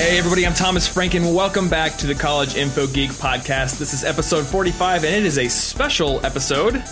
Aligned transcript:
Hey, 0.00 0.16
everybody, 0.16 0.46
I'm 0.46 0.54
Thomas 0.54 0.88
Franken. 0.88 1.34
Welcome 1.34 1.68
back 1.68 1.98
to 1.98 2.06
the 2.06 2.14
College 2.14 2.56
Info 2.56 2.86
Geek 2.86 3.10
podcast. 3.10 3.78
This 3.78 3.92
is 3.92 4.02
episode 4.02 4.46
45, 4.46 5.04
and 5.04 5.14
it 5.14 5.26
is 5.26 5.36
a 5.36 5.46
special 5.46 6.24
episode 6.24 6.82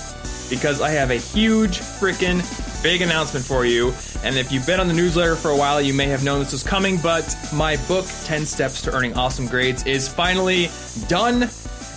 because 0.51 0.83
I 0.83 0.91
have 0.91 1.11
a 1.11 1.17
huge, 1.17 1.79
freaking 1.79 2.43
big 2.83 3.01
announcement 3.01 3.47
for 3.47 3.65
you. 3.65 3.95
And 4.23 4.37
if 4.37 4.53
you've 4.53 4.67
been 4.67 4.79
on 4.79 4.89
the 4.89 4.95
newsletter 4.95 5.37
for 5.37 5.53
a 5.53 5.57
while, 5.57 5.81
you 5.81 5.95
may 5.95 6.05
have 6.09 6.23
known 6.23 6.41
this 6.41 6.53
was 6.53 6.63
coming, 6.63 6.99
but 7.03 7.35
my 7.51 7.79
book, 7.89 8.05
10 8.25 8.45
Steps 8.45 8.83
to 8.83 8.93
Earning 8.93 9.15
Awesome 9.15 9.47
Grades, 9.47 9.87
is 9.87 10.07
finally 10.07 10.69
done. 11.09 11.45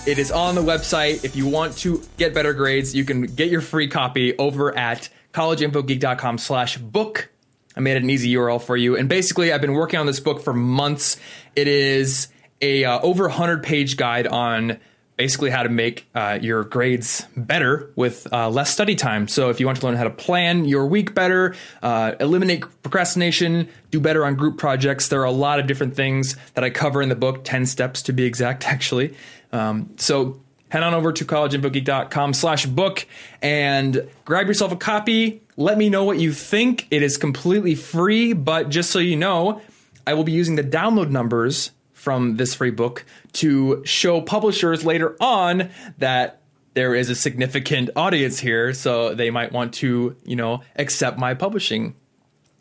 It 0.07 0.17
is 0.17 0.31
on 0.31 0.55
the 0.55 0.63
website. 0.63 1.25
If 1.25 1.35
you 1.35 1.45
want 1.45 1.77
to 1.79 2.01
get 2.15 2.33
better 2.33 2.53
grades, 2.53 2.95
you 2.95 3.03
can 3.03 3.23
get 3.23 3.49
your 3.49 3.59
free 3.59 3.89
copy 3.89 4.37
over 4.37 4.75
at 4.77 5.09
collegeinfogeek.com 5.33 6.37
slash 6.37 6.77
book. 6.77 7.30
I 7.75 7.79
made 7.79 7.97
an 7.97 8.09
easy 8.09 8.33
URL 8.35 8.61
for 8.61 8.75
you. 8.75 8.97
And 8.97 9.07
basically, 9.07 9.51
I've 9.53 9.61
been 9.61 9.73
working 9.73 9.99
on 9.99 10.05
this 10.05 10.19
book 10.19 10.41
for 10.41 10.53
months. 10.53 11.17
It 11.55 11.67
is 11.67 12.27
a 12.61 12.83
uh, 12.83 12.99
over 13.01 13.23
100 13.23 13.63
page 13.63 13.97
guide 13.97 14.27
on 14.27 14.79
basically 15.17 15.51
how 15.51 15.61
to 15.61 15.69
make 15.69 16.07
uh, 16.15 16.39
your 16.41 16.63
grades 16.63 17.27
better 17.37 17.91
with 17.95 18.27
uh, 18.33 18.49
less 18.49 18.71
study 18.71 18.95
time. 18.95 19.27
So 19.27 19.51
if 19.51 19.59
you 19.59 19.67
want 19.67 19.79
to 19.79 19.85
learn 19.85 19.95
how 19.95 20.03
to 20.03 20.09
plan 20.09 20.65
your 20.65 20.87
week 20.87 21.13
better, 21.13 21.55
uh, 21.83 22.13
eliminate 22.19 22.63
procrastination, 22.81 23.69
do 23.91 23.99
better 23.99 24.25
on 24.25 24.33
group 24.35 24.57
projects, 24.57 25.09
there 25.09 25.21
are 25.21 25.25
a 25.25 25.31
lot 25.31 25.59
of 25.59 25.67
different 25.67 25.95
things 25.95 26.35
that 26.55 26.63
I 26.63 26.71
cover 26.71 27.03
in 27.03 27.09
the 27.09 27.15
book, 27.15 27.43
10 27.43 27.67
steps 27.67 28.01
to 28.03 28.13
be 28.13 28.23
exact, 28.23 28.67
actually. 28.67 29.15
Um, 29.51 29.91
so 29.97 30.41
head 30.71 30.83
on 30.83 30.93
over 30.93 31.11
to 31.11 31.25
collegeinfogeek.com 31.25 32.33
slash 32.33 32.65
book 32.65 33.05
and 33.41 34.09
grab 34.23 34.47
yourself 34.47 34.71
a 34.71 34.77
copy. 34.77 35.41
Let 35.57 35.77
me 35.77 35.89
know 35.89 36.05
what 36.05 36.17
you 36.17 36.31
think. 36.31 36.87
It 36.89 37.03
is 37.03 37.17
completely 37.17 37.75
free, 37.75 38.31
but 38.31 38.69
just 38.69 38.89
so 38.89 38.97
you 38.97 39.17
know, 39.17 39.61
I 40.07 40.13
will 40.13 40.23
be 40.23 40.31
using 40.31 40.55
the 40.55 40.63
download 40.63 41.09
numbers 41.09 41.71
from 41.91 42.37
this 42.37 42.55
free 42.55 42.71
book 42.71 43.05
to 43.33 43.83
show 43.85 44.21
publishers 44.21 44.85
later 44.85 45.17
on 45.19 45.71
that 45.97 46.41
there 46.73 46.95
is 46.95 47.09
a 47.09 47.15
significant 47.15 47.89
audience 47.97 48.39
here, 48.39 48.73
so 48.73 49.13
they 49.13 49.29
might 49.29 49.51
want 49.51 49.73
to, 49.75 50.15
you 50.23 50.37
know, 50.37 50.61
accept 50.77 51.19
my 51.19 51.33
publishing 51.33 51.95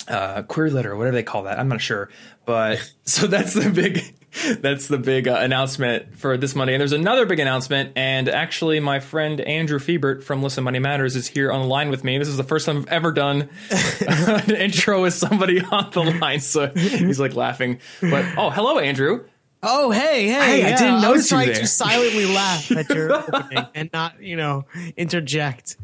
uh, 0.09 0.43
query 0.43 0.71
letter, 0.73 0.97
whatever 0.97 1.15
they 1.15 1.23
call 1.23 1.45
that. 1.45 1.61
I'm 1.61 1.69
not 1.69 1.81
sure, 1.81 2.11
but 2.45 2.93
so 3.05 3.29
that's 3.29 3.55
the 3.55 3.71
big 3.71 4.17
that's 4.61 4.89
the 4.89 4.99
big 4.99 5.27
uh, 5.27 5.39
announcement 5.41 6.17
for 6.17 6.37
this 6.37 6.55
Monday. 6.55 6.75
And 6.75 6.81
there's 6.81 6.93
another 6.93 7.27
big 7.27 7.41
announcement. 7.41 7.93
And 7.97 8.29
actually, 8.29 8.81
my 8.81 9.01
friend 9.01 9.41
Andrew 9.41 9.79
Fiebert 9.79 10.23
from 10.23 10.43
Listen 10.43 10.65
Money 10.65 10.79
Matters 10.79 11.17
is 11.17 11.27
here 11.27 11.51
on 11.51 11.63
the 11.63 11.67
line 11.67 11.91
with 11.91 12.05
me. 12.05 12.19
This 12.19 12.29
is 12.29 12.37
the 12.37 12.45
first 12.45 12.67
time 12.67 12.79
I've 12.79 12.89
ever 12.89 13.13
done 13.13 13.49
an 14.07 14.55
intro 14.55 15.03
with 15.03 15.15
somebody 15.15 15.61
on 15.61 15.91
the 15.91 16.19
line. 16.21 16.41
So 16.41 16.69
he's 16.69 17.19
like 17.19 17.35
laughing. 17.35 17.81
But 18.01 18.25
oh, 18.37 18.51
hello, 18.51 18.79
Andrew. 18.79 19.25
Oh, 19.63 19.91
hey, 19.91 20.27
hey! 20.27 20.33
Hey, 20.33 20.65
I 20.65 20.69
yeah, 20.71 20.79
didn't 20.79 20.95
I 20.95 21.03
notice 21.03 21.17
was 21.17 21.31
you 21.31 21.37
trying 21.37 21.49
there. 21.49 21.61
to 21.61 21.67
silently 21.67 22.25
laugh 22.27 22.71
at 22.73 22.89
your 22.89 23.13
opening 23.35 23.67
and 23.75 23.91
not, 23.93 24.23
you 24.23 24.37
know, 24.37 24.65
interject. 24.97 25.77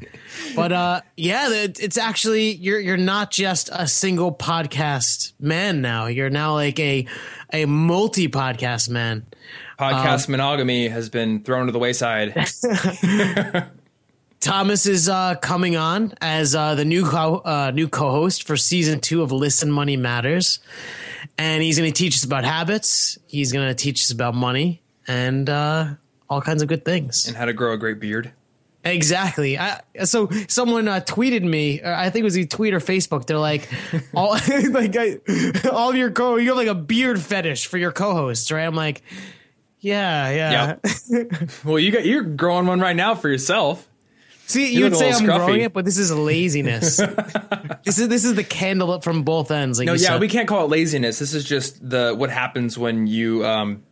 But 0.55 0.73
uh, 0.73 1.01
yeah, 1.17 1.49
it's 1.51 1.99
actually 1.99 2.55
you're 2.55 2.81
you're 2.81 2.97
not 2.97 3.31
just 3.31 3.69
a 3.73 3.87
single 3.87 4.35
podcast 4.35 5.35
man 5.39 5.83
now. 5.83 6.07
You're 6.07 6.31
now 6.31 6.55
like 6.55 6.79
a 6.81 7.07
a 7.53 7.67
multi 7.67 8.29
podcast 8.29 8.89
man. 8.89 9.27
Podcast 9.79 10.29
monogamy 10.31 10.89
has 10.89 11.11
been 11.11 11.43
thrown 11.43 11.67
to 11.67 11.73
the 11.73 11.79
wayside. 11.79 12.33
Thomas 14.47 14.87
is 14.87 15.09
uh, 15.09 15.35
coming 15.35 15.77
on 15.77 16.15
as 16.21 16.55
uh, 16.55 16.77
the 16.77 16.85
new 16.85 17.05
co- 17.05 17.43
uh, 17.45 17.73
new 17.75 17.89
co-host 17.89 18.47
for 18.47 18.57
season 18.57 19.01
two 19.01 19.23
of 19.23 19.33
Listen 19.33 19.73
Money 19.73 19.97
Matters, 19.97 20.61
and 21.37 21.65
he's 21.65 21.77
going 21.77 21.93
to 21.93 21.97
teach 21.97 22.15
us 22.15 22.23
about 22.23 22.45
habits. 22.45 23.19
He's 23.27 23.53
going 23.53 23.67
to 23.67 23.75
teach 23.75 24.03
us 24.03 24.13
about 24.13 24.37
money 24.37 24.83
and 25.09 25.51
uh, 25.51 25.95
all 26.31 26.41
kinds 26.41 26.63
of 26.63 26.69
good 26.69 26.85
things. 26.85 27.27
and 27.27 27.37
how 27.37 27.47
to 27.47 27.53
grow 27.53 27.73
a 27.73 27.77
great 27.77 27.99
beard. 27.99 28.33
Exactly. 28.85 29.59
I, 29.59 29.81
so 30.05 30.31
someone 30.47 30.87
uh, 30.87 31.01
tweeted 31.01 31.43
me. 31.43 31.83
I 31.83 32.09
think 32.11 32.21
it 32.21 32.25
was 32.27 32.37
a 32.37 32.47
tweet 32.47 32.73
or 32.73 32.79
Facebook. 32.79 33.27
They're 33.27 33.39
like, 33.39 33.69
all 34.15 34.31
like 34.71 34.97
I, 34.97 35.19
all 35.73 35.91
of 35.91 35.97
your 35.97 36.13
co, 36.13 36.37
you 36.37 36.51
have 36.51 36.57
like 36.57 36.69
a 36.69 36.75
beard 36.77 37.21
fetish 37.21 37.67
for 37.67 37.79
your 37.79 37.91
co-hosts, 37.91 38.53
right? 38.53 38.65
I'm 38.65 38.77
like, 38.77 39.03
yeah, 39.81 40.77
yeah. 41.11 41.25
Well, 41.65 41.81
you 41.81 41.91
got 41.91 42.05
you're 42.07 42.23
growing 42.23 42.67
one 42.67 42.79
right 42.79 42.95
now 42.95 43.17
for 43.17 43.29
yourself. 43.29 43.89
See, 44.47 44.73
You 44.73 44.79
you 44.79 44.85
would 44.85 44.97
say 44.97 45.11
I'm 45.11 45.25
growing 45.25 45.61
scruffy. 45.61 45.65
it, 45.65 45.73
but 45.73 45.85
this 45.85 45.99
is 45.99 46.13
laziness. 46.13 46.97
this 47.85 47.99
is 47.99 48.09
this 48.09 48.25
is 48.25 48.35
the 48.35 48.45
candle 48.45 48.91
up 48.93 49.03
from 49.05 49.23
both 49.23 49.51
ends. 49.51 49.79
Like 49.79 49.87
No, 49.87 49.93
yeah, 49.95 49.99
said. 50.11 50.21
we 50.21 50.29
can't 50.29 50.49
call 50.49 50.65
it 50.65 50.71
laziness. 50.71 51.19
This 51.19 51.35
is 51.35 51.45
just 51.45 51.89
the 51.89 52.15
what 52.17 52.31
happens 52.31 52.79
when 52.79 53.07
you 53.07 53.45
um, 53.45 53.83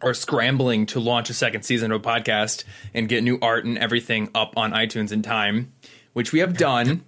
are 0.00 0.14
scrambling 0.14 0.86
to 0.86 1.00
launch 1.00 1.30
a 1.30 1.34
second 1.34 1.62
season 1.62 1.92
of 1.92 2.00
a 2.00 2.04
podcast 2.04 2.64
and 2.92 3.08
get 3.08 3.22
new 3.22 3.38
art 3.40 3.64
and 3.64 3.78
everything 3.78 4.30
up 4.34 4.54
on 4.56 4.72
iTunes 4.72 5.12
in 5.12 5.22
time, 5.22 5.72
which 6.12 6.32
we 6.32 6.40
have 6.40 6.56
done. 6.58 7.04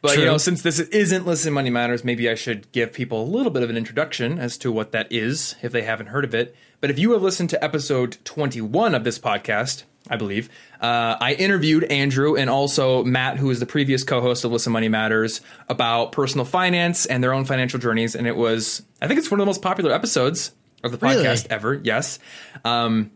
But 0.00 0.16
you 0.16 0.24
know, 0.24 0.38
since 0.38 0.62
this 0.62 0.80
isn't 0.80 1.26
Listen 1.26 1.52
Money 1.52 1.68
Matters, 1.68 2.02
maybe 2.02 2.30
I 2.30 2.34
should 2.36 2.72
give 2.72 2.94
people 2.94 3.22
a 3.22 3.28
little 3.28 3.52
bit 3.52 3.62
of 3.62 3.68
an 3.68 3.76
introduction 3.76 4.38
as 4.38 4.56
to 4.58 4.72
what 4.72 4.92
that 4.92 5.12
is 5.12 5.56
if 5.60 5.72
they 5.72 5.82
haven't 5.82 6.06
heard 6.06 6.24
of 6.24 6.34
it. 6.34 6.56
But 6.80 6.88
if 6.88 6.98
you 6.98 7.12
have 7.12 7.20
listened 7.20 7.50
to 7.50 7.62
episode 7.62 8.16
21 8.24 8.94
of 8.94 9.04
this 9.04 9.18
podcast, 9.18 9.82
I 10.10 10.16
believe, 10.16 10.48
uh, 10.80 11.16
I 11.20 11.34
interviewed 11.34 11.84
Andrew 11.84 12.36
and 12.36 12.48
also 12.48 13.04
Matt, 13.04 13.36
who 13.36 13.50
is 13.50 13.60
the 13.60 13.66
previous 13.66 14.04
co-host 14.04 14.44
of 14.44 14.52
Listen 14.52 14.72
Money 14.72 14.88
Matters, 14.88 15.40
about 15.68 16.12
personal 16.12 16.44
finance 16.44 17.06
and 17.06 17.22
their 17.22 17.32
own 17.32 17.44
financial 17.44 17.78
journeys. 17.78 18.14
And 18.14 18.26
it 18.26 18.36
was, 18.36 18.82
I 19.02 19.06
think 19.08 19.18
it's 19.18 19.30
one 19.30 19.40
of 19.40 19.44
the 19.44 19.48
most 19.48 19.62
popular 19.62 19.92
episodes 19.92 20.52
of 20.84 20.92
the 20.92 20.98
Really? 20.98 21.24
podcast 21.24 21.46
ever. 21.50 21.74
Yes. 21.74 22.18
Um, 22.64 23.10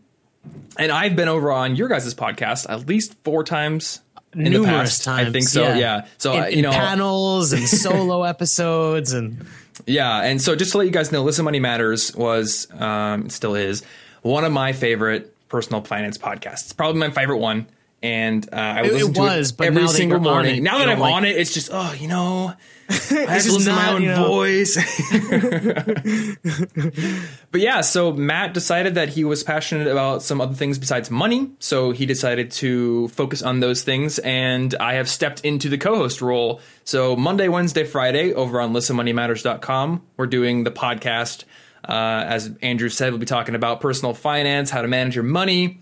and 0.77 0.91
I've 0.91 1.15
been 1.15 1.29
over 1.29 1.51
on 1.51 1.75
your 1.75 1.87
guys' 1.87 2.13
podcast 2.13 2.69
at 2.69 2.87
least 2.87 3.15
four 3.23 3.43
times. 3.43 4.01
In 4.33 4.45
the 4.45 4.49
numerous 4.49 4.97
past. 4.97 5.03
times. 5.03 5.29
I 5.29 5.31
think 5.31 5.47
so. 5.47 5.73
Yeah. 5.75 6.05
So 6.17 6.33
in, 6.33 6.43
uh, 6.43 6.45
you 6.47 6.61
know, 6.63 6.71
panels 6.71 7.53
and 7.53 7.63
solo 7.67 8.23
episodes 8.23 9.13
and 9.13 9.45
yeah, 9.85 10.21
and 10.21 10.41
so 10.41 10.55
just 10.55 10.71
to 10.73 10.77
let 10.79 10.85
you 10.85 10.91
guys 10.91 11.11
know, 11.11 11.23
Listen 11.23 11.45
Money 11.45 11.59
Matters 11.59 12.15
was, 12.15 12.67
um, 12.79 13.29
still 13.29 13.55
is, 13.55 13.83
one 14.21 14.43
of 14.43 14.51
my 14.51 14.71
favorite 14.73 15.32
personal 15.53 15.83
finance 15.83 16.17
podcast. 16.17 16.63
It's 16.63 16.73
Probably 16.73 16.99
my 16.99 17.11
favorite 17.11 17.37
one. 17.37 17.67
And 18.01 18.45
uh, 18.51 18.55
I 18.57 18.81
would 18.81 18.91
It- 18.91 18.95
it 18.95 18.97
listen 18.97 19.13
to 19.13 19.19
was, 19.21 19.51
it 19.51 19.61
every 19.61 19.87
single 19.87 20.19
morning. 20.19 20.57
it, 20.57 20.63
now 20.63 20.79
that 20.79 20.89
I'm 20.89 20.99
like- 20.99 21.13
on 21.13 21.23
it, 21.25 21.37
it's 21.37 21.53
just, 21.53 21.69
oh, 21.71 21.93
you 21.97 22.07
know, 22.09 22.53
I 22.89 22.93
have 22.93 23.07
to 23.07 23.25
just 23.27 23.49
listen 23.49 23.73
to 23.73 23.79
my 23.79 23.91
own 23.93 24.01
you 24.01 24.09
know- 24.09 24.27
voice. 24.27 24.75
but 27.51 27.61
yeah, 27.61 27.79
so 27.81 28.11
Matt 28.11 28.53
decided 28.53 28.95
that 28.95 29.07
he 29.09 29.23
was 29.23 29.41
passionate 29.43 29.87
about 29.87 30.21
some 30.21 30.41
other 30.41 30.53
things 30.53 30.77
besides 30.79 31.09
money. 31.09 31.51
So 31.59 31.91
he 31.91 32.05
decided 32.05 32.51
to 32.51 33.07
focus 33.09 33.41
on 33.41 33.61
those 33.61 33.83
things. 33.83 34.19
And 34.19 34.75
I 34.75 34.95
have 34.95 35.07
stepped 35.07 35.45
into 35.45 35.69
the 35.69 35.77
co 35.77 35.95
host 35.95 36.21
role. 36.21 36.59
So 36.83 37.15
Monday, 37.15 37.47
Wednesday, 37.47 37.85
Friday 37.85 38.33
over 38.33 38.59
on 38.59 38.73
listenmoneymatters.com, 38.73 40.01
we're 40.17 40.27
doing 40.27 40.65
the 40.65 40.71
podcast. 40.71 41.45
Uh, 41.83 42.23
as 42.25 42.51
Andrew 42.61 42.89
said, 42.89 43.11
we'll 43.11 43.19
be 43.19 43.25
talking 43.25 43.55
about 43.55 43.81
personal 43.81 44.13
finance, 44.13 44.69
how 44.69 44.81
to 44.81 44.87
manage 44.87 45.15
your 45.15 45.23
money. 45.23 45.79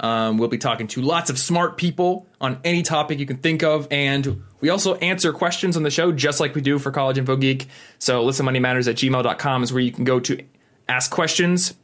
Um, 0.00 0.38
we'll 0.38 0.48
be 0.48 0.58
talking 0.58 0.88
to 0.88 1.02
lots 1.02 1.30
of 1.30 1.38
smart 1.38 1.76
people 1.76 2.26
on 2.40 2.58
any 2.64 2.82
topic 2.82 3.18
you 3.18 3.26
can 3.26 3.36
think 3.36 3.62
of. 3.62 3.86
And 3.90 4.42
we 4.60 4.70
also 4.70 4.94
answer 4.96 5.32
questions 5.32 5.76
on 5.76 5.82
the 5.82 5.90
show, 5.90 6.10
just 6.12 6.40
like 6.40 6.54
we 6.54 6.60
do 6.60 6.78
for 6.78 6.90
College 6.90 7.18
Info 7.18 7.36
Geek. 7.36 7.68
So 7.98 8.24
listenmoneymatters 8.24 8.88
at 8.88 8.96
gmail.com 8.96 9.62
is 9.62 9.72
where 9.72 9.82
you 9.82 9.92
can 9.92 10.04
go 10.04 10.18
to 10.20 10.42
ask 10.88 11.10
questions. 11.10 11.74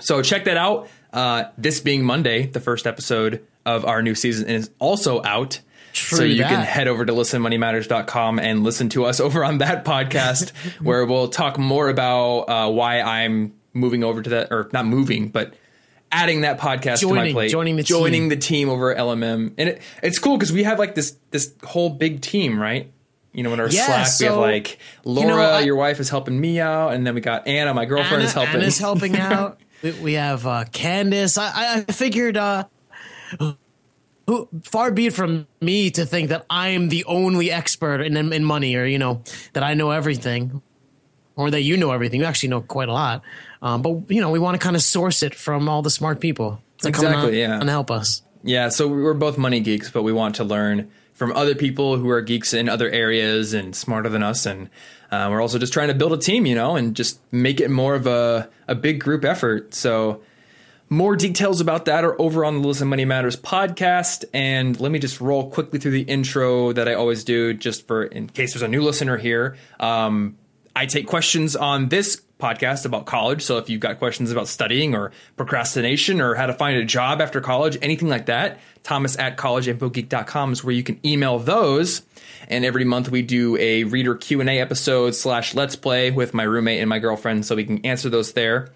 So 0.00 0.22
check 0.22 0.44
that 0.44 0.56
out. 0.56 0.88
Uh, 1.12 1.44
this 1.56 1.80
being 1.80 2.04
Monday, 2.04 2.46
the 2.46 2.60
first 2.60 2.86
episode 2.86 3.46
of 3.64 3.84
our 3.84 4.02
new 4.02 4.14
season 4.14 4.48
is 4.48 4.70
also 4.78 5.22
out. 5.22 5.60
So 5.96 6.16
True 6.18 6.26
you 6.26 6.42
can 6.44 6.60
head 6.64 6.88
over 6.88 7.04
to 7.04 7.12
listenmoneymatters.com 7.12 8.38
and 8.38 8.62
listen 8.64 8.88
to 8.90 9.04
us 9.04 9.20
over 9.20 9.44
on 9.44 9.58
that 9.58 9.84
podcast 9.84 10.50
where 10.82 11.04
we'll 11.06 11.28
talk 11.28 11.58
more 11.58 11.88
about 11.88 12.40
uh, 12.42 12.70
why 12.70 13.00
I'm 13.00 13.54
moving 13.72 14.04
over 14.04 14.22
to 14.22 14.30
that, 14.30 14.48
or 14.52 14.68
not 14.72 14.86
moving, 14.86 15.28
but 15.28 15.54
adding 16.12 16.42
that 16.42 16.58
podcast 16.60 17.00
to 17.00 17.08
my 17.08 17.14
Joining- 17.16 17.32
plate. 17.34 17.50
joining 17.50 17.76
the 17.76 17.82
joining 17.82 18.22
team. 18.22 18.28
the 18.28 18.36
team 18.36 18.68
over 18.68 18.92
at 18.94 18.98
LMM. 18.98 19.54
And 19.58 19.68
it, 19.70 19.82
it's 20.02 20.18
cool 20.18 20.36
because 20.36 20.52
we 20.52 20.62
have 20.64 20.78
like 20.78 20.94
this 20.94 21.16
this 21.30 21.52
whole 21.64 21.90
big 21.90 22.20
team, 22.20 22.58
right? 22.60 22.90
You 23.32 23.42
know, 23.42 23.52
in 23.52 23.58
our 23.58 23.68
Yeah, 23.68 24.04
Slack, 24.04 24.20
we 24.20 24.26
have 24.26 24.36
like 24.36 24.78
Laura, 25.04 25.28
know, 25.28 25.40
I- 25.42 25.60
your 25.62 25.74
wife, 25.74 25.98
is 25.98 26.08
helping 26.08 26.40
me 26.40 26.60
out, 26.60 26.90
and 26.94 27.04
then 27.04 27.14
we 27.16 27.20
got 27.20 27.48
Anna, 27.48 27.74
my 27.74 27.84
girlfriend, 27.84 28.14
Anna, 28.22 28.24
is 28.26 28.32
helping. 28.32 28.54
Anna's 28.60 28.78
helping 28.78 29.16
out. 29.18 29.58
we, 29.82 29.90
we 29.92 30.12
have 30.12 30.46
uh, 30.46 30.64
Candace. 30.72 31.36
I, 31.36 31.46
I- 31.52 31.84
I 31.88 31.92
figured, 31.92 32.36
uh, 32.36 32.64
who, 34.26 34.48
far 34.62 34.90
be 34.90 35.06
it 35.06 35.12
from 35.12 35.46
me 35.60 35.90
to 35.92 36.06
think 36.06 36.30
that 36.30 36.46
I'm 36.48 36.88
the 36.88 37.04
only 37.04 37.50
expert 37.50 38.00
in, 38.00 38.16
in 38.16 38.44
money, 38.44 38.76
or 38.76 38.84
you 38.84 38.98
know 38.98 39.22
that 39.52 39.62
I 39.62 39.74
know 39.74 39.90
everything, 39.90 40.62
or 41.36 41.50
that 41.50 41.62
you 41.62 41.76
know 41.76 41.90
everything. 41.92 42.20
You 42.20 42.26
actually 42.26 42.50
know 42.50 42.60
quite 42.60 42.88
a 42.88 42.92
lot, 42.92 43.22
um, 43.62 43.82
but 43.82 44.10
you 44.10 44.20
know 44.20 44.30
we 44.30 44.38
want 44.38 44.54
to 44.54 44.64
kind 44.64 44.76
of 44.76 44.82
source 44.82 45.22
it 45.22 45.34
from 45.34 45.68
all 45.68 45.82
the 45.82 45.90
smart 45.90 46.20
people 46.20 46.60
to 46.78 46.92
come 46.92 47.06
Exactly, 47.06 47.44
on 47.44 47.50
yeah. 47.50 47.60
and 47.60 47.68
help 47.68 47.90
us. 47.90 48.22
Yeah, 48.42 48.68
so 48.68 48.88
we're 48.88 49.14
both 49.14 49.38
money 49.38 49.60
geeks, 49.60 49.90
but 49.90 50.02
we 50.02 50.12
want 50.12 50.34
to 50.36 50.44
learn 50.44 50.90
from 51.14 51.32
other 51.32 51.54
people 51.54 51.96
who 51.96 52.10
are 52.10 52.20
geeks 52.20 52.52
in 52.52 52.68
other 52.68 52.90
areas 52.90 53.54
and 53.54 53.74
smarter 53.74 54.08
than 54.08 54.22
us. 54.22 54.44
And 54.46 54.68
uh, 55.10 55.28
we're 55.30 55.40
also 55.40 55.58
just 55.58 55.72
trying 55.72 55.88
to 55.88 55.94
build 55.94 56.12
a 56.12 56.18
team, 56.18 56.44
you 56.44 56.54
know, 56.54 56.76
and 56.76 56.94
just 56.94 57.20
make 57.32 57.60
it 57.60 57.70
more 57.70 57.94
of 57.94 58.06
a, 58.06 58.50
a 58.68 58.74
big 58.74 59.00
group 59.00 59.24
effort. 59.24 59.72
So, 59.72 60.20
more 60.88 61.16
details 61.16 61.60
about 61.60 61.86
that 61.86 62.04
are 62.04 62.20
over 62.20 62.44
on 62.44 62.60
the 62.60 62.68
Listen 62.68 62.88
Money 62.88 63.04
Matters 63.04 63.36
podcast. 63.36 64.24
And 64.32 64.78
let 64.80 64.92
me 64.92 64.98
just 64.98 65.20
roll 65.20 65.50
quickly 65.50 65.78
through 65.78 65.92
the 65.92 66.02
intro 66.02 66.72
that 66.72 66.88
I 66.88 66.94
always 66.94 67.24
do, 67.24 67.54
just 67.54 67.86
for 67.86 68.04
in 68.04 68.28
case 68.28 68.52
there's 68.52 68.62
a 68.62 68.68
new 68.68 68.82
listener 68.82 69.16
here. 69.16 69.56
Um, 69.80 70.36
I 70.76 70.86
take 70.86 71.06
questions 71.06 71.54
on 71.56 71.88
this 71.88 72.20
podcast 72.40 72.84
about 72.84 73.06
college. 73.06 73.42
So 73.42 73.58
if 73.58 73.70
you've 73.70 73.80
got 73.80 73.98
questions 73.98 74.30
about 74.32 74.48
studying 74.48 74.94
or 74.94 75.12
procrastination 75.36 76.20
or 76.20 76.34
how 76.34 76.46
to 76.46 76.52
find 76.52 76.76
a 76.76 76.84
job 76.84 77.20
after 77.20 77.40
college, 77.40 77.78
anything 77.80 78.08
like 78.08 78.26
that, 78.26 78.58
Thomas 78.82 79.18
at 79.18 79.36
collegeinfogeek.com 79.36 80.52
is 80.52 80.64
where 80.64 80.74
you 80.74 80.82
can 80.82 81.00
email 81.06 81.38
those. 81.38 82.02
And 82.48 82.64
every 82.64 82.84
month 82.84 83.08
we 83.08 83.22
do 83.22 83.56
a 83.56 83.84
reader 83.84 84.14
Q&A 84.14 84.60
episode 84.60 85.14
slash 85.14 85.54
let's 85.54 85.76
play 85.76 86.10
with 86.10 86.34
my 86.34 86.42
roommate 86.42 86.80
and 86.80 86.88
my 86.88 86.98
girlfriend 86.98 87.46
so 87.46 87.56
we 87.56 87.64
can 87.64 87.84
answer 87.86 88.10
those 88.10 88.32
there. 88.32 88.70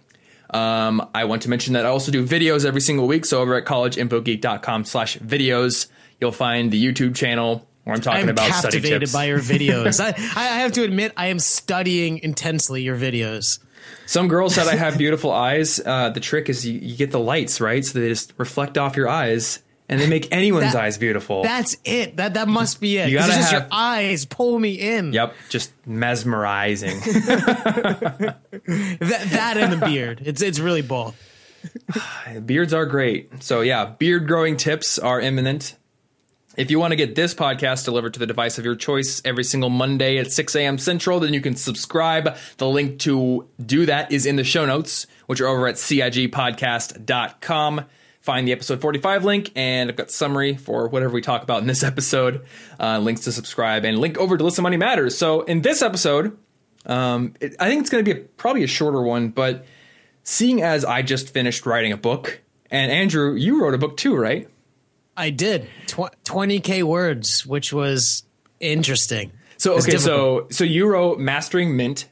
Um, 0.50 1.08
I 1.14 1.24
want 1.24 1.42
to 1.42 1.50
mention 1.50 1.74
that 1.74 1.84
I 1.84 1.88
also 1.88 2.10
do 2.10 2.26
videos 2.26 2.64
every 2.64 2.80
single 2.80 3.06
week. 3.06 3.24
So 3.24 3.40
over 3.40 3.54
at 3.56 3.64
collegeinfogeek.com 3.64 4.84
slash 4.84 5.18
videos, 5.18 5.88
you'll 6.20 6.32
find 6.32 6.70
the 6.70 6.82
YouTube 6.82 7.14
channel 7.14 7.66
where 7.84 7.94
I'm 7.94 8.02
talking 8.02 8.24
I'm 8.24 8.28
about 8.30 8.52
study 8.52 8.80
captivated 8.80 9.12
by 9.12 9.26
your 9.26 9.38
videos. 9.38 10.00
I, 10.04 10.08
I 10.36 10.58
have 10.60 10.72
to 10.72 10.84
admit, 10.84 11.12
I 11.16 11.26
am 11.26 11.38
studying 11.38 12.18
intensely 12.18 12.82
your 12.82 12.96
videos. 12.96 13.58
Some 14.06 14.28
girls 14.28 14.54
said 14.54 14.66
I 14.68 14.76
have 14.76 14.98
beautiful 14.98 15.30
eyes. 15.32 15.80
Uh, 15.84 16.10
the 16.10 16.20
trick 16.20 16.48
is 16.48 16.66
you, 16.66 16.78
you 16.78 16.96
get 16.96 17.10
the 17.10 17.20
lights, 17.20 17.60
right? 17.60 17.84
So 17.84 17.98
they 17.98 18.08
just 18.08 18.32
reflect 18.36 18.78
off 18.78 18.96
your 18.96 19.08
eyes 19.08 19.60
and 19.88 20.00
they 20.00 20.06
make 20.06 20.28
anyone's 20.32 20.72
That- 20.72 20.82
eyes 20.82 20.98
beautiful. 20.98 21.42
That's 21.42 21.76
it. 21.84 22.16
That 22.18 22.34
that 22.34 22.48
must 22.48 22.80
be 22.80 22.98
it. 22.98 23.08
You 23.10 23.18
gotta 23.18 23.32
just 23.32 23.50
have- 23.52 23.62
your 23.62 23.68
eyes 23.72 24.24
pull 24.24 24.58
me 24.58 24.72
in. 24.74 25.12
yep, 25.12 25.34
just 25.48 25.72
mesmerizing. 25.86 27.00
That 29.00 29.30
that 29.30 29.56
and 29.56 29.72
the 29.72 29.78
beard. 29.86 30.20
It's 30.24 30.42
it's 30.42 30.58
really 30.58 30.82
both. 30.82 31.14
Beards 32.46 32.72
are 32.74 32.86
great. 32.86 33.42
So 33.42 33.60
yeah, 33.62 33.84
beard 33.86 34.26
growing 34.28 34.56
tips 34.56 34.98
are 34.98 35.20
imminent. 35.20 35.74
If 36.56 36.70
you 36.72 36.78
want 36.80 36.90
to 36.92 36.96
get 36.96 37.14
this 37.14 37.34
podcast 37.34 37.84
delivered 37.84 38.14
to 38.14 38.18
the 38.20 38.26
device 38.26 38.58
of 38.58 38.64
your 38.64 38.74
choice 38.74 39.22
every 39.24 39.44
single 39.44 39.70
Monday 39.70 40.18
at 40.18 40.32
6 40.32 40.56
a.m. 40.56 40.76
Central, 40.78 41.20
then 41.20 41.32
you 41.32 41.40
can 41.40 41.54
subscribe. 41.54 42.36
The 42.56 42.68
link 42.68 42.98
to 43.00 43.46
do 43.64 43.86
that 43.86 44.10
is 44.10 44.26
in 44.26 44.34
the 44.34 44.42
show 44.42 44.66
notes, 44.66 45.06
which 45.26 45.40
are 45.40 45.46
over 45.46 45.68
at 45.68 45.76
cigpodcast.com. 45.76 47.84
Find 48.28 48.46
the 48.46 48.52
episode 48.52 48.82
45 48.82 49.24
link, 49.24 49.52
and 49.56 49.88
I've 49.88 49.96
got 49.96 50.10
summary 50.10 50.54
for 50.54 50.88
whatever 50.88 51.14
we 51.14 51.22
talk 51.22 51.42
about 51.42 51.62
in 51.62 51.66
this 51.66 51.82
episode, 51.92 52.44
uh, 52.78 52.98
links 52.98 53.22
to 53.22 53.32
subscribe, 53.32 53.86
and 53.86 53.98
link 53.98 54.18
over 54.18 54.36
to 54.36 54.44
Listen 54.44 54.64
Money 54.64 54.76
Matters. 54.76 55.16
So 55.16 55.40
in 55.44 55.62
this 55.62 55.80
episode, 55.80 56.36
um, 56.84 57.32
it, 57.40 57.56
I 57.58 57.70
think 57.70 57.80
it's 57.80 57.88
going 57.88 58.04
to 58.04 58.14
be 58.14 58.20
a, 58.20 58.22
probably 58.22 58.64
a 58.64 58.66
shorter 58.66 59.00
one, 59.00 59.30
but 59.30 59.64
seeing 60.24 60.62
as 60.62 60.84
I 60.84 61.00
just 61.00 61.30
finished 61.30 61.64
writing 61.64 61.90
a 61.90 61.96
book, 61.96 62.42
and 62.70 62.92
Andrew, 62.92 63.34
you 63.34 63.62
wrote 63.62 63.72
a 63.72 63.78
book 63.78 63.96
too, 63.96 64.14
right? 64.14 64.46
I 65.16 65.30
did 65.30 65.66
Tw- 65.86 66.12
20k 66.26 66.82
words, 66.82 67.46
which 67.46 67.72
was 67.72 68.24
interesting. 68.60 69.32
So 69.56 69.78
okay, 69.78 69.96
so 69.96 70.48
so 70.50 70.64
you 70.64 70.86
wrote 70.86 71.18
Mastering 71.18 71.78
Mint, 71.78 72.06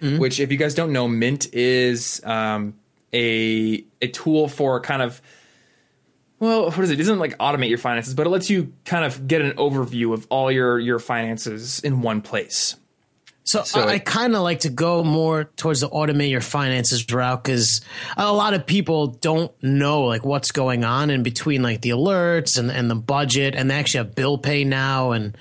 which 0.00 0.38
if 0.38 0.52
you 0.52 0.58
guys 0.58 0.76
don't 0.76 0.92
know, 0.92 1.08
Mint 1.08 1.52
is 1.52 2.20
um, 2.22 2.74
a 3.12 3.84
a 4.00 4.06
tool 4.06 4.46
for 4.46 4.80
kind 4.80 5.02
of 5.02 5.20
well, 6.38 6.64
what 6.70 6.78
is 6.80 6.90
it? 6.90 6.94
It 6.94 6.96
doesn't 7.02 7.18
like 7.18 7.36
automate 7.38 7.68
your 7.68 7.78
finances, 7.78 8.14
but 8.14 8.26
it 8.26 8.30
lets 8.30 8.50
you 8.50 8.72
kind 8.84 9.04
of 9.04 9.26
get 9.26 9.40
an 9.42 9.52
overview 9.52 10.12
of 10.12 10.26
all 10.30 10.50
your 10.50 10.78
your 10.78 10.98
finances 10.98 11.80
in 11.80 12.02
one 12.02 12.20
place. 12.22 12.76
So, 13.44 13.62
So 13.62 13.80
I, 13.82 13.92
I 13.92 13.98
kind 14.00 14.34
of 14.34 14.42
like 14.42 14.60
to 14.60 14.68
go 14.70 15.04
more 15.04 15.44
towards 15.44 15.80
the 15.80 15.88
automate 15.88 16.30
your 16.30 16.40
finances 16.40 17.08
route 17.12 17.44
because 17.44 17.80
a 18.16 18.32
lot 18.32 18.54
of 18.54 18.66
people 18.66 19.06
don't 19.06 19.52
know 19.62 20.02
like 20.02 20.24
what's 20.24 20.50
going 20.50 20.82
on 20.82 21.10
in 21.10 21.22
between 21.22 21.62
like 21.62 21.80
the 21.80 21.90
alerts 21.90 22.58
and, 22.58 22.72
and 22.72 22.90
the 22.90 22.96
budget 22.96 23.54
and 23.54 23.70
they 23.70 23.76
actually 23.76 23.98
have 23.98 24.16
bill 24.16 24.36
pay 24.36 24.64
now 24.64 25.12
and 25.12 25.38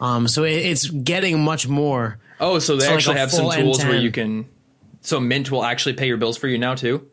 um 0.00 0.26
so 0.26 0.42
it, 0.42 0.50
it's 0.66 0.90
getting 0.90 1.40
much 1.44 1.68
more. 1.68 2.18
Oh, 2.40 2.58
so 2.58 2.74
they 2.76 2.86
So 2.86 2.92
actually 2.94 3.16
a 3.16 3.20
have 3.20 3.30
some 3.30 3.48
tools 3.52 3.78
where 3.78 3.86
end-to-end. 3.94 4.02
you 4.02 4.10
can. 4.10 4.48
So 5.02 5.20
Mint 5.20 5.52
will 5.52 5.64
actually 5.64 5.92
pay 5.92 6.08
your 6.08 6.16
bills 6.16 6.36
for 6.36 6.48
you 6.48 6.58
now 6.58 6.74
too. 6.74 7.08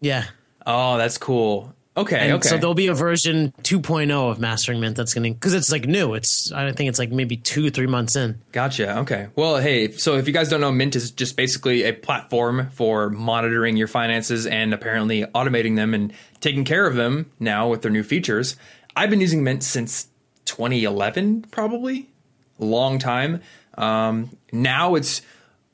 Yeah. 0.00 0.26
Oh, 0.64 0.96
that's 0.96 1.18
cool. 1.18 1.74
Okay, 1.94 2.18
And 2.18 2.32
okay. 2.34 2.48
so 2.48 2.56
there'll 2.56 2.72
be 2.72 2.86
a 2.86 2.94
version 2.94 3.52
2.0 3.64 4.10
of 4.30 4.40
Mastering 4.40 4.80
Mint 4.80 4.96
that's 4.96 5.12
going 5.12 5.24
to 5.24 5.34
because 5.38 5.52
it's 5.52 5.70
like 5.70 5.86
new. 5.86 6.14
It's 6.14 6.50
I 6.50 6.72
think 6.72 6.88
it's 6.88 6.98
like 6.98 7.10
maybe 7.10 7.36
two 7.36 7.68
three 7.70 7.86
months 7.86 8.16
in. 8.16 8.40
Gotcha. 8.50 8.98
Okay. 9.00 9.28
Well, 9.36 9.58
hey, 9.58 9.90
so 9.92 10.16
if 10.16 10.26
you 10.26 10.32
guys 10.32 10.48
don't 10.48 10.62
know, 10.62 10.72
Mint 10.72 10.96
is 10.96 11.10
just 11.10 11.36
basically 11.36 11.82
a 11.82 11.92
platform 11.92 12.70
for 12.70 13.10
monitoring 13.10 13.76
your 13.76 13.88
finances 13.88 14.46
and 14.46 14.72
apparently 14.72 15.24
automating 15.34 15.76
them 15.76 15.92
and 15.92 16.14
taking 16.40 16.64
care 16.64 16.86
of 16.86 16.94
them 16.94 17.30
now 17.38 17.68
with 17.68 17.82
their 17.82 17.90
new 17.90 18.02
features. 18.02 18.56
I've 18.96 19.10
been 19.10 19.20
using 19.20 19.44
Mint 19.44 19.62
since 19.62 20.08
2011, 20.46 21.42
probably. 21.50 22.08
Long 22.58 22.98
time. 22.98 23.42
Um, 23.76 24.30
now 24.50 24.94
it's, 24.94 25.20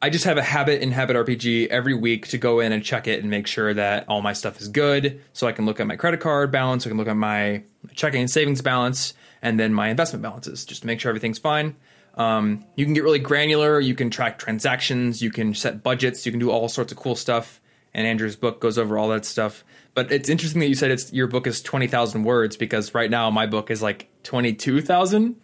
I 0.01 0.11
just 0.11 0.25
have 0.27 0.39
a 0.39 0.43
habit 0.43 0.81
in 0.81 0.93
Habit 0.93 1.17
RPG 1.17 1.69
every 1.69 1.95
week 1.95 2.29
to 2.29 2.39
go 2.39 2.61
in 2.61 2.71
and 2.71 2.85
check 2.85 3.09
it 3.09 3.21
and 3.21 3.31
make 3.31 3.49
sure 3.49 3.75
that 3.75 4.05
all 4.09 4.23
my 4.23 4.33
stuff 4.33 4.61
is 4.61 4.69
good. 4.69 5.21
So 5.33 5.49
I 5.49 5.53
can 5.53 5.67
look 5.67 5.81
at 5.81 5.89
my 5.89 5.97
credit 5.97 6.21
card 6.21 6.53
balance, 6.53 6.87
I 6.87 6.91
can 6.91 6.99
look 6.99 7.09
at 7.09 7.17
my 7.17 7.65
checking 7.95 8.21
and 8.21 8.31
savings 8.31 8.63
balance, 8.63 9.15
and 9.43 9.59
then 9.59 9.75
my 9.75 9.89
investment 9.89 10.23
balances 10.23 10.65
just 10.65 10.83
to 10.83 10.87
make 10.87 11.01
sure 11.01 11.09
everything's 11.09 11.39
fine. 11.39 11.75
Um, 12.15 12.65
you 12.77 12.85
can 12.85 12.95
get 12.95 13.05
really 13.05 13.19
granular. 13.21 13.81
You 13.81 13.95
can 13.95 14.11
track 14.11 14.39
transactions. 14.39 15.23
You 15.23 15.31
can 15.31 15.55
set 15.55 15.83
budgets. 15.83 16.27
You 16.27 16.33
can 16.33 16.41
do 16.41 16.51
all 16.51 16.69
sorts 16.69 16.93
of 16.93 16.99
cool 16.99 17.15
stuff. 17.15 17.61
And 17.95 18.07
Andrew's 18.07 18.37
book 18.37 18.61
goes 18.61 18.77
over 18.77 18.99
all 18.99 19.09
that 19.09 19.25
stuff. 19.25 19.65
But 19.95 20.13
it's 20.13 20.29
interesting 20.29 20.61
that 20.61 20.69
you 20.69 20.75
said 20.75 20.91
it's 20.91 21.13
your 21.13 21.27
book 21.27 21.47
is 21.47 21.63
twenty 21.63 21.87
thousand 21.87 22.25
words 22.25 22.57
because 22.57 22.95
right 22.95 23.11
now 23.11 23.31
my 23.31 23.47
book 23.47 23.71
is 23.71 23.83
like 23.83 24.09
twenty 24.23 24.53
two 24.53 24.81
thousand. 24.81 25.37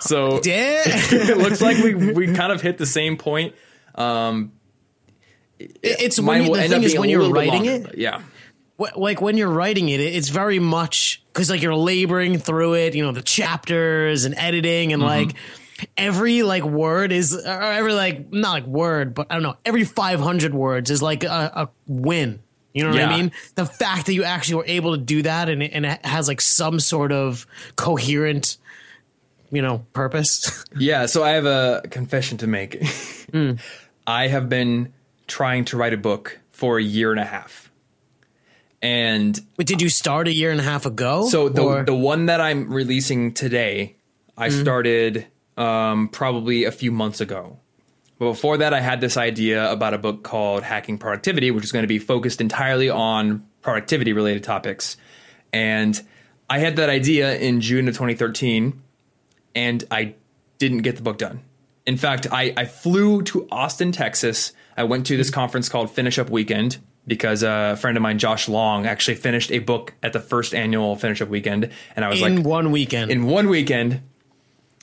So 0.00 0.40
it 0.44 1.38
looks 1.38 1.60
like 1.62 1.78
we 1.78 1.94
we 1.94 2.34
kind 2.34 2.52
of 2.52 2.60
hit 2.60 2.78
the 2.78 2.86
same 2.86 3.16
point. 3.16 3.54
Um, 4.00 4.52
it's 5.58 6.18
when 6.20 6.44
you, 6.44 6.54
the 6.54 6.68
thing 6.68 6.82
is 6.82 6.98
when 6.98 7.10
you're 7.10 7.30
writing 7.30 7.64
longer, 7.66 7.88
it. 7.90 7.98
yeah. 7.98 8.22
like 8.96 9.20
when 9.20 9.36
you're 9.36 9.50
writing 9.50 9.88
it, 9.88 10.00
it's 10.00 10.30
very 10.30 10.58
much 10.58 11.22
because 11.26 11.50
like 11.50 11.60
you're 11.62 11.74
laboring 11.74 12.38
through 12.38 12.74
it, 12.74 12.94
you 12.94 13.02
know, 13.04 13.12
the 13.12 13.22
chapters 13.22 14.24
and 14.24 14.34
editing 14.38 14.92
and 14.92 15.02
like 15.02 15.32
every 15.96 16.42
like 16.42 16.62
word 16.62 17.12
is 17.12 17.34
or 17.34 17.48
every 17.62 17.92
like 17.92 18.32
not 18.32 18.52
like 18.52 18.66
word, 18.66 19.14
but 19.14 19.26
I 19.30 19.34
don't 19.34 19.42
know, 19.42 19.56
every 19.64 19.84
500 19.84 20.54
words 20.54 20.90
is 20.90 21.02
like 21.02 21.24
a, 21.24 21.28
a 21.54 21.68
win. 21.86 22.40
You 22.72 22.84
know 22.84 22.90
what 22.90 22.98
Yeah. 22.98 23.10
I 23.10 23.16
mean? 23.16 23.32
The 23.56 23.66
fact 23.66 24.06
that 24.06 24.14
you 24.14 24.24
actually 24.24 24.54
were 24.56 24.66
able 24.66 24.92
to 24.96 25.02
do 25.02 25.22
that 25.22 25.48
and 25.48 25.62
it, 25.62 25.72
and 25.74 25.84
it 25.84 26.06
has 26.06 26.28
like 26.28 26.40
some 26.40 26.80
sort 26.80 27.12
of 27.12 27.46
coherent, 27.76 28.56
you 29.50 29.60
know, 29.60 29.84
purpose. 29.92 30.64
Yeah, 30.78 31.06
so 31.06 31.24
I 31.24 31.30
have 31.30 31.46
a 31.46 31.82
confession 31.90 32.38
to 32.38 32.46
make. 32.46 32.80
I 34.10 34.26
have 34.26 34.48
been 34.48 34.92
trying 35.28 35.66
to 35.66 35.76
write 35.76 35.94
a 35.94 35.96
book 35.96 36.40
for 36.50 36.78
a 36.78 36.82
year 36.82 37.12
and 37.12 37.20
a 37.20 37.24
half. 37.24 37.70
And 38.82 39.38
but 39.56 39.66
did 39.66 39.80
you 39.80 39.88
start 39.88 40.26
a 40.26 40.32
year 40.32 40.50
and 40.50 40.58
a 40.58 40.64
half 40.64 40.84
ago? 40.84 41.28
so 41.28 41.48
the 41.48 41.62
Or- 41.62 41.84
the 41.84 41.94
one 41.94 42.26
that 42.26 42.40
I'm 42.40 42.72
releasing 42.72 43.32
today, 43.32 43.96
I 44.36 44.48
started 44.48 45.26
um, 45.56 46.08
probably 46.08 46.64
a 46.64 46.72
few 46.72 46.90
months 46.90 47.20
ago. 47.20 47.58
But 48.18 48.32
before 48.32 48.56
that, 48.58 48.74
I 48.74 48.80
had 48.80 49.00
this 49.00 49.16
idea 49.16 49.70
about 49.70 49.94
a 49.94 49.98
book 49.98 50.24
called 50.24 50.62
Hacking 50.62 50.98
Productivity, 50.98 51.50
which 51.50 51.64
is 51.64 51.72
going 51.72 51.84
to 51.84 51.88
be 51.88 51.98
focused 51.98 52.40
entirely 52.40 52.90
on 52.90 53.46
productivity 53.62 54.12
related 54.12 54.42
topics. 54.42 54.96
And 55.52 56.00
I 56.48 56.58
had 56.58 56.76
that 56.76 56.90
idea 56.90 57.38
in 57.38 57.60
June 57.60 57.86
of 57.88 57.94
2013, 57.94 58.82
and 59.54 59.84
I 59.90 60.14
didn't 60.58 60.82
get 60.82 60.96
the 60.96 61.02
book 61.02 61.18
done. 61.18 61.40
In 61.86 61.96
fact, 61.96 62.26
I, 62.30 62.52
I 62.56 62.64
flew 62.66 63.22
to 63.22 63.48
Austin, 63.50 63.92
Texas. 63.92 64.52
I 64.76 64.84
went 64.84 65.06
to 65.06 65.16
this 65.16 65.30
conference 65.30 65.68
called 65.68 65.90
Finish 65.90 66.18
Up 66.18 66.30
Weekend 66.30 66.78
because 67.06 67.42
a 67.42 67.76
friend 67.80 67.96
of 67.96 68.02
mine, 68.02 68.18
Josh 68.18 68.48
Long, 68.48 68.86
actually 68.86 69.16
finished 69.16 69.50
a 69.50 69.58
book 69.58 69.94
at 70.02 70.12
the 70.12 70.20
first 70.20 70.54
annual 70.54 70.96
Finish 70.96 71.20
Up 71.20 71.28
Weekend. 71.28 71.70
And 71.96 72.04
I 72.04 72.08
was 72.08 72.20
like 72.20 72.30
in 72.30 72.36
like, 72.38 72.46
one 72.46 72.70
weekend. 72.70 73.10
in 73.10 73.26
one 73.26 73.48
weekend. 73.48 74.02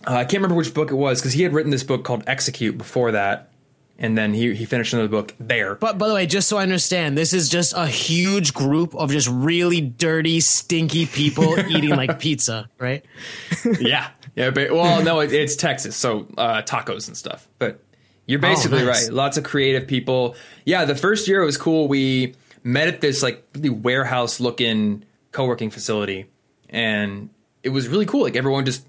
Uh, 0.05 0.13
I 0.13 0.23
can't 0.23 0.35
remember 0.35 0.55
which 0.55 0.73
book 0.73 0.91
it 0.91 0.95
was 0.95 1.19
because 1.19 1.33
he 1.33 1.43
had 1.43 1.53
written 1.53 1.71
this 1.71 1.83
book 1.83 2.03
called 2.03 2.23
Execute 2.27 2.77
before 2.77 3.11
that, 3.13 3.51
and 3.99 4.17
then 4.17 4.33
he 4.33 4.53
he 4.53 4.65
finished 4.65 4.93
another 4.93 5.07
book 5.07 5.33
there. 5.39 5.75
But 5.75 5.97
by 5.97 6.07
the 6.07 6.13
way, 6.13 6.25
just 6.25 6.47
so 6.47 6.57
I 6.57 6.63
understand, 6.63 7.17
this 7.17 7.33
is 7.33 7.49
just 7.49 7.73
a 7.75 7.87
huge 7.87 8.53
group 8.53 8.95
of 8.95 9.11
just 9.11 9.27
really 9.27 9.81
dirty, 9.81 10.39
stinky 10.39 11.05
people 11.05 11.59
eating 11.69 11.91
like 11.91 12.19
pizza, 12.19 12.69
right? 12.77 13.03
yeah, 13.79 14.09
yeah. 14.35 14.51
But, 14.51 14.71
well, 14.71 15.03
no, 15.03 15.19
it, 15.19 15.31
it's 15.31 15.55
Texas, 15.55 15.95
so 15.95 16.27
uh, 16.37 16.61
tacos 16.61 17.07
and 17.07 17.17
stuff. 17.17 17.47
But 17.59 17.79
you're 18.25 18.39
basically 18.39 18.83
nice. 18.83 19.05
right. 19.05 19.13
Lots 19.13 19.37
of 19.37 19.43
creative 19.43 19.87
people. 19.87 20.35
Yeah, 20.65 20.85
the 20.85 20.95
first 20.95 21.27
year 21.27 21.41
it 21.41 21.45
was 21.45 21.57
cool. 21.57 21.87
We 21.87 22.35
met 22.63 22.87
at 22.87 23.01
this 23.01 23.23
like 23.23 23.43
really 23.55 23.69
warehouse 23.69 24.39
looking 24.39 25.05
co 25.31 25.45
working 25.45 25.71
facility, 25.71 26.27
and 26.69 27.29
it 27.63 27.69
was 27.69 27.87
really 27.87 28.05
cool. 28.05 28.23
Like 28.23 28.35
everyone 28.35 28.65
just 28.65 28.85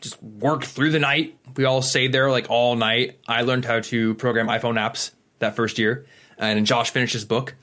just 0.00 0.22
work 0.22 0.64
through 0.64 0.90
the 0.90 0.98
night. 0.98 1.36
We 1.56 1.64
all 1.64 1.82
stayed 1.82 2.12
there 2.12 2.30
like 2.30 2.46
all 2.50 2.76
night. 2.76 3.18
I 3.26 3.42
learned 3.42 3.64
how 3.64 3.80
to 3.80 4.14
program 4.14 4.46
iPhone 4.48 4.74
apps 4.78 5.10
that 5.40 5.56
first 5.56 5.78
year, 5.78 6.06
and 6.38 6.66
Josh 6.66 6.90
finished 6.90 7.12
his 7.12 7.24
book. 7.24 7.54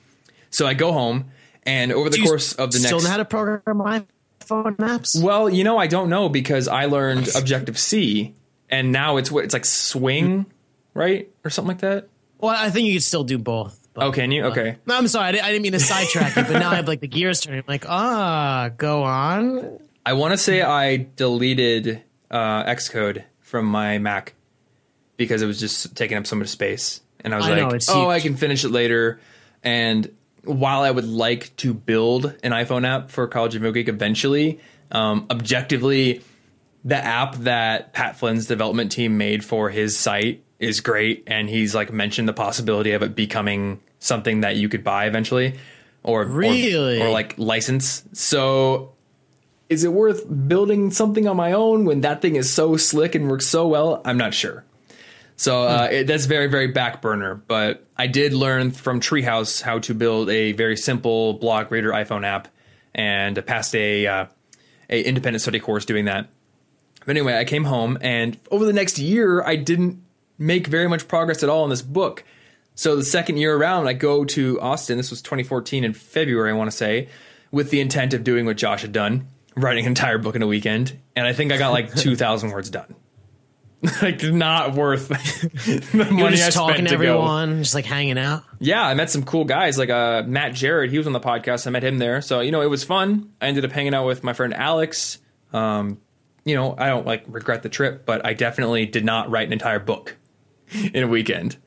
So 0.50 0.66
I 0.68 0.74
go 0.74 0.92
home, 0.92 1.32
and 1.64 1.92
over 1.92 2.10
the 2.10 2.18
Do 2.18 2.24
course 2.24 2.54
of 2.54 2.72
the 2.72 2.80
still 2.80 2.98
next 2.98 3.04
know 3.06 3.10
how 3.12 3.18
to 3.18 3.26
program 3.26 3.78
iPhone 3.78 4.76
apps? 4.78 5.22
well, 5.22 5.50
you 5.50 5.64
know, 5.64 5.78
I 5.78 5.88
don't 5.88 6.10
know 6.10 6.30
because 6.30 6.68
I 6.68 6.86
learned 6.86 7.30
Objective 7.36 7.78
C, 7.80 8.34
and 8.70 8.92
now 8.92 9.18
it's 9.18 9.32
what 9.32 9.44
it's 9.44 9.54
like 9.54 9.66
Swift, 9.66 10.46
right, 10.94 11.30
or 11.44 11.50
something 11.50 11.70
like 11.70 11.82
that. 11.82 12.08
Well, 12.40 12.54
I 12.56 12.70
think 12.70 12.88
you 12.88 12.94
could 12.94 13.04
still 13.04 13.24
do 13.24 13.38
both. 13.38 13.88
but- 13.94 14.04
Oh, 14.06 14.12
can 14.12 14.30
you? 14.32 14.44
Okay. 14.46 14.76
No, 14.86 14.98
I'm 14.98 15.08
sorry. 15.08 15.28
I 15.30 15.32
didn't, 15.32 15.46
I 15.46 15.52
didn't 15.52 15.64
mean 15.64 15.72
to 15.72 15.80
sidetrack 15.80 16.36
you, 16.36 16.44
but 16.44 16.60
now 16.60 16.72
I 16.72 16.76
have 16.76 16.88
like 16.88 17.00
the 17.00 17.08
gears 17.08 17.40
turning. 17.42 17.60
I'm 17.60 17.66
like, 17.68 17.88
ah, 17.88 18.70
go 18.76 19.04
on. 19.04 19.80
I 20.06 20.14
want 20.14 20.34
to 20.34 20.38
say 20.38 20.62
I 20.62 20.98
deleted 21.16 22.04
uh, 22.36 22.66
Xcode 22.66 23.24
from 23.40 23.66
my 23.66 23.98
Mac 23.98 24.34
because 25.18 25.42
it 25.42 25.46
was 25.46 25.60
just 25.60 25.96
taking 25.96 26.18
up 26.18 26.28
so 26.28 26.36
much 26.36 26.50
space, 26.50 27.00
and 27.22 27.34
I 27.34 27.38
was 27.38 27.46
I 27.46 27.58
like, 27.62 27.72
know, 27.72 27.80
"Oh, 27.90 28.10
I 28.10 28.20
can 28.20 28.36
finish 28.36 28.66
it 28.66 28.70
later." 28.70 29.20
And 29.64 30.12
while 30.44 30.82
I 30.82 30.92
would 30.92 31.06
like 31.08 31.56
to 31.58 31.74
build 31.74 32.26
an 32.44 32.52
iPhone 32.52 32.86
app 32.86 33.10
for 33.10 33.28
College 33.28 33.56
Info 33.56 33.72
Geek 33.72 33.88
eventually, 33.88 34.60
um, 34.92 35.26
objectively, 35.32 36.22
the 36.84 36.98
app 36.98 37.36
that 37.38 37.94
Pat 37.94 38.18
Flynn's 38.18 38.46
development 38.46 38.92
team 38.92 39.18
made 39.18 39.44
for 39.44 39.70
his 39.70 39.98
site 39.98 40.44
is 40.60 40.82
great, 40.82 41.24
and 41.28 41.50
he's 41.50 41.74
like 41.74 41.92
mentioned 41.94 42.28
the 42.28 42.34
possibility 42.34 42.92
of 42.92 43.02
it 43.04 43.16
becoming 43.16 43.80
something 44.00 44.42
that 44.42 44.56
you 44.58 44.68
could 44.70 44.84
buy 44.84 45.06
eventually, 45.08 45.56
or 46.04 46.24
or- 46.24 46.26
Really? 46.26 47.02
or 47.02 47.10
like 47.10 47.36
license. 47.38 48.04
So 48.14 48.92
is 49.70 49.84
it 49.84 49.92
worth 49.92 50.26
building 50.48 50.92
something 50.92 51.28
on 51.28 51.36
my 51.36 51.54
own 51.54 51.86
when 51.86 52.02
that 52.02 52.22
thing 52.22 52.36
is 52.36 52.54
so 52.54 52.78
slick 52.78 53.16
and 53.16 53.30
works 53.30 53.48
so 53.48 53.68
well? 53.68 54.02
I'm 54.06 54.18
not 54.18 54.34
sure. 54.34 54.64
So 55.38 55.64
uh, 55.64 55.88
it, 55.92 56.08
that's 56.08 56.26
very, 56.26 56.48
very 56.48 56.68
back 56.68 57.02
burner. 57.02 57.36
But 57.36 57.86
I 57.98 58.08
did 58.08 58.34
learn 58.34 58.72
from 58.72 59.00
Treehouse 59.00 59.62
how 59.62 59.80
to 59.80 59.94
build 59.94 60.30
a 60.30 60.54
very 60.54 60.78
simple 60.78 61.34
blog 61.34 61.72
reader 61.72 61.92
iPhone 61.92 62.26
app, 62.26 62.48
and 62.94 63.46
passed 63.46 63.76
a 63.76 64.08
uh, 64.08 64.26
a 64.90 65.04
independent 65.04 65.42
study 65.42 65.60
course 65.60 65.86
doing 65.86 66.06
that. 66.06 66.30
But 67.06 67.18
anyway, 67.18 67.38
I 67.38 67.44
came 67.44 67.66
home, 67.66 67.98
and 68.02 68.38
over 68.50 68.66
the 68.66 68.74
next 68.74 68.98
year, 68.98 69.44
I 69.44 69.58
didn't 69.58 70.02
make 70.38 70.68
very 70.68 70.88
much 70.88 71.08
progress 71.08 71.44
at 71.44 71.50
all 71.50 71.64
in 71.64 71.70
this 71.70 71.82
book. 71.82 72.24
So 72.74 72.96
the 72.96 73.04
second 73.04 73.38
year 73.38 73.56
around, 73.56 73.88
I 73.88 73.94
go 73.94 74.26
to 74.26 74.60
Austin. 74.60 74.98
This 74.98 75.10
was 75.10 75.22
2014 75.22 75.84
in 75.84 75.94
February, 75.94 76.50
I 76.50 76.54
want 76.54 76.70
to 76.70 76.76
say, 76.76 77.10
with 77.52 77.70
the 77.70 77.80
intent 77.80 78.14
of 78.14 78.24
doing 78.24 78.46
what 78.46 78.58
Josh 78.58 78.82
had 78.82 78.92
done, 78.92 79.28
writing 79.56 79.86
an 79.86 79.92
entire 79.92 80.18
book 80.18 80.36
in 80.36 80.42
a 80.42 80.48
weekend. 80.48 80.98
And 81.16 81.26
I 81.26 81.34
think 81.34 81.52
I 81.52 81.58
got 81.58 81.72
like 81.72 81.94
2,000 81.96 82.52
words 82.52 82.70
done. 82.70 82.94
like 84.02 84.24
not 84.24 84.74
worth 84.74 85.08
the 85.10 85.92
money 85.94 86.18
You're 86.18 86.28
I 86.28 86.32
just 86.32 86.54
spent 86.54 86.54
talking 86.54 86.86
to 86.86 86.92
to 86.92 86.98
go. 86.98 87.04
everyone, 87.04 87.62
just 87.62 87.76
like 87.76 87.86
hanging 87.86 88.18
out. 88.18 88.44
Yeah, 88.60 88.82
I 88.82 88.96
met 88.96 89.12
some 89.12 89.24
cool 89.24 89.46
guys 89.46 89.78
like 89.78 89.90
uh, 89.92 90.24
Matt 90.26 90.56
Jarrett. 90.56 90.90
He 90.90 90.98
was 90.98 91.06
on 91.06 91.14
the 91.14 91.20
podcast. 91.20 91.68
I 91.68 91.70
met 91.70 91.84
him 91.84 92.00
there, 92.00 92.22
so 92.22 92.40
you 92.40 92.52
know 92.52 92.62
it 92.62 92.70
was 92.70 92.84
fun. 92.84 93.32
I 93.40 93.48
ended 93.48 93.64
up 93.64 93.72
hanging 93.72 93.94
out 93.94 94.08
with 94.08 94.24
my 94.24 94.34
friend 94.34 94.56
Alex. 94.56 95.20
Um, 95.54 96.02
you 96.46 96.56
know, 96.56 96.74
I 96.78 96.88
don't 96.88 97.06
like 97.06 97.26
regret 97.28 97.62
the 97.62 97.70
trip, 97.70 98.06
but 98.08 98.26
I 98.26 98.34
definitely 98.34 98.88
did 98.88 99.06
not 99.06 99.30
write 99.30 99.46
an 99.48 99.54
entire 99.54 99.80
book 99.80 100.16
in 100.94 101.04
a 101.04 101.08
weekend. 101.08 101.58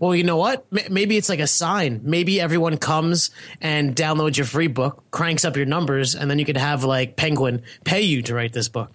Well, 0.00 0.14
you 0.14 0.24
know 0.24 0.38
what? 0.38 0.66
Maybe 0.90 1.16
it's 1.16 1.28
like 1.28 1.40
a 1.40 1.46
sign. 1.46 2.00
Maybe 2.02 2.40
everyone 2.40 2.78
comes 2.78 3.30
and 3.60 3.94
downloads 3.94 4.36
your 4.36 4.46
free 4.46 4.68
book, 4.68 5.04
cranks 5.10 5.44
up 5.44 5.56
your 5.56 5.66
numbers, 5.66 6.14
and 6.14 6.30
then 6.30 6.38
you 6.38 6.44
could 6.44 6.56
have 6.56 6.82
like 6.82 7.16
Penguin 7.16 7.62
pay 7.84 8.00
you 8.00 8.22
to 8.22 8.34
write 8.34 8.54
this 8.54 8.68
book. 8.68 8.90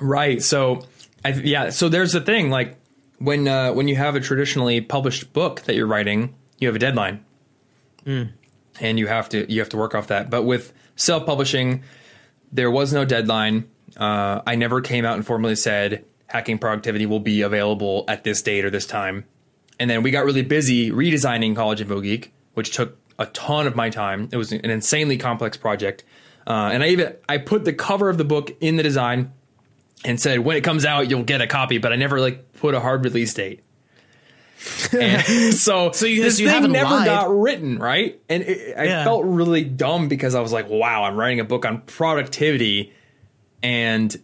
Right. 0.00 0.42
So, 0.42 0.86
I, 1.24 1.30
yeah. 1.30 1.70
So 1.70 1.88
there's 1.90 2.12
the 2.12 2.22
thing. 2.22 2.48
Like 2.50 2.76
when 3.18 3.46
uh, 3.46 3.72
when 3.72 3.86
you 3.86 3.96
have 3.96 4.16
a 4.16 4.20
traditionally 4.20 4.80
published 4.80 5.32
book 5.32 5.62
that 5.62 5.74
you're 5.74 5.86
writing, 5.86 6.34
you 6.58 6.68
have 6.68 6.76
a 6.76 6.80
deadline, 6.80 7.24
and 8.80 8.98
you 8.98 9.06
have 9.08 9.28
to 9.30 9.50
you 9.52 9.60
have 9.60 9.68
to 9.70 9.76
work 9.76 9.94
off 9.94 10.06
that. 10.06 10.30
But 10.30 10.44
with 10.44 10.72
self 10.96 11.26
publishing, 11.26 11.82
there 12.50 12.70
was 12.70 12.92
no 12.94 13.04
deadline. 13.04 13.68
Uh, 13.96 14.40
I 14.46 14.54
never 14.54 14.80
came 14.80 15.04
out 15.04 15.16
and 15.16 15.26
formally 15.26 15.56
said 15.56 16.04
hacking 16.28 16.58
productivity 16.58 17.06
will 17.06 17.20
be 17.20 17.42
available 17.42 18.04
at 18.08 18.24
this 18.24 18.40
date 18.40 18.64
or 18.64 18.70
this 18.70 18.86
time. 18.86 19.24
And 19.80 19.90
then 19.90 20.02
we 20.04 20.12
got 20.12 20.24
really 20.24 20.42
busy 20.42 20.90
redesigning 20.92 21.56
College 21.56 21.80
Info 21.80 22.00
Geek, 22.00 22.32
which 22.54 22.70
took 22.76 22.96
a 23.18 23.26
ton 23.26 23.66
of 23.66 23.74
my 23.74 23.90
time. 23.90 24.28
It 24.30 24.36
was 24.36 24.52
an 24.52 24.70
insanely 24.70 25.16
complex 25.16 25.56
project. 25.56 26.04
Uh, 26.46 26.70
and 26.72 26.82
I 26.84 26.88
even 26.88 27.16
I 27.28 27.38
put 27.38 27.64
the 27.64 27.72
cover 27.72 28.08
of 28.08 28.18
the 28.18 28.24
book 28.24 28.50
in 28.60 28.76
the 28.76 28.82
design 28.82 29.32
and 30.04 30.20
said 30.20 30.38
when 30.40 30.56
it 30.56 30.62
comes 30.64 30.84
out 30.84 31.10
you'll 31.10 31.22
get 31.24 31.40
a 31.40 31.46
copy, 31.46 31.78
but 31.78 31.92
I 31.92 31.96
never 31.96 32.20
like 32.20 32.52
put 32.54 32.74
a 32.74 32.80
hard 32.80 33.04
release 33.04 33.34
date. 33.34 33.62
So, 35.52 35.90
So 35.92 36.06
you- 36.06 36.22
this 36.22 36.38
so 36.38 36.44
thing 36.44 36.72
never 36.72 36.90
lied. 36.90 37.06
got 37.06 37.30
written, 37.34 37.78
right? 37.78 38.20
And 38.28 38.42
it, 38.42 38.74
I 38.76 38.84
Yeah. 38.84 39.04
felt 39.04 39.24
really 39.24 39.64
dumb 39.64 40.08
because 40.08 40.34
I 40.34 40.40
was 40.40 40.52
like, 40.52 40.68
"Wow, 40.68 41.04
I'm 41.04 41.16
writing 41.16 41.40
a 41.40 41.44
book 41.44 41.64
on 41.64 41.80
productivity, 41.82 42.92
and 43.62 44.14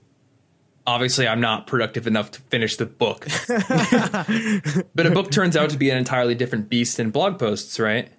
obviously 0.87 1.27
I'm 1.27 1.41
not 1.41 1.67
productive 1.67 2.07
enough 2.07 2.31
to 2.33 2.41
finish 2.43 2.77
the 2.77 2.87
book." 2.87 3.27
but 4.95 5.07
a 5.07 5.11
book 5.11 5.31
turns 5.31 5.57
out 5.57 5.71
to 5.71 5.79
be 5.79 5.91
an 5.91 5.99
entirely 5.99 6.35
different 6.35 6.69
beast 6.69 6.97
than 6.97 7.11
blog 7.11 7.39
posts, 7.39 7.79
right? 7.79 8.11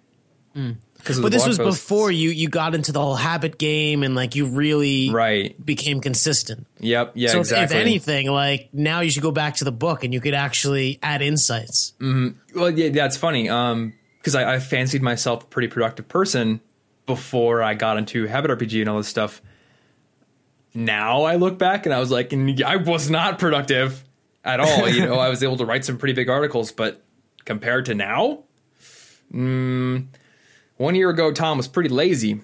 Hmm. 0.53 0.73
But 1.05 1.31
this 1.31 1.47
was 1.47 1.57
before 1.57 2.11
you 2.11 2.31
you 2.31 2.49
got 2.49 2.75
into 2.75 2.91
the 2.91 2.99
whole 3.01 3.15
habit 3.15 3.57
game 3.57 4.03
and 4.03 4.15
like 4.15 4.35
you 4.35 4.47
really 4.47 5.09
right? 5.09 5.63
became 5.63 6.01
consistent. 6.01 6.67
Yep, 6.79 7.13
yeah, 7.15 7.29
so 7.29 7.37
if- 7.37 7.41
exactly. 7.41 7.77
if 7.77 7.81
anything, 7.81 8.31
like 8.31 8.69
now 8.73 9.01
you 9.01 9.11
should 9.11 9.23
go 9.23 9.31
back 9.31 9.55
to 9.57 9.63
the 9.63 9.71
book 9.71 10.03
and 10.03 10.13
you 10.13 10.19
could 10.19 10.33
actually 10.33 10.99
add 11.01 11.21
insights. 11.21 11.93
Well, 12.01 12.71
yeah, 12.71 12.89
that's 12.89 13.15
funny. 13.15 13.47
Um, 13.47 13.93
because 14.17 14.35
I, 14.35 14.55
I 14.55 14.59
fancied 14.59 15.01
myself 15.01 15.43
a 15.43 15.47
pretty 15.47 15.69
productive 15.69 16.09
person 16.09 16.59
before 17.05 17.63
I 17.63 17.75
got 17.75 17.97
into 17.97 18.25
Habit 18.25 18.51
RPG 18.51 18.81
and 18.81 18.89
all 18.89 18.97
this 18.97 19.07
stuff. 19.07 19.41
Now 20.77 21.23
I 21.23 21.37
look 21.37 21.57
back 21.57 21.87
and 21.87 21.95
I 21.95 21.99
was 21.99 22.11
like, 22.11 22.31
I 22.31 22.75
was 22.75 23.09
not 23.09 23.39
productive 23.39 24.03
at 24.45 24.59
all. 24.59 24.87
you 24.87 25.03
know, 25.03 25.15
I 25.15 25.27
was 25.27 25.41
able 25.41 25.57
to 25.57 25.65
write 25.65 25.83
some 25.83 25.97
pretty 25.97 26.13
big 26.13 26.29
articles, 26.29 26.71
but 26.71 27.03
compared 27.45 27.85
to 27.85 27.95
now, 27.95 28.43
mm, 29.33 30.05
one 30.75 30.93
year 30.93 31.09
ago, 31.09 31.31
Tom 31.31 31.57
was 31.57 31.67
pretty 31.67 31.89
lazy. 31.89 32.41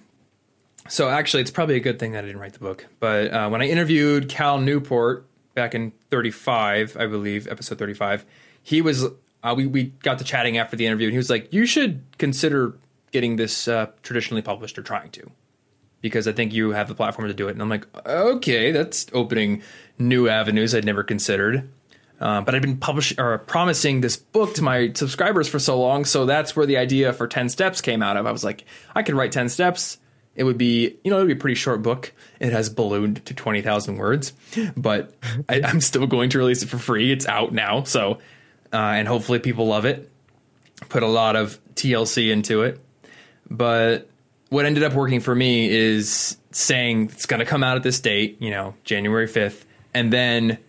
So 0.89 1.09
actually, 1.09 1.41
it's 1.41 1.51
probably 1.51 1.75
a 1.75 1.79
good 1.79 1.99
thing 1.99 2.13
that 2.13 2.23
I 2.23 2.27
didn't 2.27 2.41
write 2.41 2.53
the 2.53 2.59
book. 2.59 2.87
But 2.99 3.31
uh, 3.31 3.49
when 3.49 3.61
I 3.61 3.67
interviewed 3.67 4.29
Cal 4.29 4.57
Newport 4.57 5.27
back 5.53 5.75
in 5.75 5.91
35, 6.09 6.97
I 6.99 7.05
believe, 7.05 7.47
episode 7.47 7.77
35, 7.77 8.25
he 8.63 8.81
was, 8.81 9.05
uh, 9.43 9.53
we, 9.55 9.67
we 9.67 9.83
got 10.01 10.17
to 10.17 10.23
chatting 10.23 10.57
after 10.57 10.75
the 10.75 10.87
interview, 10.87 11.05
and 11.05 11.13
he 11.13 11.17
was 11.17 11.29
like, 11.29 11.53
You 11.53 11.67
should 11.67 12.01
consider 12.17 12.73
getting 13.11 13.35
this 13.35 13.67
uh, 13.67 13.91
traditionally 14.01 14.41
published 14.41 14.79
or 14.79 14.81
trying 14.81 15.11
to, 15.11 15.29
because 16.03 16.27
I 16.27 16.33
think 16.33 16.53
you 16.53 16.71
have 16.71 16.87
the 16.87 16.93
platform 16.93 17.29
to 17.29 17.33
do 17.33 17.47
it. 17.47 17.51
And 17.51 17.61
I'm 17.61 17.69
like, 17.69 17.87
Okay, 18.05 18.71
that's 18.71 19.07
opening 19.13 19.63
new 19.97 20.27
avenues 20.27 20.75
I'd 20.75 20.85
never 20.85 21.01
considered. 21.01 21.67
Uh, 22.19 22.41
but 22.41 22.53
I've 22.53 22.61
been 22.61 22.77
publishing 22.77 23.19
or 23.19 23.37
promising 23.39 24.01
this 24.01 24.17
book 24.17 24.53
to 24.55 24.61
my 24.61 24.91
subscribers 24.93 25.47
for 25.47 25.59
so 25.59 25.79
long, 25.79 26.05
so 26.05 26.25
that's 26.25 26.55
where 26.55 26.65
the 26.65 26.77
idea 26.77 27.11
for 27.11 27.27
Ten 27.27 27.49
Steps 27.49 27.81
came 27.81 28.03
out 28.03 28.17
of. 28.17 28.27
I 28.27 28.31
was 28.31 28.43
like, 28.43 28.65
I 28.93 29.01
could 29.01 29.15
write 29.15 29.31
ten 29.31 29.49
steps. 29.49 29.97
It 30.35 30.43
would 30.43 30.57
be, 30.57 30.95
you 31.03 31.11
know, 31.11 31.17
it 31.17 31.21
would 31.21 31.27
be 31.27 31.33
a 31.33 31.41
pretty 31.41 31.55
short 31.55 31.81
book. 31.81 32.13
It 32.39 32.53
has 32.53 32.69
ballooned 32.69 33.25
to 33.25 33.33
twenty 33.33 33.61
thousand 33.61 33.97
words, 33.97 34.31
but 34.77 35.13
I, 35.49 35.63
I'm 35.63 35.81
still 35.81 36.07
going 36.07 36.29
to 36.29 36.37
release 36.37 36.63
it 36.63 36.69
for 36.69 36.77
free. 36.77 37.11
It's 37.11 37.25
out 37.25 37.51
now, 37.51 37.83
so 37.83 38.19
uh, 38.71 38.77
and 38.77 39.07
hopefully 39.07 39.39
people 39.39 39.67
love 39.67 39.85
it. 39.85 40.09
Put 40.87 41.03
a 41.03 41.07
lot 41.07 41.35
of 41.35 41.59
TLC 41.75 42.31
into 42.31 42.61
it, 42.61 42.79
but 43.49 44.07
what 44.53 44.67
ended 44.67 44.83
up 44.83 44.93
working 44.93 45.19
for 45.19 45.33
me 45.33 45.67
is 45.67 46.37
saying 46.51 47.09
it's 47.11 47.25
going 47.25 47.39
to 47.39 47.45
come 47.45 47.63
out 47.63 47.75
at 47.75 47.81
this 47.81 47.99
date, 47.99 48.37
you 48.39 48.51
know, 48.51 48.75
January 48.83 49.27
5th, 49.27 49.63
and 49.95 50.13
then 50.13 50.59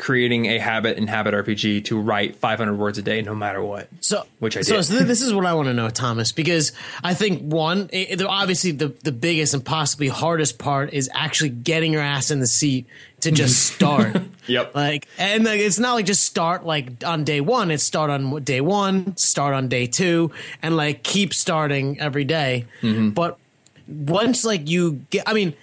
creating 0.00 0.46
a 0.46 0.58
habit 0.58 0.96
in 0.96 1.06
Habit 1.06 1.34
RPG 1.34 1.84
to 1.84 2.00
write 2.00 2.34
500 2.34 2.74
words 2.74 2.98
a 2.98 3.02
day 3.02 3.22
no 3.22 3.34
matter 3.34 3.62
what. 3.62 3.88
So, 4.00 4.24
Which 4.40 4.56
I 4.56 4.62
so, 4.62 4.76
did. 4.76 4.84
so 4.84 4.94
th- 4.96 5.06
this 5.06 5.20
is 5.22 5.32
what 5.32 5.46
I 5.46 5.54
want 5.54 5.68
to 5.68 5.74
know, 5.74 5.90
Thomas, 5.90 6.32
because 6.32 6.72
I 7.04 7.14
think 7.14 7.42
one, 7.42 7.88
i 7.92 8.08
i- 8.18 8.24
obviously 8.24 8.72
the 8.72 8.88
the 9.04 9.12
biggest 9.12 9.54
and 9.54 9.64
possibly 9.64 10.08
hardest 10.08 10.58
part 10.58 10.92
is 10.92 11.08
actually 11.14 11.50
getting 11.50 11.92
your 11.92 12.02
ass 12.02 12.30
in 12.32 12.40
the 12.40 12.46
seat 12.46 12.86
to 13.20 13.30
just 13.30 13.66
start. 13.74 14.16
Yep. 14.46 14.74
Like, 14.74 15.06
and 15.18 15.44
like, 15.44 15.60
it's 15.60 15.78
not 15.78 15.92
like 15.94 16.06
just 16.06 16.24
start 16.24 16.66
like 16.66 17.04
on 17.04 17.22
day 17.24 17.40
one. 17.40 17.70
It's 17.70 17.84
start 17.84 18.10
on 18.10 18.42
day 18.42 18.60
one, 18.60 19.16
start 19.16 19.54
on 19.54 19.68
day 19.68 19.86
two, 19.86 20.32
and 20.62 20.76
like 20.76 21.02
keep 21.04 21.32
starting 21.34 22.00
every 22.00 22.24
day. 22.24 22.64
Mm-hmm. 22.82 23.10
But 23.10 23.38
once 23.86 24.44
like 24.44 24.68
you 24.68 25.04
get, 25.10 25.24
I 25.28 25.34
mean. 25.34 25.54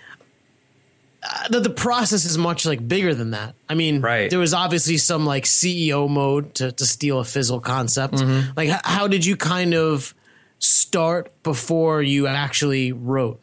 Uh, 1.30 1.48
the, 1.50 1.60
the 1.60 1.70
process 1.70 2.24
is 2.26 2.38
much 2.38 2.66
like 2.66 2.88
bigger 2.88 3.14
than 3.14 3.32
that. 3.32 3.56
I 3.68 3.74
mean, 3.74 4.02
Right. 4.02 4.30
there 4.30 4.40
was 4.40 4.54
obviously 4.54 4.98
some 4.98 5.26
like 5.26 5.44
CEO 5.46 6.10
mode 6.10 6.54
to, 6.56 6.72
to 6.72 6.86
steal 6.86 7.20
a 7.20 7.26
Fizzle 7.26 7.60
concept. 7.60 8.14
Mm-hmm. 8.16 8.52
Like, 8.56 8.70
h- 8.70 8.82
how 8.84 9.08
did 9.08 9.26
you 9.26 9.36
kind 9.36 9.74
of 9.74 10.14
start 10.60 11.32
before 11.44 12.02
you 12.02 12.28
actually 12.28 12.92
wrote? 12.94 13.42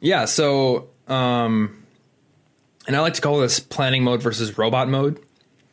Yeah, 0.00 0.24
so 0.24 0.88
um 1.08 1.84
and 2.86 2.96
I 2.96 3.00
like 3.00 3.14
to 3.14 3.20
call 3.20 3.38
this 3.40 3.60
planning 3.60 4.02
mode 4.02 4.22
versus 4.22 4.56
robot 4.56 4.88
mode 4.88 5.20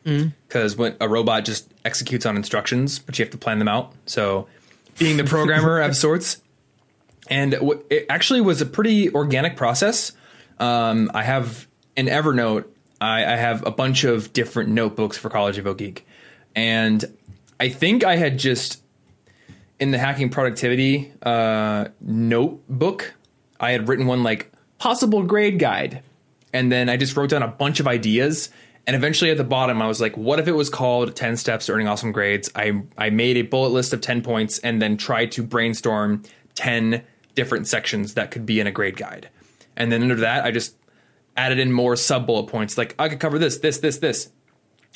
because 0.04 0.74
when 0.76 0.96
a 1.00 1.08
robot 1.08 1.44
just 1.44 1.70
executes 1.84 2.24
on 2.24 2.36
instructions, 2.36 2.98
but 2.98 3.18
you 3.18 3.24
have 3.24 3.32
to 3.32 3.38
plan 3.38 3.58
them 3.58 3.68
out. 3.68 3.92
So, 4.06 4.46
being 4.98 5.16
the 5.18 5.24
programmer 5.24 5.80
of 5.80 5.94
sorts, 6.06 6.40
and 7.28 7.52
w- 7.52 7.82
it 7.90 8.06
actually 8.08 8.40
was 8.40 8.62
a 8.62 8.66
pretty 8.66 9.10
organic 9.12 9.54
process. 9.56 10.12
Um, 10.58 11.10
I 11.14 11.22
have 11.22 11.66
in 11.96 12.06
Evernote, 12.06 12.64
I, 13.00 13.24
I 13.24 13.36
have 13.36 13.66
a 13.66 13.70
bunch 13.70 14.04
of 14.04 14.32
different 14.32 14.70
notebooks 14.70 15.16
for 15.16 15.30
College 15.30 15.58
Info 15.58 15.74
Geek, 15.74 16.06
and 16.54 17.04
I 17.60 17.68
think 17.68 18.04
I 18.04 18.16
had 18.16 18.38
just 18.38 18.82
in 19.80 19.90
the 19.90 19.98
hacking 19.98 20.28
productivity 20.28 21.12
uh, 21.22 21.86
notebook, 22.00 23.14
I 23.60 23.72
had 23.72 23.88
written 23.88 24.06
one 24.06 24.22
like 24.22 24.52
possible 24.78 25.22
grade 25.22 25.58
guide, 25.58 26.02
and 26.52 26.70
then 26.70 26.88
I 26.88 26.96
just 26.96 27.16
wrote 27.16 27.30
down 27.30 27.42
a 27.42 27.48
bunch 27.48 27.80
of 27.80 27.86
ideas. 27.86 28.50
And 28.86 28.96
eventually, 28.96 29.30
at 29.30 29.36
the 29.36 29.44
bottom, 29.44 29.82
I 29.82 29.86
was 29.86 30.00
like, 30.00 30.16
"What 30.16 30.38
if 30.38 30.48
it 30.48 30.52
was 30.52 30.70
called 30.70 31.14
10 31.14 31.36
Steps 31.36 31.66
to 31.66 31.72
Earning 31.72 31.88
Awesome 31.88 32.10
Grades?" 32.10 32.50
I 32.54 32.82
I 32.96 33.10
made 33.10 33.36
a 33.36 33.42
bullet 33.42 33.68
list 33.68 33.92
of 33.92 34.00
10 34.00 34.22
points, 34.22 34.58
and 34.60 34.80
then 34.80 34.96
tried 34.96 35.32
to 35.32 35.42
brainstorm 35.42 36.22
10 36.54 37.02
different 37.34 37.68
sections 37.68 38.14
that 38.14 38.30
could 38.30 38.46
be 38.46 38.60
in 38.60 38.66
a 38.66 38.72
grade 38.72 38.96
guide. 38.96 39.28
And 39.78 39.90
then 39.90 40.02
under 40.02 40.16
that, 40.16 40.44
I 40.44 40.50
just 40.50 40.76
added 41.36 41.58
in 41.58 41.72
more 41.72 41.96
sub 41.96 42.26
bullet 42.26 42.48
points, 42.48 42.76
like 42.76 42.94
I 42.98 43.08
could 43.08 43.20
cover 43.20 43.38
this, 43.38 43.58
this, 43.58 43.78
this, 43.78 43.98
this. 43.98 44.30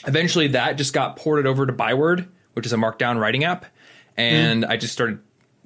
Eventually, 0.07 0.49
that 0.49 0.77
just 0.77 0.93
got 0.93 1.17
ported 1.17 1.47
over 1.47 1.65
to 1.65 1.73
Byword, 1.73 2.29
which 2.55 2.67
is 2.67 2.73
a 2.73 2.77
Markdown 2.77 3.19
writing 3.21 3.45
app, 3.45 3.67
and 4.17 4.65
I 4.65 4.77
just 4.77 4.93
started. 4.93 5.21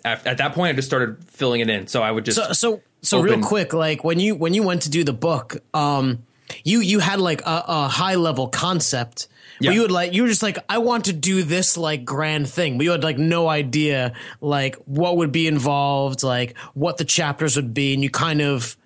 At, 0.04 0.25
at 0.26 0.38
that 0.38 0.52
point, 0.52 0.70
I 0.70 0.76
just 0.76 0.87
started 0.87 1.25
filling 1.25 1.62
it 1.62 1.70
in. 1.70 1.87
So 1.87 2.02
I 2.02 2.12
would 2.12 2.25
just 2.25 2.37
So 2.37 2.52
so 2.52 2.82
so 3.00 3.20
real 3.20 3.40
quick, 3.40 3.73
like 3.73 4.04
when 4.04 4.20
you 4.20 4.35
when 4.35 4.52
you 4.52 4.62
went 4.62 4.82
to 4.82 4.90
do 4.90 5.04
the 5.04 5.12
book, 5.14 5.56
um, 5.73 6.25
you 6.64 6.80
you 6.80 6.99
had 6.99 7.20
like 7.20 7.40
a, 7.42 7.64
a 7.66 7.88
high 7.88 8.16
level 8.16 8.49
concept. 8.49 9.28
Yeah. 9.58 9.70
But 9.70 9.75
you 9.75 9.80
would 9.82 9.90
like 9.90 10.12
you 10.12 10.23
were 10.23 10.28
just 10.28 10.42
like 10.42 10.58
I 10.68 10.78
want 10.78 11.06
to 11.06 11.14
do 11.14 11.42
this 11.42 11.78
like 11.78 12.04
grand 12.04 12.49
thing. 12.49 12.76
But 12.76 12.85
you 12.85 12.90
had 12.90 13.02
like 13.02 13.16
no 13.16 13.49
idea 13.49 14.12
like 14.40 14.76
what 14.85 15.16
would 15.16 15.32
be 15.32 15.46
involved, 15.46 16.23
like 16.23 16.58
what 16.75 16.99
the 16.99 17.04
chapters 17.04 17.56
would 17.56 17.73
be, 17.73 17.94
and 17.94 18.02
you 18.02 18.11
kind 18.11 18.42
of 18.42 18.76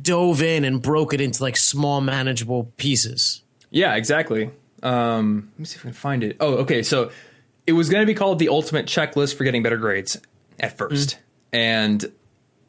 dove 0.00 0.42
in 0.42 0.64
and 0.64 0.80
broke 0.80 1.12
it 1.12 1.20
into 1.20 1.42
like 1.42 1.56
small 1.56 2.00
manageable 2.00 2.72
pieces. 2.76 3.42
Yeah, 3.70 3.94
exactly. 3.94 4.50
Um, 4.82 5.50
let 5.54 5.58
me 5.58 5.64
see 5.64 5.76
if 5.76 5.82
I 5.82 5.88
can 5.88 5.92
find 5.92 6.24
it. 6.24 6.36
Oh, 6.40 6.54
okay. 6.58 6.82
So 6.82 7.10
it 7.66 7.72
was 7.72 7.88
going 7.88 8.02
to 8.02 8.06
be 8.06 8.14
called 8.14 8.38
the 8.38 8.48
ultimate 8.48 8.86
checklist 8.86 9.36
for 9.36 9.44
getting 9.44 9.62
better 9.62 9.76
grades 9.76 10.20
at 10.60 10.76
first, 10.76 11.18
and 11.52 12.04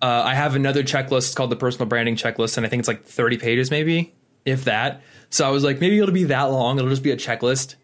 uh, 0.01 0.22
I 0.25 0.36
have 0.36 0.56
another 0.56 0.84
checklist 0.84 1.36
called 1.36 1.50
the 1.50 1.56
personal 1.56 1.88
branding 1.88 2.15
checklist, 2.15 2.58
and 2.58 2.65
I 2.65 2.70
think 2.70 2.80
it's 2.80 2.88
like 2.88 3.06
thirty 3.06 3.38
pages, 3.38 3.72
maybe 3.72 4.13
if 4.46 4.65
that. 4.65 5.01
So 5.30 5.48
I 5.48 5.50
was 5.51 5.63
like, 5.63 5.80
maybe 5.80 5.98
it'll 5.98 6.13
be 6.13 6.25
that 6.25 6.44
long. 6.44 6.77
It'll 6.77 6.89
just 6.89 7.03
be 7.03 7.12
a 7.12 7.18
checklist. 7.18 7.75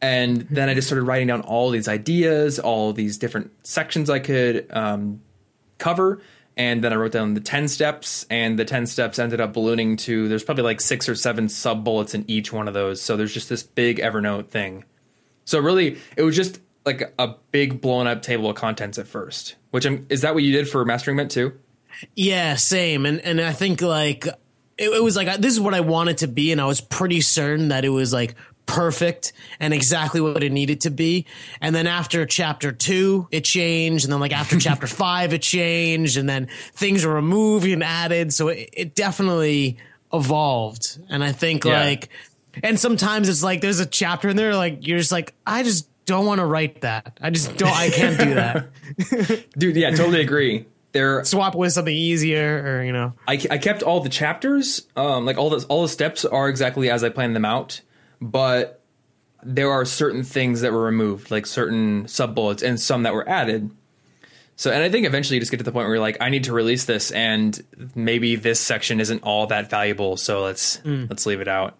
And 0.00 0.48
then 0.50 0.68
I 0.68 0.74
just 0.74 0.88
started 0.88 1.04
writing 1.04 1.28
down 1.28 1.42
all 1.42 1.70
these 1.70 1.86
ideas, 1.86 2.58
all 2.58 2.92
these 2.92 3.18
different 3.18 3.52
sections 3.64 4.10
I 4.10 4.18
could 4.18 4.66
um, 4.70 5.22
cover. 5.78 6.20
And 6.56 6.84
then 6.84 6.92
I 6.92 6.96
wrote 6.96 7.12
down 7.12 7.34
the 7.34 7.40
10 7.40 7.68
steps, 7.68 8.26
and 8.28 8.58
the 8.58 8.64
10 8.64 8.86
steps 8.86 9.18
ended 9.18 9.40
up 9.40 9.54
ballooning 9.54 9.96
to 9.98 10.28
there's 10.28 10.44
probably 10.44 10.64
like 10.64 10.80
six 10.80 11.08
or 11.08 11.14
seven 11.14 11.48
sub 11.48 11.82
bullets 11.82 12.14
in 12.14 12.24
each 12.28 12.52
one 12.52 12.68
of 12.68 12.74
those. 12.74 13.00
So 13.00 13.16
there's 13.16 13.32
just 13.32 13.48
this 13.48 13.62
big 13.62 13.98
Evernote 13.98 14.48
thing. 14.48 14.84
So 15.44 15.58
really, 15.58 15.98
it 16.16 16.22
was 16.22 16.36
just 16.36 16.60
like 16.84 17.12
a 17.18 17.34
big 17.50 17.80
blown 17.80 18.06
up 18.06 18.22
table 18.22 18.50
of 18.50 18.56
contents 18.56 18.98
at 18.98 19.06
first. 19.06 19.56
Which 19.70 19.86
I'm, 19.86 20.06
is 20.10 20.20
that 20.22 20.34
what 20.34 20.42
you 20.42 20.52
did 20.52 20.68
for 20.68 20.84
Mastering 20.84 21.16
Mint 21.16 21.30
too? 21.30 21.58
Yeah, 22.14 22.56
same. 22.56 23.06
And 23.06 23.20
and 23.20 23.40
I 23.40 23.52
think 23.52 23.80
like 23.80 24.26
it, 24.26 24.90
it 24.90 25.02
was 25.02 25.16
like 25.16 25.36
this 25.38 25.52
is 25.52 25.60
what 25.60 25.74
I 25.74 25.80
wanted 25.80 26.18
to 26.18 26.28
be, 26.28 26.52
and 26.52 26.60
I 26.60 26.66
was 26.66 26.80
pretty 26.80 27.20
certain 27.20 27.68
that 27.68 27.84
it 27.84 27.90
was 27.90 28.12
like 28.12 28.34
perfect 28.66 29.32
and 29.60 29.74
exactly 29.74 30.20
what 30.20 30.42
it 30.42 30.52
needed 30.52 30.80
to 30.82 30.90
be. 30.90 31.26
And 31.60 31.74
then 31.74 31.86
after 31.86 32.24
chapter 32.26 32.72
two, 32.72 33.28
it 33.30 33.44
changed, 33.44 34.04
and 34.04 34.12
then 34.12 34.20
like 34.20 34.32
after 34.32 34.58
chapter 34.60 34.86
five, 34.86 35.32
it 35.32 35.42
changed, 35.42 36.16
and 36.16 36.28
then 36.28 36.48
things 36.74 37.04
were 37.04 37.14
removed 37.14 37.66
and 37.66 37.82
added. 37.82 38.32
So 38.32 38.48
it, 38.48 38.68
it 38.72 38.94
definitely 38.94 39.78
evolved. 40.12 40.98
And 41.08 41.22
I 41.24 41.32
think 41.32 41.64
Yeah. 41.64 41.80
like, 41.80 42.08
and 42.62 42.78
sometimes 42.78 43.28
it's 43.28 43.42
like 43.42 43.60
there's 43.60 43.80
a 43.80 43.86
chapter 43.86 44.28
in 44.28 44.36
there 44.36 44.54
like 44.54 44.86
you're 44.86 44.98
just 44.98 45.12
like 45.12 45.34
I 45.46 45.62
just 45.62 45.88
don't 46.04 46.26
want 46.26 46.40
to 46.40 46.44
write 46.44 46.80
that. 46.82 47.18
I 47.22 47.30
just 47.30 47.56
don't. 47.56 47.72
I 47.72 47.88
can't 47.90 48.18
do 48.18 48.34
that. 48.34 49.48
Dude, 49.58 49.76
yeah, 49.76 49.90
totally 49.90 50.20
agree. 50.20 50.66
There, 50.92 51.24
Swap 51.24 51.54
with 51.54 51.72
something 51.72 51.94
easier, 51.96 52.62
or 52.80 52.84
you 52.84 52.92
know. 52.92 53.14
I, 53.26 53.40
I 53.50 53.56
kept 53.56 53.82
all 53.82 54.00
the 54.00 54.10
chapters, 54.10 54.86
um, 54.96 55.24
like 55.24 55.38
all 55.38 55.48
the 55.48 55.64
all 55.68 55.80
the 55.82 55.88
steps 55.88 56.26
are 56.26 56.50
exactly 56.50 56.90
as 56.90 57.02
I 57.02 57.08
planned 57.08 57.34
them 57.34 57.46
out, 57.46 57.80
but 58.22 58.80
there 59.42 59.70
are 59.70 59.84
certain 59.84 60.22
things 60.22 60.60
that 60.60 60.72
were 60.72 60.84
removed, 60.84 61.30
like 61.30 61.44
certain 61.44 62.06
sub 62.06 62.34
bullets, 62.34 62.62
and 62.62 62.80
some 62.80 63.02
that 63.02 63.12
were 63.12 63.28
added. 63.28 63.70
So, 64.54 64.70
and 64.70 64.82
I 64.82 64.88
think 64.88 65.06
eventually 65.06 65.36
you 65.36 65.40
just 65.40 65.50
get 65.50 65.56
to 65.58 65.64
the 65.64 65.72
point 65.72 65.86
where 65.86 65.96
you're 65.96 66.00
like, 66.02 66.18
I 66.20 66.28
need 66.28 66.44
to 66.44 66.52
release 66.52 66.84
this, 66.84 67.10
and 67.10 67.60
maybe 67.94 68.36
this 68.36 68.60
section 68.60 69.00
isn't 69.00 69.22
all 69.24 69.46
that 69.48 69.68
valuable, 69.68 70.16
so 70.16 70.42
let's 70.42 70.80
let's 71.10 71.26
leave 71.26 71.40
it 71.40 71.48
out. 71.48 71.76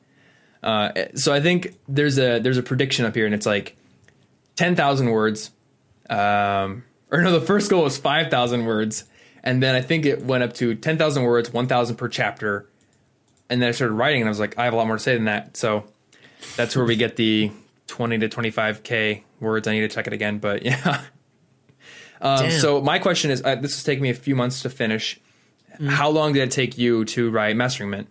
Uh, 0.63 0.93
so 1.15 1.33
I 1.33 1.41
think 1.41 1.79
there's 1.89 2.19
a 2.19 2.41
there's 2.41 2.59
a 2.59 2.63
prediction 2.63 3.05
up 3.05 3.15
here, 3.15 3.27
and 3.27 3.35
it's 3.35 3.47
like 3.47 3.77
ten 4.57 4.75
thousand 4.75 5.11
words. 5.11 5.51
Um, 6.11 6.85
or 7.11 7.23
no, 7.23 7.39
the 7.39 7.47
first 7.47 7.71
goal 7.71 7.85
was 7.85 7.97
five 7.99 8.31
thousand 8.31 8.65
words, 8.67 9.05
and 9.45 9.63
then 9.63 9.77
I 9.77 9.81
think 9.83 10.05
it 10.05 10.25
went 10.25 10.43
up 10.43 10.55
to 10.55 10.75
ten 10.75 10.99
thousand 10.99 11.23
words, 11.23 11.53
one 11.53 11.69
thousand 11.69 11.97
per 11.97 12.09
chapter. 12.09 12.69
And 13.49 13.61
then 13.61 13.69
I 13.69 13.73
started 13.73 13.95
writing, 13.95 14.23
and 14.23 14.29
I 14.29 14.31
was 14.31 14.41
like, 14.41 14.59
I 14.59 14.65
have 14.65 14.73
a 14.73 14.77
lot 14.77 14.87
more 14.87 14.97
to 14.97 15.03
say 15.03 15.15
than 15.15 15.27
that. 15.27 15.57
So 15.57 15.85
that's 16.57 16.77
where 16.77 16.85
we 16.85 16.97
get 16.97 17.17
the 17.17 17.51
twenty 17.87 18.19
to 18.19 18.29
twenty 18.29 18.51
five 18.51 18.83
k 18.83 19.25
words. 19.41 19.67
I 19.69 19.73
need 19.73 19.81
to 19.81 19.89
check 19.89 20.07
it 20.07 20.13
again, 20.13 20.39
but 20.39 20.63
yeah. 20.65 21.03
Um, 22.21 22.51
so 22.51 22.81
my 22.81 22.99
question 23.01 23.31
is, 23.31 23.43
uh, 23.45 23.57
this 23.57 23.77
is 23.77 23.83
taking 23.83 24.03
me 24.03 24.11
a 24.11 24.15
few 24.15 24.37
months 24.37 24.63
to 24.63 24.71
finish. 24.71 25.21
How 25.89 26.11
long 26.11 26.35
did 26.35 26.43
it 26.43 26.51
take 26.53 26.79
you 26.79 27.05
to 27.07 27.31
write 27.31 27.57
Mastering 27.57 27.91
Mint? 27.91 28.09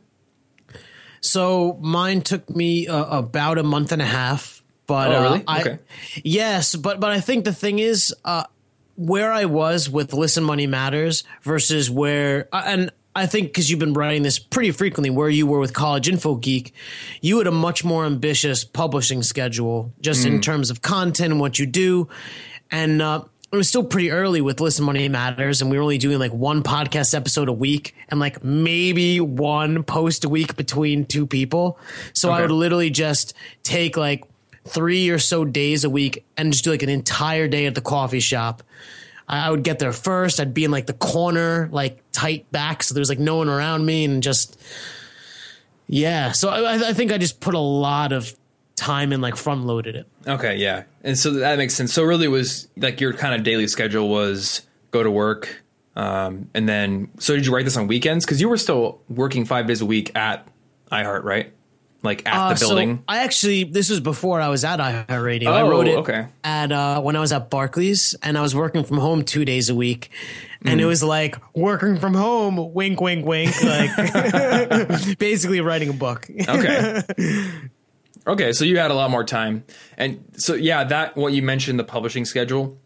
So 1.22 1.78
mine 1.82 2.22
took 2.22 2.50
me 2.50 2.88
uh, 2.88 3.20
about 3.20 3.58
a 3.58 3.64
month 3.64 3.92
and 3.92 4.02
a 4.02 4.06
half. 4.06 4.64
But 4.88 5.12
Oh, 5.12 5.16
uh. 5.36 5.40
I, 5.48 5.62
Okay. 5.62 5.80
yes, 6.24 6.76
but 6.76 7.00
but 7.00 7.12
I 7.12 7.22
think 7.22 7.46
the 7.46 7.54
thing 7.54 7.80
is, 7.80 8.14
uh, 8.26 8.44
where 8.98 9.32
I 9.32 9.46
was 9.46 9.90
with 9.90 10.14
Listen 10.14 10.44
Money 10.44 10.68
Matters 10.68 11.24
versus 11.44 11.90
where, 11.90 12.50
uh, 12.52 12.64
and 12.66 12.92
I 13.16 13.26
think 13.26 13.48
because 13.48 13.70
you've 13.70 13.80
been 13.80 13.94
writing 13.94 14.24
this 14.24 14.40
pretty 14.40 14.72
frequently, 14.72 15.10
where 15.10 15.30
you 15.30 15.46
were 15.46 15.60
with 15.60 15.74
College 15.74 16.08
Info 16.08 16.36
Geek, 16.36 16.74
you 17.22 17.38
had 17.40 17.48
a 17.48 17.52
much 17.52 17.84
more 17.84 18.06
ambitious 18.06 18.64
publishing 18.64 19.22
schedule, 19.22 19.92
just 20.00 20.26
in 20.26 20.40
terms 20.42 20.70
of 20.70 20.82
content 20.82 21.32
and 21.32 21.40
what 21.40 21.60
you 21.60 21.66
do, 21.66 22.08
and. 22.70 23.02
Uh, 23.02 23.24
it 23.52 23.58
was 23.58 23.68
still 23.68 23.84
pretty 23.84 24.12
early 24.12 24.40
with 24.40 24.62
Listen 24.62 24.86
Money 24.86 25.10
Matters, 25.10 25.62
and 25.62 25.70
we 25.70 25.76
were 25.76 25.84
only 25.84 25.98
doing 25.98 26.20
like 26.20 26.32
one 26.32 26.64
podcast 26.64 27.14
episode 27.14 27.50
a 27.50 27.54
week 27.54 27.94
and 28.08 28.18
like 28.18 28.42
maybe 28.46 29.20
one 29.20 29.84
post 29.84 30.24
a 30.24 30.30
week 30.30 30.56
between 30.56 31.06
two 31.06 31.28
people. 31.28 31.78
So 32.14 32.32
I 32.32 32.40
would 32.42 32.52
literally 32.52 32.90
just 32.90 33.34
take 33.64 33.98
like 33.98 34.24
three 34.66 35.10
or 35.10 35.20
so 35.20 35.44
days 35.44 35.84
a 35.84 35.90
week 35.90 36.24
and 36.38 36.54
just 36.54 36.64
do 36.64 36.72
like 36.72 36.84
an 36.84 36.90
entire 36.90 37.50
day 37.50 37.66
at 37.66 37.76
the 37.76 37.82
coffee 37.82 38.22
shop. 38.22 38.64
I 39.32 39.50
would 39.50 39.64
get 39.64 39.80
there 39.80 39.94
first. 39.94 40.42
I'd 40.42 40.54
be 40.54 40.66
in 40.66 40.72
like 40.72 40.88
the 40.88 40.94
corner, 40.94 41.70
like 41.72 42.04
tight 42.12 42.52
back, 42.52 42.84
so 42.84 42.94
there's 42.94 43.08
like 43.08 43.20
no 43.20 43.38
one 43.38 43.48
around 43.48 43.86
me, 43.86 44.04
and 44.04 44.22
just 44.22 44.62
yeah. 45.88 46.34
So 46.34 46.50
I, 46.50 46.90
I 46.90 46.94
think 46.94 47.14
I 47.14 47.18
just 47.18 47.40
put 47.40 47.54
a 47.54 47.60
lot 47.60 48.12
of 48.12 48.36
time 48.76 49.14
and 49.14 49.22
like 49.22 49.38
front 49.38 49.66
loaded 49.66 49.96
it. 49.96 50.08
Okay, 50.28 50.58
yeah, 50.58 50.84
and 51.04 51.18
so 51.18 51.32
that 51.32 51.58
makes 51.58 51.76
sense. 51.76 51.94
So 51.94 52.04
really, 52.04 52.28
was 52.28 52.68
like 52.76 53.00
your 53.00 53.14
kind 53.14 53.34
of 53.34 53.44
daily 53.44 53.68
schedule 53.68 54.10
was 54.10 54.64
go 54.92 55.02
to 55.02 55.10
work, 55.10 55.64
um, 55.96 56.50
and 56.54 56.68
then 56.68 57.10
so 57.18 57.34
did 57.34 57.46
you 57.46 57.56
write 57.56 57.64
this 57.64 57.78
on 57.78 57.88
weekends? 57.88 58.26
Because 58.26 58.42
you 58.42 58.50
were 58.50 58.58
still 58.58 59.00
working 59.08 59.46
five 59.46 59.66
days 59.66 59.80
a 59.80 59.86
week 59.86 60.14
at 60.14 60.46
iHeart, 60.92 61.24
right? 61.24 61.54
Like 62.04 62.26
at 62.28 62.34
Uh, 62.34 62.54
the 62.54 62.60
building. 62.60 62.98
So 62.98 63.04
I 63.08 63.20
actually, 63.20 63.64
this 63.64 63.90
was 63.92 64.00
before 64.00 64.42
I 64.42 64.48
was 64.50 64.64
at 64.66 64.80
iHeartRadio. 64.80 65.48
I 65.48 65.62
Oh, 65.62 65.70
wrote 65.70 65.88
it 65.88 65.98
okay. 65.98 66.26
at 66.44 66.72
uh, 66.72 67.00
when 67.02 67.16
I 67.16 67.20
was 67.20 67.32
at 67.32 67.50
Barclays, 67.52 68.16
and 68.24 68.38
I 68.38 68.42
was 68.42 68.56
working 68.56 68.84
from 68.84 68.98
home 68.98 69.24
two 69.24 69.46
days 69.46 69.70
a 69.70 69.76
week, 69.76 70.10
and 70.66 70.80
Mm. 70.80 70.84
it 70.84 70.86
was 70.88 71.04
like 71.04 71.38
working 71.56 71.98
from 72.00 72.16
home, 72.16 72.74
wink, 72.74 73.00
wink, 73.02 73.24
wink, 73.26 73.54
like 73.64 73.92
basically 75.20 75.62
writing 75.62 75.90
a 75.90 75.94
book. 75.94 76.28
okay. 76.50 77.02
Okay, 78.28 78.54
so 78.54 78.64
you 78.66 78.78
had 78.78 78.92
a 78.92 78.94
lot 78.94 79.10
more 79.10 79.24
time, 79.24 79.64
and 79.98 80.24
so 80.38 80.54
yeah, 80.54 80.84
that 80.84 81.18
what 81.18 81.34
you 81.34 81.42
mentioned 81.42 81.80
the 81.80 81.84
publishing 81.84 82.24
schedule, 82.24 82.78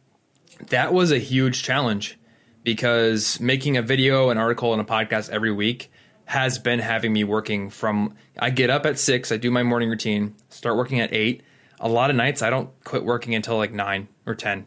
that 0.70 0.94
was 0.94 1.12
a 1.12 1.20
huge 1.20 1.62
challenge 1.62 2.18
because 2.64 3.38
making 3.42 3.76
a 3.76 3.82
video, 3.82 4.30
an 4.30 4.38
article, 4.38 4.72
and 4.72 4.82
a 4.82 4.86
podcast 4.86 5.30
every 5.30 5.52
week 5.52 5.92
has 6.26 6.58
been 6.58 6.80
having 6.80 7.14
me 7.14 7.24
working 7.24 7.70
from. 7.70 8.16
I 8.38 8.50
get 8.50 8.70
up 8.70 8.86
at 8.86 9.00
six, 9.00 9.32
I 9.32 9.38
do 9.38 9.52
my 9.52 9.64
morning 9.64 9.90
routine, 9.90 10.36
start 10.50 10.78
working 10.78 11.00
at 11.00 11.14
eight. 11.14 11.44
A 11.80 11.90
lot 11.90 12.10
of 12.10 12.16
nights 12.16 12.42
I 12.42 12.50
don't 12.50 12.70
quit 12.84 13.04
working 13.04 13.36
until 13.36 13.58
like 13.58 13.72
nine 13.72 14.08
or 14.26 14.36
ten, 14.36 14.66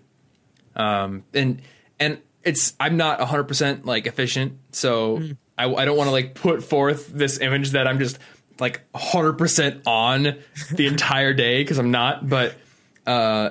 um, 0.77 1.25
and 1.35 1.62
and 1.99 2.21
it's 2.44 2.75
I'm 2.79 2.97
not 2.97 3.18
100 3.18 3.44
percent 3.44 3.87
like 3.87 4.07
efficient, 4.07 4.59
so 4.73 5.23
I, 5.57 5.73
I 5.73 5.85
don't 5.85 5.97
want 5.97 6.09
to 6.09 6.12
like 6.12 6.35
put 6.35 6.62
forth 6.62 7.09
this 7.09 7.38
image 7.40 7.71
that 7.71 7.88
I'm 7.88 7.99
just 7.99 8.18
like 8.61 8.90
100% 8.92 9.83
on 9.87 10.37
the 10.73 10.87
entire 10.88 11.35
day 11.35 11.62
because 11.62 11.79
I'm 11.79 11.90
not, 11.90 12.29
but 12.29 12.55
uh, 13.07 13.51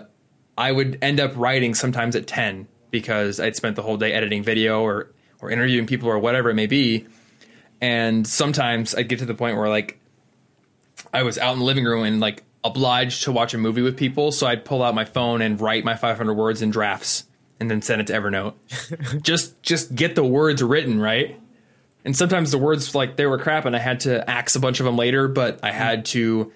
I 0.57 0.71
would 0.71 0.99
end 1.01 1.19
up 1.19 1.33
writing 1.35 1.75
sometimes 1.75 2.15
at 2.15 2.27
10 2.27 2.67
because 2.91 3.39
I'd 3.39 3.55
spent 3.55 3.75
the 3.75 3.81
whole 3.81 3.97
day 3.97 4.13
editing 4.13 4.43
video 4.43 4.81
or 4.81 5.11
or 5.39 5.51
interviewing 5.51 5.85
people 5.85 6.09
or 6.09 6.17
whatever 6.17 6.49
it 6.49 6.55
may 6.55 6.65
be. 6.65 7.05
And 7.81 8.25
sometimes 8.27 8.95
I'd 8.95 9.07
get 9.07 9.19
to 9.19 9.25
the 9.25 9.33
point 9.33 9.57
where 9.57 9.69
like 9.69 9.99
I 11.13 11.23
was 11.23 11.37
out 11.37 11.53
in 11.53 11.59
the 11.59 11.65
living 11.65 11.85
room 11.85 12.03
and 12.03 12.19
like 12.19 12.43
obliged 12.63 13.23
to 13.23 13.31
watch 13.31 13.53
a 13.53 13.57
movie 13.57 13.81
with 13.81 13.97
people, 13.97 14.31
so 14.31 14.47
I'd 14.47 14.65
pull 14.65 14.83
out 14.83 14.95
my 14.95 15.05
phone 15.05 15.41
and 15.41 15.59
write 15.59 15.83
my 15.83 15.95
500 15.95 16.33
words 16.33 16.61
in 16.61 16.71
drafts 16.71 17.25
and 17.59 17.69
then 17.69 17.81
send 17.81 18.01
it 18.01 18.07
to 18.07 18.13
Evernote. 18.13 18.53
just 19.21 19.61
just 19.61 19.95
get 19.95 20.15
the 20.15 20.23
words 20.23 20.61
written, 20.61 20.99
right? 20.99 21.39
And 22.05 22.15
sometimes 22.15 22.51
the 22.51 22.57
words 22.57 22.95
like 22.95 23.15
they 23.15 23.25
were 23.25 23.37
crap 23.37 23.65
and 23.65 23.75
I 23.75 23.79
had 23.79 24.01
to 24.01 24.27
axe 24.29 24.55
a 24.55 24.59
bunch 24.59 24.79
of 24.79 24.85
them 24.85 24.95
later, 24.95 25.27
but 25.27 25.59
I 25.63 25.71
had 25.71 26.05
to 26.05 26.51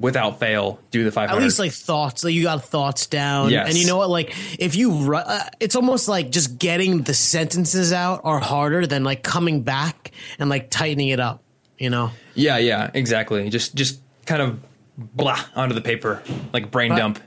without 0.00 0.38
fail 0.38 0.78
do 0.90 1.04
the 1.04 1.12
500 1.12 1.36
at 1.38 1.42
least 1.42 1.58
like 1.58 1.72
thoughts 1.72 2.24
like 2.24 2.34
you 2.34 2.42
got 2.42 2.64
thoughts 2.64 3.06
down 3.06 3.50
Yes. 3.50 3.68
and 3.68 3.76
you 3.78 3.86
know 3.86 3.96
what 3.96 4.10
like 4.10 4.34
if 4.58 4.76
you 4.76 5.14
uh, 5.14 5.40
it's 5.60 5.76
almost 5.76 6.08
like 6.08 6.30
just 6.30 6.58
getting 6.58 7.02
the 7.02 7.14
sentences 7.14 7.92
out 7.92 8.20
are 8.24 8.38
harder 8.40 8.86
than 8.86 9.04
like 9.04 9.22
coming 9.22 9.62
back 9.62 10.12
and 10.38 10.48
like 10.50 10.70
tightening 10.70 11.08
it 11.08 11.20
up 11.20 11.42
you 11.78 11.90
know 11.90 12.10
Yeah, 12.34 12.58
yeah, 12.58 12.90
exactly. 12.94 13.48
Just 13.50 13.74
just 13.74 14.00
kind 14.26 14.42
of 14.42 14.58
blah 14.96 15.38
onto 15.54 15.74
the 15.74 15.80
paper 15.80 16.22
like 16.52 16.70
brain 16.70 16.94
dump. 16.94 17.20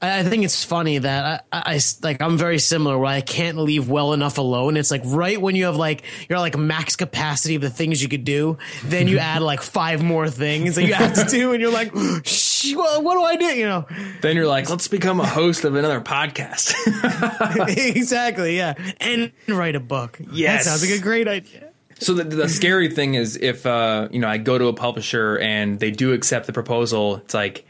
I 0.00 0.22
think 0.22 0.44
it's 0.44 0.64
funny 0.64 0.98
that 0.98 1.44
I, 1.52 1.74
I- 1.74 1.80
like 2.02 2.22
I'm 2.22 2.38
very 2.38 2.58
similar 2.58 2.96
where 2.98 3.08
I 3.10 3.20
can't 3.20 3.58
leave 3.58 3.88
well 3.88 4.12
enough 4.12 4.38
alone. 4.38 4.76
It's 4.76 4.90
like 4.90 5.02
right 5.04 5.40
when 5.40 5.56
you 5.56 5.64
have 5.64 5.76
like 5.76 6.02
you're 6.28 6.38
like 6.38 6.56
max 6.56 6.94
capacity 6.96 7.56
of 7.56 7.62
the 7.62 7.70
things 7.70 8.02
you 8.02 8.08
could 8.08 8.24
do, 8.24 8.58
then 8.84 9.08
you 9.08 9.18
add 9.18 9.42
like 9.42 9.60
five 9.62 10.02
more 10.02 10.28
things 10.30 10.76
that 10.76 10.84
you 10.84 10.94
have 10.94 11.14
to 11.14 11.24
do, 11.24 11.52
and 11.52 11.60
you're 11.60 11.72
like, 11.72 11.92
Shh, 12.24 12.74
what, 12.74 13.14
do 13.14 13.22
I 13.22 13.36
do? 13.36 13.44
You 13.46 13.66
know, 13.66 13.86
Then 14.20 14.36
you're 14.36 14.46
like, 14.46 14.68
let's 14.70 14.88
become 14.88 15.20
a 15.20 15.26
host 15.26 15.64
of 15.64 15.74
another 15.74 16.00
podcast. 16.00 16.74
exactly, 17.96 18.56
yeah, 18.56 18.74
and 19.00 19.32
write 19.48 19.74
a 19.76 19.80
book. 19.80 20.18
Yes. 20.32 20.64
that 20.64 20.70
sounds 20.70 20.88
like 20.90 20.98
a 20.98 21.02
great 21.02 21.28
idea. 21.28 21.64
So 22.00 22.14
the, 22.14 22.22
the 22.24 22.48
scary 22.48 22.88
thing 22.90 23.14
is 23.14 23.36
if 23.36 23.66
uh, 23.66 24.08
you 24.12 24.20
know 24.20 24.28
I 24.28 24.38
go 24.38 24.56
to 24.58 24.66
a 24.66 24.72
publisher 24.72 25.36
and 25.38 25.80
they 25.80 25.90
do 25.90 26.12
accept 26.12 26.46
the 26.46 26.52
proposal, 26.52 27.16
it's 27.16 27.34
like 27.34 27.64
"Ah, 27.66 27.67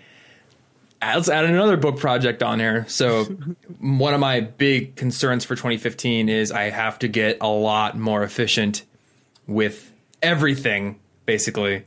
let's 1.03 1.29
add 1.29 1.45
another 1.45 1.77
book 1.77 1.99
project 1.99 2.43
on 2.43 2.59
there. 2.59 2.87
So 2.89 3.25
one 3.79 4.15
of 4.15 4.21
my 4.21 4.41
big 4.41 4.97
concerns 4.97 5.45
for 5.45 5.55
2015 5.55 6.29
is 6.29 6.53
I 6.53 6.71
have 6.71 6.99
to 7.01 7.09
get 7.09 7.39
a 7.41 7.49
lot 7.49 7.97
more 7.99 8.23
efficient 8.23 8.85
with 9.47 9.93
everything, 10.23 10.99
basically. 11.27 11.85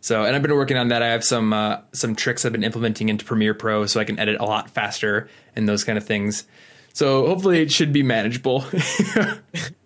So 0.00 0.24
and 0.24 0.36
I've 0.36 0.42
been 0.42 0.54
working 0.54 0.76
on 0.76 0.88
that. 0.88 1.02
I 1.02 1.08
have 1.08 1.24
some 1.24 1.52
uh, 1.52 1.78
some 1.92 2.14
tricks 2.14 2.44
I've 2.44 2.52
been 2.52 2.64
implementing 2.64 3.08
into 3.08 3.24
Premiere 3.24 3.54
Pro 3.54 3.86
so 3.86 3.98
I 3.98 4.04
can 4.04 4.18
edit 4.18 4.40
a 4.40 4.44
lot 4.44 4.70
faster 4.70 5.28
and 5.56 5.68
those 5.68 5.82
kind 5.82 5.98
of 5.98 6.06
things. 6.06 6.44
So 6.92 7.26
hopefully 7.26 7.60
it 7.60 7.70
should 7.70 7.92
be 7.92 8.02
manageable. 8.02 8.64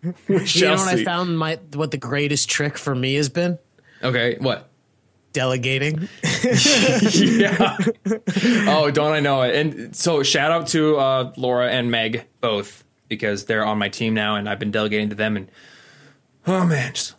You 0.03 0.63
know 0.63 0.77
what 0.77 0.89
I 0.89 1.05
found? 1.05 1.39
My 1.39 1.59
what 1.75 1.91
the 1.91 1.99
greatest 1.99 2.49
trick 2.49 2.79
for 2.79 2.95
me 2.95 3.17
has 3.17 3.29
been 3.29 3.59
Okay, 4.03 4.37
what? 4.41 4.70
Delegating. 5.33 6.09
yeah. 6.43 7.77
oh, 8.67 8.91
don't 8.93 9.13
I 9.13 9.21
know 9.21 9.43
it? 9.43 9.55
And 9.55 9.97
so 9.97 10.23
shout 10.23 10.51
out 10.51 10.69
to 10.69 10.97
uh, 10.97 11.33
Laura 11.37 11.71
and 11.71 11.91
Meg 11.91 12.27
both 12.41 12.85
because 13.09 13.45
they're 13.45 13.65
on 13.65 13.79
my 13.79 13.89
team 13.89 14.15
now, 14.15 14.37
and 14.37 14.49
I've 14.49 14.59
been 14.59 14.71
delegating 14.71 15.11
to 15.11 15.15
them. 15.15 15.37
And 15.37 15.51
oh 16.47 16.65
man, 16.65 16.95
just 16.95 17.15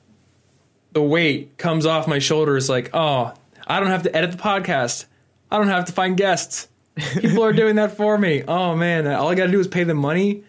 the 0.94 1.02
weight 1.02 1.58
comes 1.58 1.86
off 1.86 2.08
my 2.08 2.20
shoulders. 2.20 2.70
Like, 2.70 2.90
oh, 2.94 3.34
I 3.68 3.80
don't 3.80 3.90
have 3.90 4.04
to 4.04 4.16
edit 4.16 4.32
the 4.32 4.38
podcast. 4.38 5.06
I 5.50 5.58
don't 5.58 5.68
have 5.68 5.86
to 5.86 5.92
find 5.92 6.18
guests. 6.18 6.68
People 7.20 7.44
are 7.44 7.54
doing 7.54 7.76
that 7.76 7.96
for 7.96 8.18
me. 8.18 8.44
Oh 8.48 8.76
man, 8.76 9.08
all 9.08 9.30
I 9.30 9.36
got 9.36 9.46
to 9.46 9.52
do 9.52 9.60
is 9.60 9.68
pay 9.68 9.84
them 9.84 9.98
money. 9.98 10.44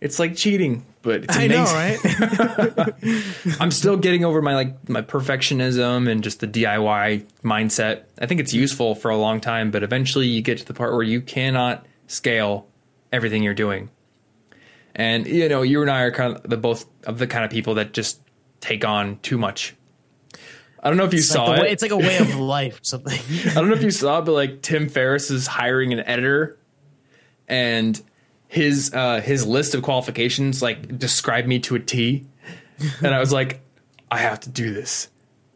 It's 0.00 0.18
like 0.18 0.36
cheating, 0.36 0.84
but 1.08 1.24
it's 1.24 1.36
I 1.36 1.46
know, 1.46 1.64
right? 1.64 3.56
I'm 3.60 3.70
still 3.70 3.96
getting 3.96 4.24
over 4.24 4.42
my 4.42 4.54
like 4.54 4.88
my 4.88 5.00
perfectionism 5.02 6.08
and 6.08 6.22
just 6.22 6.40
the 6.40 6.46
DIY 6.46 7.24
mindset. 7.42 8.04
I 8.20 8.26
think 8.26 8.40
it's 8.40 8.52
useful 8.52 8.94
for 8.94 9.10
a 9.10 9.16
long 9.16 9.40
time, 9.40 9.70
but 9.70 9.82
eventually 9.82 10.26
you 10.26 10.42
get 10.42 10.58
to 10.58 10.64
the 10.66 10.74
part 10.74 10.92
where 10.92 11.02
you 11.02 11.20
cannot 11.20 11.86
scale 12.06 12.66
everything 13.12 13.42
you're 13.42 13.54
doing. 13.54 13.90
And 14.94 15.26
you 15.26 15.48
know, 15.48 15.62
you 15.62 15.80
and 15.82 15.90
I 15.90 16.02
are 16.02 16.10
kind 16.12 16.36
of 16.36 16.42
the 16.48 16.56
both 16.56 16.84
of 17.04 17.18
the 17.18 17.26
kind 17.26 17.44
of 17.44 17.50
people 17.50 17.74
that 17.74 17.92
just 17.92 18.20
take 18.60 18.84
on 18.84 19.18
too 19.20 19.38
much. 19.38 19.74
I 20.82 20.88
don't 20.88 20.96
know 20.98 21.04
if 21.04 21.12
you 21.12 21.18
It's 21.20 21.28
saw 21.28 21.44
like 21.44 21.60
the 21.60 21.66
it. 21.66 21.72
it's 21.72 21.82
like 21.82 21.90
a 21.90 21.96
way 21.96 22.18
of 22.18 22.36
life. 22.36 22.80
or 22.80 22.84
Something. 22.84 23.18
I 23.50 23.54
don't 23.54 23.68
know 23.68 23.74
if 23.74 23.82
you 23.82 23.90
saw, 23.90 24.18
it, 24.18 24.26
but 24.26 24.32
like 24.32 24.62
Tim 24.62 24.88
Ferriss 24.88 25.30
is 25.30 25.46
hiring 25.46 25.92
an 25.92 26.00
editor, 26.00 26.58
and 27.48 28.00
his 28.48 28.92
uh, 28.94 29.20
his 29.20 29.46
list 29.46 29.74
of 29.74 29.82
qualifications 29.82 30.62
like 30.62 30.98
described 30.98 31.46
me 31.46 31.60
to 31.60 31.76
a 31.76 31.78
T, 31.78 32.26
and 33.02 33.14
I 33.14 33.20
was 33.20 33.32
like, 33.32 33.60
I 34.10 34.18
have 34.18 34.40
to 34.40 34.48
do 34.50 34.72
this. 34.72 35.08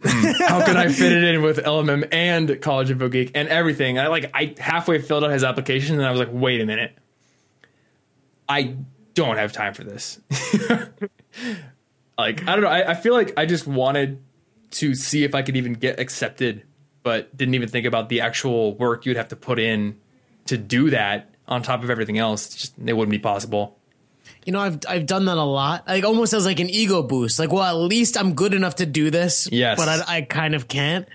Hmm, 0.05 0.33
How 0.47 0.65
can 0.65 0.77
I 0.77 0.89
fit 0.89 1.13
it 1.13 1.23
in 1.25 1.43
with 1.43 1.59
LMM 1.59 2.09
and 2.13 2.61
College 2.61 2.91
Info 2.91 3.09
Geek 3.09 3.31
and 3.35 3.49
everything? 3.49 3.99
I 3.99 4.09
like 4.09 4.31
I 4.35 4.55
halfway 4.59 5.01
filled 5.01 5.25
out 5.25 5.31
his 5.31 5.43
application, 5.45 5.97
and 5.97 6.05
I 6.05 6.11
was 6.11 6.21
like, 6.21 6.31
wait 6.31 6.61
a 6.61 6.67
minute, 6.67 6.93
I 8.49 8.77
don't 9.15 9.37
have 9.37 9.53
time 9.53 9.75
for 9.75 9.85
this. 9.85 10.21
like 12.19 12.47
I 12.47 12.53
don't 12.55 12.63
know. 12.63 12.69
I, 12.69 12.91
I 12.91 12.95
feel 12.95 13.15
like 13.15 13.33
I 13.37 13.47
just 13.47 13.67
wanted 13.67 14.23
to 14.73 14.95
see 14.95 15.25
if 15.25 15.35
I 15.35 15.43
could 15.43 15.57
even 15.57 15.75
get 15.75 15.99
accepted, 16.01 16.65
but 17.03 17.35
didn't 17.37 17.55
even 17.55 17.69
think 17.69 17.87
about 17.87 18.09
the 18.09 18.21
actual 18.21 18.75
work 18.75 19.07
you'd 19.07 19.17
have 19.17 19.29
to 19.29 19.37
put 19.37 19.59
in 19.59 19.99
to 20.47 20.59
do 20.59 20.91
that 20.91 21.32
on 21.53 21.63
top 21.63 21.85
of 21.85 21.91
everything 21.91 22.19
else. 22.19 22.49
Just 22.55 22.75
it 22.85 22.93
wouldn't 22.93 23.13
be 23.13 23.19
possible. 23.19 23.79
You 24.45 24.53
know, 24.53 24.61
I've 24.61 24.79
I've 24.89 25.07
done 25.07 25.27
that 25.27 25.39
a 25.39 25.45
lot. 25.45 25.87
Like 25.87 26.05
almost 26.05 26.33
as 26.33 26.45
like 26.47 26.59
an 26.61 26.69
ego 26.71 27.03
boost. 27.03 27.39
Like, 27.39 27.53
well, 27.53 27.63
at 27.63 27.81
least 27.89 28.17
I'm 28.19 28.35
good 28.35 28.55
enough 28.55 28.77
to 28.77 28.87
do 28.87 29.11
this. 29.11 29.49
Yes. 29.53 29.79
But 29.79 29.89
I, 29.89 30.17
I 30.17 30.23
kind 30.23 30.55
of 30.55 30.67
can't. 30.69 31.07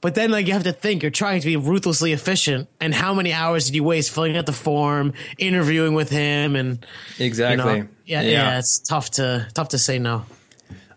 But 0.00 0.16
then, 0.16 0.32
like, 0.32 0.48
you 0.48 0.52
have 0.54 0.64
to 0.64 0.72
think 0.72 1.02
you're 1.02 1.12
trying 1.12 1.40
to 1.42 1.46
be 1.46 1.56
ruthlessly 1.56 2.12
efficient. 2.12 2.68
And 2.80 2.92
how 2.92 3.14
many 3.14 3.32
hours 3.32 3.66
did 3.66 3.76
you 3.76 3.84
waste 3.84 4.10
filling 4.10 4.36
out 4.36 4.46
the 4.46 4.52
form, 4.52 5.12
interviewing 5.38 5.94
with 5.94 6.10
him, 6.10 6.56
and 6.56 6.84
you 7.18 7.26
Exactly. 7.26 7.82
know, 7.82 7.88
yeah, 8.04 8.22
yeah, 8.22 8.58
it's 8.58 8.80
tough 8.80 9.12
to 9.12 9.46
tough 9.54 9.68
to 9.68 9.78
say 9.78 10.00
no. 10.00 10.24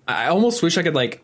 I 0.07 0.27
almost 0.29 0.63
wish 0.63 0.79
I 0.79 0.81
could 0.81 0.95
like 0.95 1.23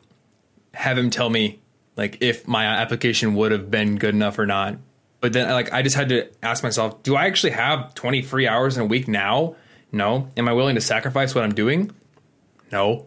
have 0.76 0.96
him 0.96 1.10
tell 1.10 1.30
me 1.30 1.60
like 1.96 2.20
if 2.22 2.48
my 2.48 2.66
application 2.66 3.34
would 3.34 3.52
have 3.52 3.72
been 3.72 3.98
good 3.98 4.14
enough 4.14 4.38
or 4.38 4.46
not. 4.46 4.78
But 5.22 5.34
then 5.34 5.50
like 5.50 5.72
I 5.72 5.82
just 5.82 5.96
had 5.96 6.10
to 6.10 6.30
ask 6.44 6.64
myself, 6.64 7.02
do 7.04 7.16
I 7.16 7.28
actually 7.28 7.52
have 7.52 7.94
20 7.94 8.22
free 8.24 8.48
hours 8.48 8.76
in 8.76 8.84
a 8.84 8.86
week 8.86 9.08
now? 9.08 9.56
No. 9.92 10.28
Am 10.36 10.48
I 10.50 10.54
willing 10.54 10.76
to 10.76 10.82
sacrifice 10.82 11.34
what 11.36 11.44
I'm 11.44 11.54
doing? 11.54 11.92
No. 12.72 13.06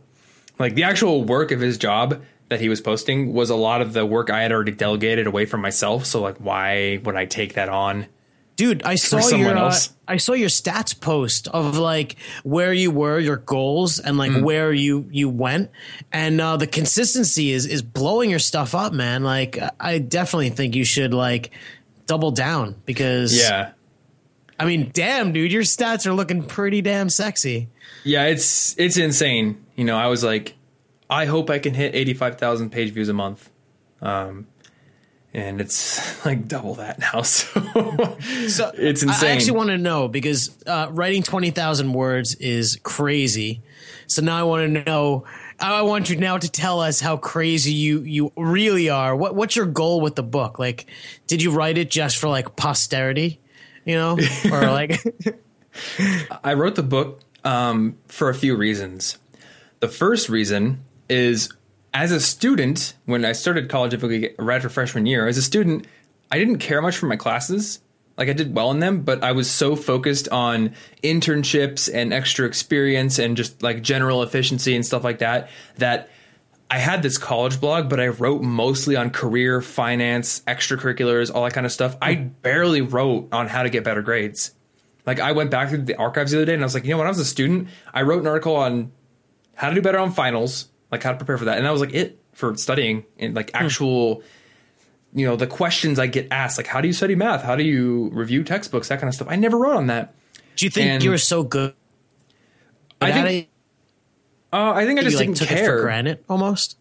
Like 0.58 0.74
the 0.74 0.84
actual 0.84 1.24
work 1.24 1.50
of 1.50 1.60
his 1.60 1.76
job 1.78 2.22
that 2.50 2.60
he 2.60 2.68
was 2.68 2.80
posting 2.80 3.32
was 3.32 3.50
a 3.50 3.56
lot 3.56 3.80
of 3.80 3.92
the 3.94 4.06
work 4.06 4.30
I 4.30 4.42
had 4.42 4.52
already 4.52 4.72
delegated 4.72 5.26
away 5.26 5.46
from 5.46 5.60
myself. 5.60 6.06
So 6.06 6.20
like 6.22 6.36
why 6.38 7.00
would 7.04 7.16
I 7.16 7.26
take 7.26 7.54
that 7.54 7.68
on? 7.68 8.06
Dude, 8.56 8.84
I 8.84 8.94
saw 8.94 9.18
someone 9.18 9.56
your 9.56 9.58
uh. 9.58 9.74
I 10.06 10.16
saw 10.18 10.34
your 10.34 10.48
stats 10.48 10.98
post 11.00 11.48
of 11.48 11.76
like 11.76 12.14
where 12.44 12.72
you 12.72 12.92
were, 12.92 13.18
your 13.18 13.38
goals, 13.38 13.98
and 13.98 14.16
like 14.16 14.30
Mm. 14.30 14.42
where 14.44 14.72
you 14.72 15.08
you 15.10 15.28
went, 15.28 15.72
and 16.12 16.40
uh, 16.40 16.56
the 16.56 16.68
consistency 16.68 17.50
is 17.50 17.66
is 17.66 17.82
blowing 17.82 18.30
your 18.30 18.38
stuff 18.38 18.72
up, 18.72 18.92
man. 18.92 19.24
Like 19.24 19.58
I 19.80 19.98
definitely 19.98 20.50
think 20.50 20.76
you 20.76 20.84
should 20.84 21.12
like 21.12 21.50
double 22.06 22.30
down 22.30 22.76
because 22.84 23.36
Yeah. 23.38 23.72
I 24.58 24.66
mean, 24.66 24.90
damn, 24.92 25.32
dude, 25.32 25.50
your 25.50 25.62
stats 25.64 26.06
are 26.06 26.12
looking 26.14 26.44
pretty 26.44 26.80
damn 26.80 27.10
sexy. 27.10 27.68
Yeah, 28.04 28.26
it's 28.26 28.78
it's 28.78 28.96
insane. 28.96 29.64
You 29.74 29.84
know, 29.84 29.96
I 29.96 30.06
was 30.06 30.22
like, 30.22 30.54
I 31.10 31.24
hope 31.24 31.50
I 31.50 31.58
can 31.58 31.74
hit 31.74 31.94
eighty 31.94 32.14
five 32.14 32.38
thousand 32.38 32.70
page 32.70 32.92
views 32.92 33.08
a 33.08 33.12
month, 33.12 33.50
um, 34.00 34.46
and 35.32 35.60
it's 35.60 36.24
like 36.24 36.46
double 36.46 36.76
that 36.76 37.00
now. 37.00 37.22
So, 37.22 37.60
So 38.48 38.70
it's 38.74 39.02
insane. 39.02 39.28
I 39.28 39.32
actually 39.32 39.56
want 39.56 39.70
to 39.70 39.78
know 39.78 40.06
because 40.06 40.56
uh, 40.66 40.88
writing 40.90 41.24
twenty 41.24 41.50
thousand 41.50 41.92
words 41.92 42.36
is 42.36 42.78
crazy. 42.84 43.60
So 44.06 44.22
now 44.22 44.38
I 44.38 44.42
want 44.44 44.72
to 44.74 44.84
know. 44.84 45.24
I 45.60 45.82
want 45.82 46.10
you 46.10 46.16
now 46.16 46.38
to 46.38 46.50
tell 46.50 46.80
us 46.80 47.00
how 47.00 47.16
crazy 47.16 47.72
you 47.72 48.00
you 48.00 48.32
really 48.36 48.88
are. 48.88 49.14
What 49.14 49.34
what's 49.34 49.56
your 49.56 49.66
goal 49.66 50.00
with 50.00 50.16
the 50.16 50.22
book? 50.22 50.58
Like, 50.58 50.86
did 51.26 51.42
you 51.42 51.50
write 51.50 51.78
it 51.78 51.90
just 51.90 52.18
for 52.18 52.28
like 52.28 52.56
posterity? 52.56 53.40
You 53.84 53.96
know, 53.96 54.18
or 54.50 54.60
like 54.70 55.02
I 56.42 56.54
wrote 56.54 56.74
the 56.74 56.82
book 56.82 57.20
um, 57.44 57.96
for 58.08 58.28
a 58.28 58.34
few 58.34 58.56
reasons. 58.56 59.18
The 59.80 59.88
first 59.88 60.28
reason 60.28 60.84
is 61.08 61.52
as 61.92 62.10
a 62.10 62.20
student, 62.20 62.94
when 63.04 63.24
I 63.24 63.32
started 63.32 63.68
college 63.68 63.94
right 64.02 64.56
after 64.56 64.68
freshman 64.68 65.06
year, 65.06 65.28
as 65.28 65.38
a 65.38 65.42
student, 65.42 65.86
I 66.30 66.38
didn't 66.38 66.58
care 66.58 66.82
much 66.82 66.96
for 66.96 67.06
my 67.06 67.16
classes. 67.16 67.80
Like 68.16 68.28
I 68.28 68.32
did 68.32 68.54
well 68.54 68.70
in 68.70 68.78
them, 68.78 69.02
but 69.02 69.24
I 69.24 69.32
was 69.32 69.50
so 69.50 69.74
focused 69.74 70.28
on 70.28 70.74
internships 71.02 71.92
and 71.92 72.12
extra 72.12 72.46
experience 72.46 73.18
and 73.18 73.36
just 73.36 73.62
like 73.62 73.82
general 73.82 74.22
efficiency 74.22 74.76
and 74.76 74.86
stuff 74.86 75.02
like 75.02 75.18
that 75.18 75.48
that 75.78 76.10
I 76.70 76.78
had 76.78 77.02
this 77.02 77.18
college 77.18 77.60
blog, 77.60 77.88
but 77.88 78.00
I 78.00 78.08
wrote 78.08 78.42
mostly 78.42 78.96
on 78.96 79.10
career, 79.10 79.60
finance, 79.60 80.40
extracurriculars, 80.46 81.32
all 81.34 81.44
that 81.44 81.52
kind 81.52 81.66
of 81.66 81.72
stuff. 81.72 81.96
I 82.00 82.14
hmm. 82.14 82.28
barely 82.42 82.80
wrote 82.80 83.28
on 83.32 83.48
how 83.48 83.62
to 83.62 83.70
get 83.70 83.84
better 83.84 84.02
grades. 84.02 84.52
Like 85.06 85.20
I 85.20 85.32
went 85.32 85.50
back 85.50 85.68
through 85.68 85.82
the 85.82 85.96
archives 85.96 86.32
the 86.32 86.38
other 86.38 86.46
day 86.46 86.54
and 86.54 86.62
I 86.62 86.66
was 86.66 86.74
like, 86.74 86.84
you 86.84 86.90
know, 86.90 86.98
when 86.98 87.06
I 87.06 87.10
was 87.10 87.18
a 87.18 87.24
student, 87.24 87.68
I 87.92 88.02
wrote 88.02 88.22
an 88.22 88.26
article 88.26 88.56
on 88.56 88.92
how 89.54 89.68
to 89.68 89.74
do 89.74 89.82
better 89.82 89.98
on 89.98 90.12
finals, 90.12 90.68
like 90.90 91.02
how 91.02 91.12
to 91.12 91.16
prepare 91.16 91.36
for 91.36 91.44
that. 91.44 91.58
And 91.58 91.66
that 91.66 91.70
was 91.70 91.80
like 91.80 91.94
it 91.94 92.18
for 92.32 92.56
studying 92.56 93.04
and 93.18 93.34
like 93.34 93.50
hmm. 93.50 93.64
actual, 93.64 94.22
you 95.14 95.26
know, 95.26 95.36
the 95.36 95.46
questions 95.46 95.98
I 95.98 96.06
get 96.08 96.28
asked, 96.30 96.58
like 96.58 96.66
how 96.66 96.80
do 96.80 96.88
you 96.88 96.92
study 96.94 97.14
math? 97.14 97.42
How 97.42 97.56
do 97.56 97.62
you 97.62 98.10
review 98.12 98.42
textbooks? 98.44 98.88
That 98.88 98.98
kind 99.00 99.08
of 99.08 99.14
stuff. 99.14 99.28
I 99.30 99.36
never 99.36 99.56
wrote 99.56 99.76
on 99.76 99.86
that. 99.86 100.14
Do 100.56 100.66
you 100.66 100.70
think 100.70 100.90
And- 100.90 101.02
you 101.04 101.10
were 101.10 101.18
so 101.18 101.42
good? 101.42 101.74
I 103.00 103.12
think- 103.12 103.48
Uh, 104.52 104.72
I 104.72 104.86
think 104.86 104.98
I 104.98 105.02
you 105.02 105.08
just 105.08 105.18
like 105.18 105.26
didn't 105.28 105.38
took 105.38 105.50
it 105.50 105.58
for 105.58 105.64
care. 105.64 105.80
granted 105.82 106.24
almost. 106.28 106.78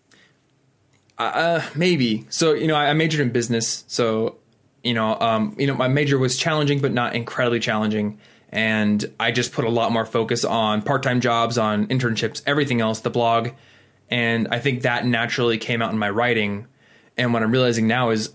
Uh, 1.17 1.61
maybe. 1.75 2.25
So 2.29 2.53
you 2.53 2.67
know, 2.67 2.75
I, 2.75 2.89
I 2.89 2.93
majored 2.93 3.21
in 3.21 3.29
business. 3.31 3.83
So 3.87 4.37
you 4.83 4.93
know, 4.93 5.17
um, 5.19 5.55
you 5.57 5.65
know, 5.67 5.75
my 5.75 5.87
major 5.87 6.17
was 6.17 6.35
challenging, 6.37 6.79
but 6.81 6.91
not 6.91 7.15
incredibly 7.15 7.59
challenging. 7.59 8.19
And 8.51 9.03
I 9.19 9.31
just 9.31 9.51
put 9.53 9.65
a 9.65 9.69
lot 9.69 9.91
more 9.91 10.05
focus 10.05 10.43
on 10.45 10.81
part-time 10.83 11.21
jobs, 11.21 11.57
on 11.57 11.87
internships, 11.87 12.43
everything 12.45 12.81
else, 12.81 12.99
the 12.99 13.09
blog, 13.09 13.49
and 14.11 14.47
I 14.51 14.59
think 14.59 14.83
that 14.83 15.07
naturally 15.07 15.57
came 15.57 15.81
out 15.81 15.91
in 15.91 15.97
my 15.97 16.09
writing. 16.09 16.67
And 17.17 17.33
what 17.33 17.43
I'm 17.43 17.51
realizing 17.51 17.87
now 17.87 18.09
is 18.09 18.33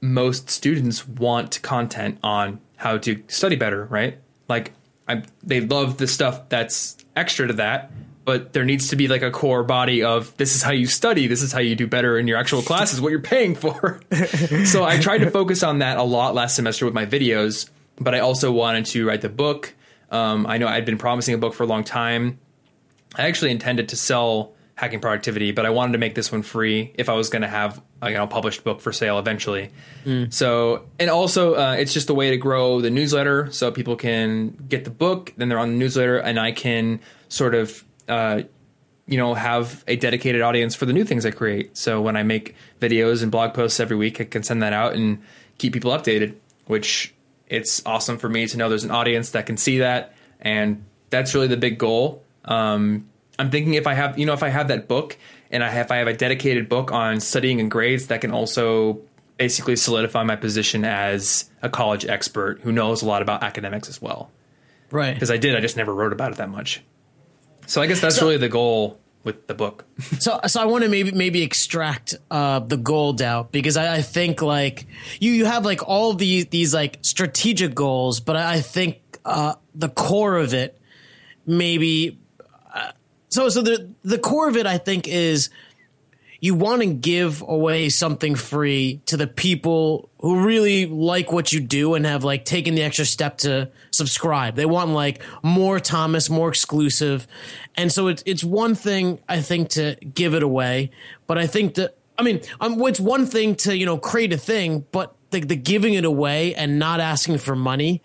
most 0.00 0.50
students 0.50 1.06
want 1.06 1.60
content 1.62 2.18
on 2.22 2.60
how 2.76 2.98
to 2.98 3.22
study 3.28 3.56
better, 3.56 3.84
right? 3.86 4.18
Like 4.48 4.72
I, 5.08 5.22
they 5.42 5.60
love 5.60 5.98
the 5.98 6.06
stuff 6.06 6.48
that's 6.48 6.96
extra 7.16 7.48
to 7.48 7.54
that, 7.54 7.90
but 8.24 8.52
there 8.52 8.64
needs 8.64 8.88
to 8.88 8.96
be 8.96 9.08
like 9.08 9.22
a 9.22 9.30
core 9.30 9.64
body 9.64 10.02
of 10.02 10.36
this 10.36 10.54
is 10.54 10.62
how 10.62 10.70
you 10.70 10.86
study, 10.86 11.26
this 11.26 11.42
is 11.42 11.52
how 11.52 11.60
you 11.60 11.74
do 11.74 11.86
better 11.86 12.18
in 12.18 12.28
your 12.28 12.38
actual 12.38 12.62
classes, 12.62 13.00
what 13.00 13.10
you're 13.10 13.20
paying 13.20 13.54
for. 13.54 14.00
so 14.64 14.84
I 14.84 15.00
tried 15.00 15.18
to 15.18 15.30
focus 15.30 15.62
on 15.62 15.80
that 15.80 15.96
a 15.96 16.02
lot 16.02 16.34
last 16.34 16.54
semester 16.54 16.84
with 16.84 16.94
my 16.94 17.06
videos, 17.06 17.68
but 17.98 18.14
I 18.14 18.20
also 18.20 18.52
wanted 18.52 18.86
to 18.86 19.06
write 19.06 19.22
the 19.22 19.28
book. 19.28 19.74
Um, 20.10 20.46
I 20.46 20.58
know 20.58 20.68
I'd 20.68 20.84
been 20.84 20.98
promising 20.98 21.34
a 21.34 21.38
book 21.38 21.54
for 21.54 21.64
a 21.64 21.66
long 21.66 21.84
time. 21.84 22.38
I 23.16 23.26
actually 23.26 23.50
intended 23.50 23.88
to 23.88 23.96
sell 23.96 24.52
hacking 24.78 25.00
productivity, 25.00 25.50
but 25.50 25.66
I 25.66 25.70
wanted 25.70 25.90
to 25.94 25.98
make 25.98 26.14
this 26.14 26.30
one 26.30 26.42
free 26.42 26.92
if 26.94 27.08
I 27.08 27.14
was 27.14 27.30
going 27.30 27.42
to 27.42 27.48
have 27.48 27.82
a 28.00 28.10
you 28.10 28.16
know, 28.16 28.28
published 28.28 28.62
book 28.62 28.80
for 28.80 28.92
sale 28.92 29.18
eventually. 29.18 29.72
So, 30.30 30.84
and 31.00 31.10
also, 31.10 31.54
uh, 31.56 31.74
it's 31.76 31.92
just 31.92 32.08
a 32.10 32.14
way 32.14 32.30
to 32.30 32.36
grow 32.36 32.80
the 32.80 32.88
newsletter 32.88 33.50
so 33.50 33.72
people 33.72 33.96
can 33.96 34.50
get 34.68 34.84
the 34.84 34.90
book, 34.90 35.32
then 35.36 35.48
they're 35.48 35.58
on 35.58 35.70
the 35.70 35.74
newsletter, 35.74 36.18
and 36.18 36.38
I 36.38 36.52
can 36.52 37.00
sort 37.28 37.56
of, 37.56 37.82
uh, 38.06 38.42
you 39.06 39.18
know, 39.18 39.34
have 39.34 39.82
a 39.88 39.96
dedicated 39.96 40.42
audience 40.42 40.76
for 40.76 40.86
the 40.86 40.92
new 40.92 41.04
things 41.04 41.26
I 41.26 41.32
create. 41.32 41.76
So 41.76 42.00
when 42.00 42.16
I 42.16 42.22
make 42.22 42.54
videos 42.78 43.24
and 43.24 43.32
blog 43.32 43.54
posts 43.54 43.80
every 43.80 43.96
week, 43.96 44.20
I 44.20 44.24
can 44.26 44.44
send 44.44 44.62
that 44.62 44.72
out 44.72 44.94
and 44.94 45.20
keep 45.58 45.72
people 45.72 45.90
updated, 45.90 46.36
which 46.66 47.12
it's 47.48 47.82
awesome 47.84 48.16
for 48.16 48.28
me 48.28 48.46
to 48.46 48.56
know 48.56 48.68
there's 48.68 48.84
an 48.84 48.92
audience 48.92 49.30
that 49.30 49.44
can 49.44 49.56
see 49.56 49.78
that. 49.78 50.14
And 50.40 50.84
that's 51.10 51.34
really 51.34 51.48
the 51.48 51.56
big 51.56 51.78
goal. 51.78 52.22
Um, 52.44 53.07
I'm 53.38 53.50
thinking 53.50 53.74
if 53.74 53.86
I 53.86 53.94
have, 53.94 54.18
you 54.18 54.26
know, 54.26 54.32
if 54.32 54.42
I 54.42 54.48
have 54.48 54.68
that 54.68 54.88
book 54.88 55.16
and 55.50 55.62
I 55.62 55.68
have, 55.68 55.86
if 55.86 55.92
I 55.92 55.96
have 55.98 56.08
a 56.08 56.14
dedicated 56.14 56.68
book 56.68 56.90
on 56.92 57.20
studying 57.20 57.60
and 57.60 57.70
grades, 57.70 58.08
that 58.08 58.20
can 58.20 58.32
also 58.32 59.00
basically 59.36 59.76
solidify 59.76 60.24
my 60.24 60.34
position 60.36 60.84
as 60.84 61.48
a 61.62 61.68
college 61.68 62.04
expert 62.04 62.60
who 62.62 62.72
knows 62.72 63.02
a 63.02 63.06
lot 63.06 63.22
about 63.22 63.42
academics 63.44 63.88
as 63.88 64.02
well. 64.02 64.30
Right. 64.90 65.14
Because 65.14 65.30
I 65.30 65.36
did, 65.36 65.54
I 65.54 65.60
just 65.60 65.76
never 65.76 65.94
wrote 65.94 66.12
about 66.12 66.32
it 66.32 66.38
that 66.38 66.48
much. 66.48 66.82
So 67.66 67.80
I 67.80 67.86
guess 67.86 68.00
that's 68.00 68.16
So- 68.16 68.22
really 68.26 68.38
the 68.38 68.48
goal 68.48 68.98
with 69.24 69.46
the 69.46 69.54
book. 69.54 69.84
So, 70.20 70.40
so 70.46 70.60
I 70.60 70.64
want 70.64 70.82
to 70.84 70.90
maybe 70.90 71.12
maybe 71.12 71.42
extract 71.42 72.14
uh, 72.30 72.58
the 72.60 72.76
gold 72.76 73.20
out 73.22 73.52
because 73.52 73.76
I, 73.76 73.96
I 73.96 74.02
think 74.02 74.42
like 74.42 74.86
you 75.20 75.30
you 75.32 75.44
have 75.44 75.64
like 75.64 75.86
all 75.86 76.14
these 76.14 76.46
these 76.46 76.72
like 76.74 76.98
strategic 77.02 77.74
goals, 77.74 78.18
but 78.20 78.36
I, 78.36 78.54
I 78.54 78.60
think 78.60 78.98
uh, 79.24 79.54
the 79.74 79.88
core 79.88 80.36
of 80.36 80.54
it 80.54 80.80
maybe. 81.46 82.18
So 83.28 83.48
so 83.48 83.62
the 83.62 83.90
the 84.02 84.18
core 84.18 84.48
of 84.48 84.56
it 84.56 84.66
I 84.66 84.78
think 84.78 85.08
is 85.08 85.50
you 86.40 86.54
want 86.54 86.82
to 86.82 86.86
give 86.86 87.42
away 87.42 87.88
something 87.88 88.36
free 88.36 89.00
to 89.06 89.16
the 89.16 89.26
people 89.26 90.08
who 90.20 90.44
really 90.44 90.86
like 90.86 91.32
what 91.32 91.52
you 91.52 91.60
do 91.60 91.94
and 91.94 92.06
have 92.06 92.22
like 92.22 92.44
taken 92.44 92.76
the 92.76 92.82
extra 92.82 93.04
step 93.04 93.38
to 93.38 93.70
subscribe. 93.90 94.54
They 94.54 94.66
want 94.66 94.90
like 94.90 95.20
more 95.42 95.80
Thomas, 95.80 96.30
more 96.30 96.48
exclusive. 96.48 97.26
And 97.76 97.90
so 97.90 98.06
it's 98.06 98.22
it's 98.24 98.44
one 98.44 98.74
thing 98.74 99.18
I 99.28 99.40
think 99.40 99.70
to 99.70 99.96
give 99.96 100.34
it 100.34 100.42
away, 100.42 100.90
but 101.26 101.38
I 101.38 101.46
think 101.46 101.74
that 101.74 101.96
I 102.18 102.22
mean, 102.22 102.40
um, 102.60 102.80
it's 102.82 102.98
one 102.98 103.26
thing 103.26 103.54
to, 103.56 103.76
you 103.76 103.86
know, 103.86 103.96
create 103.96 104.32
a 104.32 104.36
thing, 104.36 104.84
but 104.90 105.14
the, 105.30 105.40
the 105.40 105.54
giving 105.54 105.94
it 105.94 106.04
away 106.04 106.54
and 106.54 106.78
not 106.78 106.98
asking 106.98 107.38
for 107.38 107.54
money 107.54 108.02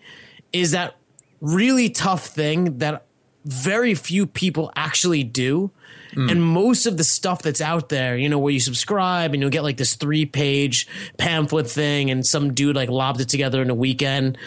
is 0.52 0.70
that 0.70 0.96
really 1.40 1.90
tough 1.90 2.26
thing 2.26 2.78
that 2.78 3.04
very 3.44 3.94
few 3.94 4.26
people 4.26 4.72
actually 4.76 5.24
do. 5.24 5.70
And 6.16 6.40
most 6.44 6.86
of 6.86 6.96
the 6.96 7.02
stuff 7.02 7.42
that's 7.42 7.60
out 7.60 7.88
there, 7.88 8.16
you 8.16 8.28
know, 8.28 8.38
where 8.38 8.52
you 8.52 8.60
subscribe 8.60 9.32
and 9.34 9.40
you'll 9.42 9.50
get 9.50 9.64
like 9.64 9.78
this 9.78 9.96
three 9.96 10.26
page 10.26 10.86
pamphlet 11.18 11.68
thing 11.68 12.08
and 12.08 12.24
some 12.24 12.54
dude 12.54 12.76
like 12.76 12.88
lobbed 12.88 13.20
it 13.20 13.28
together 13.28 13.60
in 13.60 13.68
a 13.68 13.74
weekend. 13.74 14.38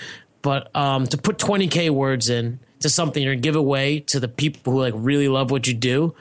But 0.42 0.74
um, 0.74 1.08
to 1.08 1.18
put 1.18 1.38
20K 1.38 1.90
words 1.90 2.30
in 2.30 2.62
to 2.80 2.90
something 2.90 3.28
or 3.28 3.36
give 3.36 3.58
away 3.58 4.00
to 4.02 4.22
the 4.22 4.30
people 4.30 4.72
who 4.72 4.80
like 4.80 4.94
really 4.96 5.28
love 5.28 5.52
what 5.52 5.68
you 5.68 5.74
do, 5.74 6.16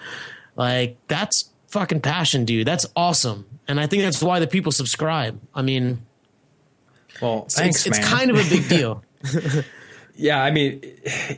like 0.57 0.97
that's 1.07 1.49
fucking 1.69 2.01
passion, 2.01 2.45
dude. 2.45 2.67
That's 2.67 2.87
awesome. 2.97 3.47
And 3.69 3.79
I 3.79 3.87
think 3.87 4.03
that's 4.03 4.21
why 4.21 4.41
the 4.41 4.49
people 4.49 4.73
subscribe. 4.73 5.41
I 5.55 5.63
mean, 5.63 6.05
Well, 7.23 7.45
it's, 7.45 7.55
thanks, 7.55 7.87
it's 7.87 8.01
man. 8.01 8.09
kind 8.09 8.31
of 8.33 8.37
a 8.45 8.51
big 8.51 8.69
deal. 8.69 9.05
Yeah, 10.19 10.43
I 10.43 10.51
mean, 10.51 10.81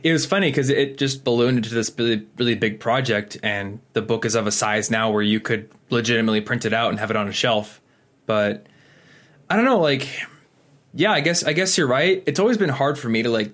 it 0.03 0.11
was 0.13 0.25
funny 0.25 0.49
because 0.49 0.69
it 0.69 0.97
just 0.97 1.23
ballooned 1.25 1.57
into 1.57 1.73
this 1.73 1.91
really, 1.97 2.25
really 2.37 2.55
big 2.55 2.79
project, 2.79 3.37
and 3.43 3.79
the 3.93 4.01
book 4.01 4.23
is 4.25 4.35
of 4.35 4.47
a 4.47 4.51
size 4.51 4.89
now 4.89 5.11
where 5.11 5.21
you 5.21 5.39
could 5.41 5.69
legitimately 5.89 6.41
print 6.41 6.63
it 6.65 6.73
out 6.73 6.89
and 6.89 6.99
have 6.99 7.09
it 7.11 7.17
on 7.17 7.27
a 7.27 7.33
shelf. 7.33 7.81
But 8.25 8.67
I 9.49 9.55
don't 9.57 9.65
know, 9.65 9.79
like, 9.79 10.07
yeah, 10.93 11.11
I 11.11 11.19
guess 11.19 11.43
I 11.43 11.53
guess 11.53 11.77
you're 11.77 11.87
right. 11.87 12.23
It's 12.25 12.39
always 12.39 12.57
been 12.57 12.69
hard 12.69 12.97
for 12.97 13.09
me 13.09 13.21
to 13.23 13.29
like 13.29 13.51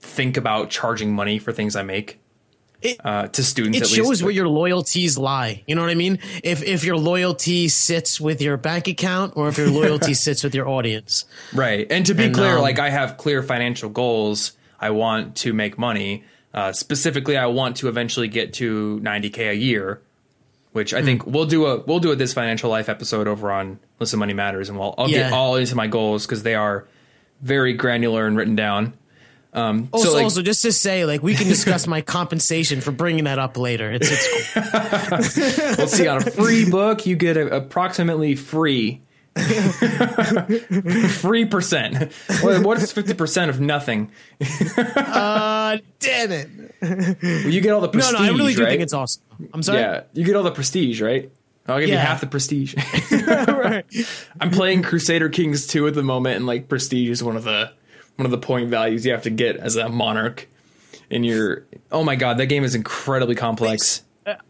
think 0.00 0.36
about 0.36 0.70
charging 0.70 1.14
money 1.14 1.38
for 1.38 1.52
things 1.52 1.74
I 1.74 1.82
make 1.82 2.20
It- 2.82 3.00
uh, 3.04 3.26
to 3.28 3.42
students. 3.42 3.78
it 3.78 3.88
shows 3.94 4.08
least. 4.08 4.22
where 4.22 4.32
your 4.32 4.48
loyalties 4.48 5.16
lie. 5.18 5.64
You 5.66 5.74
know 5.76 5.80
what 5.82 5.90
I 5.90 5.94
mean? 5.94 6.18
If 6.44 6.62
if 6.62 6.84
your 6.84 6.96
loyalty 6.98 7.68
sits 7.68 8.20
with 8.20 8.42
your 8.42 8.56
bank 8.58 8.86
account 8.86 9.32
or 9.36 9.48
if 9.48 9.56
your 9.56 9.70
loyalty 9.70 10.12
sits 10.26 10.44
with 10.44 10.54
your 10.54 10.68
audience. 10.68 11.24
Right. 11.54 11.86
And 11.90 12.04
to 12.06 12.14
be 12.14 12.24
And, 12.26 12.34
clear, 12.34 12.56
um, 12.56 12.60
like 12.62 12.78
I 12.78 12.90
have 12.90 13.16
clear 13.16 13.42
financial 13.42 13.88
goals. 13.88 14.52
I 14.80 14.90
want 14.90 15.36
to 15.38 15.52
make 15.52 15.78
money. 15.78 16.24
Uh, 16.54 16.72
specifically, 16.72 17.36
I 17.36 17.46
want 17.46 17.76
to 17.78 17.88
eventually 17.88 18.28
get 18.28 18.54
to 18.54 19.00
90k 19.02 19.50
a 19.50 19.54
year, 19.54 20.00
which 20.72 20.94
I 20.94 21.02
think 21.02 21.26
we'll 21.26 21.46
do 21.46 21.66
a 21.66 21.80
we'll 21.84 22.00
do 22.00 22.10
a 22.12 22.16
this 22.16 22.32
financial 22.32 22.70
life 22.70 22.88
episode 22.88 23.28
over 23.28 23.52
on 23.52 23.78
Listen 24.00 24.18
Money 24.18 24.34
Matters, 24.34 24.68
and 24.68 24.78
we'll 24.78 24.94
I'll 24.96 25.08
get 25.08 25.32
all 25.32 25.56
into 25.56 25.74
my 25.76 25.86
goals 25.86 26.26
because 26.26 26.42
they 26.42 26.54
are 26.54 26.86
very 27.42 27.74
granular 27.74 28.26
and 28.26 28.36
written 28.36 28.56
down. 28.56 28.94
Um, 29.54 29.88
Also, 29.92 30.08
so 30.08 30.14
like, 30.14 30.24
also 30.24 30.42
just 30.42 30.62
to 30.62 30.72
say, 30.72 31.04
like 31.04 31.22
we 31.22 31.34
can 31.34 31.48
discuss 31.48 31.86
my 31.86 32.00
compensation 32.02 32.80
for 32.80 32.92
bringing 32.92 33.24
that 33.24 33.38
up 33.38 33.56
later. 33.56 33.90
It's 33.90 34.08
it's 34.10 34.52
cool. 34.52 34.62
let's 35.78 35.92
see 35.92 36.06
on 36.06 36.18
a 36.18 36.30
free 36.30 36.68
book 36.70 37.06
you 37.06 37.16
get 37.16 37.36
a, 37.36 37.54
approximately 37.56 38.34
free. 38.36 39.00
Free 41.08 41.44
percent. 41.44 42.12
What, 42.40 42.62
what 42.62 42.78
is 42.78 42.92
fifty 42.92 43.14
percent 43.14 43.50
of 43.50 43.60
nothing? 43.60 44.10
uh, 44.76 45.78
damn 46.00 46.32
it. 46.32 46.48
Well, 46.80 47.52
you 47.52 47.60
get 47.60 47.72
all 47.72 47.80
the 47.80 47.88
prestige. 47.88 48.18
no, 48.18 48.24
I 48.24 48.28
really 48.28 48.54
do 48.54 48.62
right? 48.62 48.70
think 48.70 48.82
it's 48.82 48.92
awesome. 48.92 49.22
I'm 49.52 49.62
sorry. 49.62 49.80
Yeah, 49.80 50.02
you 50.12 50.24
get 50.24 50.36
all 50.36 50.42
the 50.42 50.50
prestige, 50.50 51.00
right? 51.00 51.30
I'll 51.66 51.80
give 51.80 51.90
you 51.90 51.96
half 51.96 52.20
the 52.20 52.26
prestige. 52.26 52.74
Right. 53.48 53.84
I'm 54.40 54.50
playing 54.50 54.82
Crusader 54.82 55.28
Kings 55.28 55.66
2 55.66 55.88
at 55.88 55.94
the 55.94 56.02
moment, 56.02 56.36
and 56.36 56.46
like 56.46 56.68
prestige 56.68 57.10
is 57.10 57.22
one 57.22 57.36
of 57.36 57.44
the 57.44 57.70
one 58.16 58.24
of 58.24 58.30
the 58.30 58.38
point 58.38 58.70
values 58.70 59.04
you 59.04 59.12
have 59.12 59.22
to 59.24 59.30
get 59.30 59.56
as 59.56 59.76
a 59.76 59.88
monarch. 59.88 60.48
In 61.10 61.24
your 61.24 61.66
oh 61.92 62.04
my 62.04 62.16
god, 62.16 62.38
that 62.38 62.46
game 62.46 62.64
is 62.64 62.74
incredibly 62.74 63.34
complex. 63.34 64.02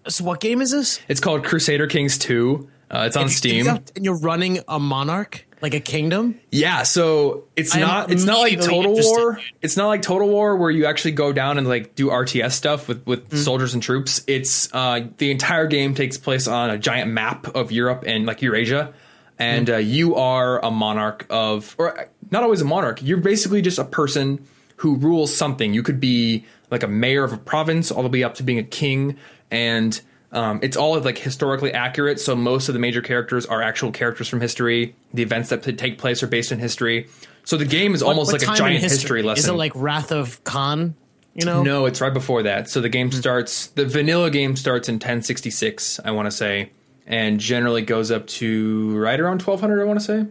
So 0.08 0.24
what 0.24 0.40
game 0.40 0.60
is 0.60 0.70
this? 0.70 1.00
It's 1.08 1.20
called 1.20 1.44
Crusader 1.44 1.86
Kings 1.86 2.18
2. 2.18 2.68
Uh, 2.90 3.04
it's 3.06 3.16
on 3.16 3.28
Steam. 3.28 3.66
You 3.66 3.70
and 3.96 4.04
you're 4.04 4.18
running 4.18 4.60
a 4.66 4.78
monarch, 4.78 5.46
like 5.60 5.74
a 5.74 5.80
kingdom. 5.80 6.40
Yeah, 6.50 6.84
so 6.84 7.44
it's 7.56 7.74
I 7.74 7.80
am 7.80 7.86
not 7.86 8.10
it's 8.10 8.24
not 8.24 8.40
like 8.40 8.60
Total. 8.60 8.94
War. 8.94 9.38
It's 9.60 9.76
not 9.76 9.88
like 9.88 10.02
Total 10.02 10.26
War 10.28 10.56
where 10.56 10.70
you 10.70 10.86
actually 10.86 11.12
go 11.12 11.32
down 11.32 11.58
and 11.58 11.68
like 11.68 11.94
do 11.94 12.08
RTS 12.08 12.52
stuff 12.52 12.88
with 12.88 13.06
with 13.06 13.28
Mm-hmm. 13.28 13.36
soldiers 13.38 13.74
and 13.74 13.82
troops. 13.82 14.22
It's 14.26 14.72
uh 14.72 15.06
the 15.18 15.30
entire 15.30 15.66
game 15.66 15.94
takes 15.94 16.16
place 16.16 16.48
on 16.48 16.70
a 16.70 16.78
giant 16.78 17.10
map 17.10 17.54
of 17.54 17.70
Europe 17.72 18.04
and 18.06 18.24
like 18.26 18.40
Eurasia. 18.42 18.94
And 19.38 19.66
Mm-hmm. 19.68 19.74
uh, 19.76 19.78
you 19.78 20.14
are 20.16 20.64
a 20.64 20.70
monarch 20.70 21.26
of 21.30 21.74
or 21.78 22.08
not 22.30 22.42
always 22.42 22.60
a 22.60 22.64
monarch. 22.64 23.02
You're 23.02 23.18
basically 23.18 23.60
just 23.62 23.78
a 23.78 23.84
person 23.84 24.46
who 24.76 24.96
rules 24.96 25.36
something. 25.36 25.74
You 25.74 25.82
could 25.82 26.00
be 26.00 26.44
like 26.70 26.82
a 26.82 26.88
mayor 26.88 27.24
of 27.24 27.32
a 27.32 27.36
province 27.38 27.90
all 27.90 28.02
the 28.02 28.08
way 28.08 28.22
up 28.22 28.34
to 28.36 28.42
being 28.42 28.58
a 28.58 28.62
king 28.64 29.16
and 29.50 30.00
Um, 30.30 30.60
it's 30.62 30.76
all 30.76 30.98
like 31.00 31.18
historically 31.18 31.72
accurate, 31.72 32.20
so 32.20 32.36
most 32.36 32.68
of 32.68 32.74
the 32.74 32.78
major 32.78 33.00
characters 33.00 33.46
are 33.46 33.62
actual 33.62 33.90
characters 33.92 34.28
from 34.28 34.40
history. 34.40 34.94
The 35.14 35.22
events 35.22 35.48
that 35.48 35.62
take 35.78 35.98
place 35.98 36.22
are 36.22 36.26
based 36.26 36.52
in 36.52 36.58
history. 36.58 37.08
So 37.44 37.56
the 37.56 37.64
game 37.64 37.94
is 37.94 38.02
almost 38.02 38.32
What 38.32 38.42
like 38.42 38.50
a 38.50 38.58
giant 38.58 38.82
history, 38.82 39.22
lesson. 39.22 39.44
Is 39.44 39.48
it 39.48 39.54
like 39.54 39.72
Wrath 39.74 40.12
of 40.12 40.44
Khan? 40.44 40.94
You 41.34 41.46
know, 41.46 41.62
No, 41.62 41.86
it's 41.86 42.00
right 42.00 42.12
before 42.12 42.42
that. 42.42 42.68
So 42.68 42.80
the 42.80 42.88
game 42.88 43.10
starts. 43.12 43.68
The 43.68 43.86
vanilla 43.86 44.30
game 44.30 44.56
starts 44.56 44.88
in 44.88 44.96
1066, 44.96 46.00
I 46.04 46.10
want 46.10 46.26
to 46.26 46.30
say, 46.30 46.72
and 47.06 47.40
generally 47.40 47.82
goes 47.82 48.10
up 48.10 48.26
to 48.26 48.98
right 48.98 49.18
around 49.18 49.40
1200. 49.40 49.80
I 49.80 49.84
want 49.84 50.00
to 50.00 50.04
say. 50.04 50.26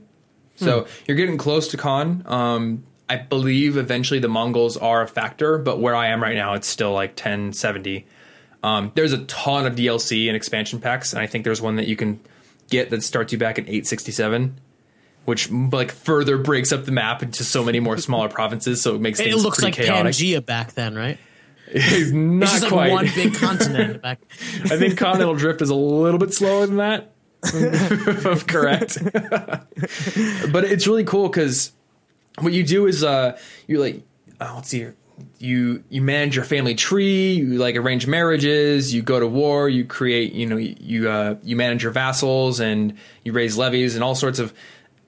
So 0.57 0.87
you're 1.07 1.17
getting 1.17 1.37
close 1.37 1.67
to 1.69 1.77
Khan. 1.77 2.23
Um, 2.25 2.83
I 3.09 3.15
believe 3.17 3.77
eventually 3.77 4.19
the 4.19 4.27
Mongols 4.27 4.75
are 4.75 5.01
a 5.01 5.07
factor, 5.07 5.57
but 5.57 5.79
where 5.79 5.95
I 5.95 6.07
am 6.07 6.21
right 6.21 6.35
now, 6.35 6.53
it's 6.55 6.67
still 6.67 6.93
like 6.93 7.11
1070. 7.11 8.05
Um, 8.63 8.91
there's 8.95 9.13
a 9.13 9.19
ton 9.25 9.65
of 9.65 9.75
DLC 9.75 10.27
and 10.27 10.35
expansion 10.35 10.79
packs, 10.81 11.13
and 11.13 11.21
I 11.21 11.27
think 11.27 11.43
there's 11.43 11.61
one 11.61 11.75
that 11.77 11.87
you 11.87 11.95
can 11.95 12.19
get 12.69 12.89
that 12.89 13.03
starts 13.03 13.31
you 13.31 13.37
back 13.39 13.57
at 13.59 13.63
867. 13.65 14.59
Which 15.25 15.51
like 15.51 15.91
further 15.91 16.37
breaks 16.37 16.71
up 16.71 16.85
the 16.85 16.93
map 16.93 17.21
into 17.21 17.43
so 17.43 17.61
many 17.63 17.81
more 17.81 17.97
smaller 17.97 18.29
provinces, 18.39 18.81
so 18.81 18.95
it 18.95 19.01
makes 19.01 19.19
it 19.19 19.35
looks 19.35 19.61
like 19.61 19.73
chaotic. 19.73 20.13
Pangea 20.13 20.45
back 20.45 20.71
then, 20.73 20.95
right? 20.95 21.17
It's 21.69 22.11
not 22.11 22.43
It's 22.43 22.51
just 22.61 22.67
quite. 22.69 22.93
like 22.93 23.07
one 23.07 23.13
big 23.13 23.33
continent 23.35 24.01
back. 24.01 24.19
I 24.63 24.77
think 24.77 24.97
Continental 24.97 25.35
Drift 25.35 25.61
is 25.61 25.69
a 25.69 25.75
little 25.75 26.17
bit 26.17 26.33
slower 26.33 26.65
than 26.65 26.77
that. 26.77 27.11
if 27.43 28.47
correct. 28.47 28.97
but 30.51 30.63
it's 30.63 30.87
really 30.87 31.03
cool 31.03 31.27
because 31.27 31.73
what 32.39 32.53
you 32.53 32.63
do 32.63 32.87
is 32.87 33.03
uh, 33.03 33.37
you 33.67 33.81
like 33.81 34.01
oh, 34.39 34.53
let's 34.55 34.69
see 34.69 34.77
here. 34.79 34.95
You 35.39 35.83
you 35.89 36.01
manage 36.01 36.35
your 36.35 36.45
family 36.45 36.75
tree. 36.75 37.33
You 37.33 37.57
like 37.57 37.75
arrange 37.75 38.07
marriages. 38.07 38.93
You 38.93 39.01
go 39.01 39.19
to 39.19 39.27
war. 39.27 39.67
You 39.69 39.85
create. 39.85 40.33
You 40.33 40.45
know 40.45 40.57
you 40.57 41.09
uh, 41.09 41.35
you 41.43 41.55
manage 41.55 41.83
your 41.83 41.91
vassals 41.91 42.59
and 42.59 42.97
you 43.23 43.33
raise 43.33 43.57
levies 43.57 43.95
and 43.95 44.03
all 44.03 44.15
sorts 44.15 44.39
of 44.39 44.53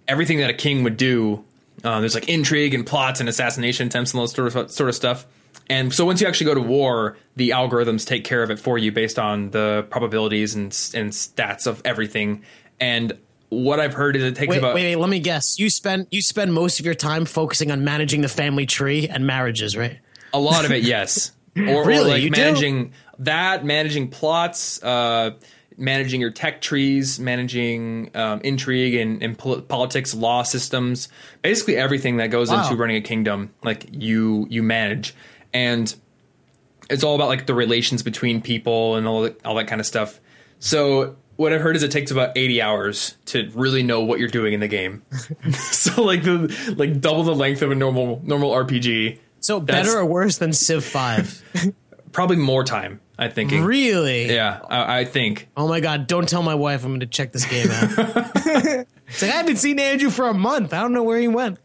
everything 0.08 0.40
that 0.40 0.50
a 0.50 0.54
king 0.54 0.84
would 0.84 0.98
do. 0.98 1.44
Uh, 1.84 2.00
there's 2.00 2.16
like 2.16 2.28
intrigue 2.28 2.74
and 2.74 2.86
plots 2.86 3.20
and 3.20 3.30
assassination 3.30 3.88
attempts 3.88 4.12
and 4.14 4.20
all 4.20 4.28
sort 4.28 4.56
of 4.56 4.72
sort 4.72 4.90
of 4.90 4.96
stuff. 4.96 5.26
And 5.70 5.94
so 5.94 6.06
once 6.06 6.20
you 6.20 6.28
actually 6.28 6.48
go 6.48 6.56
to 6.56 6.62
war, 6.62 7.18
the 7.36 7.52
algorithms 7.52 8.06
take 8.06 8.24
care 8.24 8.42
of 8.42 8.50
it 8.50 8.60
for 8.60 8.78
you 8.78 8.92
based 8.92 9.20
on 9.20 9.52
the 9.52 9.86
probabilities 9.90 10.56
and 10.56 10.66
and 10.94 11.12
stats 11.12 11.68
of 11.68 11.82
everything. 11.86 12.44
And 12.80 13.18
what 13.50 13.80
I've 13.80 13.94
heard 13.94 14.16
is 14.16 14.24
it 14.24 14.36
takes 14.36 14.50
Wait, 14.50 14.58
about 14.60 14.76
wait, 14.76 14.84
wait, 14.84 14.96
let 14.96 15.10
me 15.10 15.20
guess. 15.20 15.58
You 15.60 15.70
spend 15.70 16.08
you 16.12 16.22
spend 16.22 16.54
most 16.54 16.80
of 16.80 16.86
your 16.86 16.96
time 16.96 17.26
focusing 17.26 17.72
on 17.72 17.84
managing 17.84 18.22
the 18.22 18.30
family 18.30 18.66
tree 18.66 19.08
and 19.08 19.26
marriages, 19.26 19.76
right? 19.76 20.00
A 20.34 20.40
lot 20.40 20.66
of 20.66 20.72
it, 20.72 20.84
yes. 20.84 21.32
Or, 21.58 21.68
or 21.68 21.86
Really? 21.86 22.10
like 22.12 22.22
You 22.22 22.30
do? 22.30 22.40
managing 22.42 22.94
that, 23.20 23.66
managing 23.66 24.10
plots, 24.10 24.82
uh, 24.84 25.32
managing 25.78 26.22
your 26.22 26.30
tech 26.32 26.62
trees, 26.62 27.20
managing 27.20 28.12
um, 28.16 28.40
intrigue 28.42 28.94
and, 28.96 29.22
and 29.24 29.38
pol- 29.38 29.62
politics, 29.62 30.14
law 30.14 30.44
systems, 30.44 31.10
basically 31.42 31.76
everything 31.76 32.18
that 32.18 32.28
goes 32.28 32.50
Wow. 32.52 32.64
into 32.64 32.76
running 32.76 32.98
a 32.98 33.02
kingdom. 33.02 33.52
Like 33.64 33.88
you, 33.92 34.46
you 34.50 34.62
manage, 34.62 35.16
and 35.54 35.94
it's 36.90 37.04
all 37.04 37.16
about 37.16 37.30
like 37.30 37.48
the 37.48 37.54
relations 37.56 38.04
between 38.04 38.42
people 38.42 38.96
and 38.96 39.08
all 39.08 39.24
that, 39.24 39.44
all 39.46 39.56
that 39.56 39.68
kind 39.68 39.82
of 39.82 39.88
stuff. 39.88 40.20
So 40.60 41.16
what 41.40 41.54
I've 41.54 41.62
heard 41.62 41.78
is 41.78 41.84
it 41.84 41.92
takes 41.92 42.12
about 42.12 42.38
80 42.38 42.62
hours 42.62 43.16
to 43.28 43.50
really 43.54 43.82
know 43.82 44.02
what 44.02 44.20
you're 44.20 44.28
doing 44.28 44.52
in 44.52 44.60
the 44.60 44.68
game. 44.68 45.04
so 45.54 46.04
like 46.04 46.24
the 46.24 46.54
like 46.78 47.00
double 47.00 47.24
the 47.24 47.34
length 47.34 47.62
of 47.62 47.72
a 47.72 47.76
normal 47.76 48.22
normal 48.26 48.52
RPG. 48.52 49.20
So 49.40 49.62
better 49.62 49.98
or 49.98 50.06
worse 50.06 50.38
than 50.38 50.52
Civ 50.52 50.84
Five? 50.84 51.42
Probably 52.12 52.36
more 52.36 52.66
time, 52.66 53.00
I 53.18 53.30
think. 53.30 53.52
really? 53.52 54.34
Yeah, 54.34 54.60
I, 54.70 55.00
I 55.00 55.06
think. 55.06 55.48
Oh 55.56 55.70
my 55.70 55.80
god! 55.80 56.08
Don't 56.08 56.28
tell 56.28 56.44
my 56.44 56.56
wife 56.56 56.84
I'm 56.84 56.90
going 56.90 57.00
to 57.00 57.06
check 57.06 57.32
this 57.32 57.46
game 57.46 57.72
out. 57.72 57.90
it's 59.08 59.22
like 59.22 59.32
I 59.32 59.36
haven't 59.38 59.58
seen 59.58 59.80
Andrew 59.80 60.10
for 60.10 60.28
a 60.28 60.34
month. 60.34 60.74
I 60.74 60.82
don't 60.82 60.92
know 60.92 61.04
where 61.04 61.20
he 61.20 61.30
went. 61.30 61.58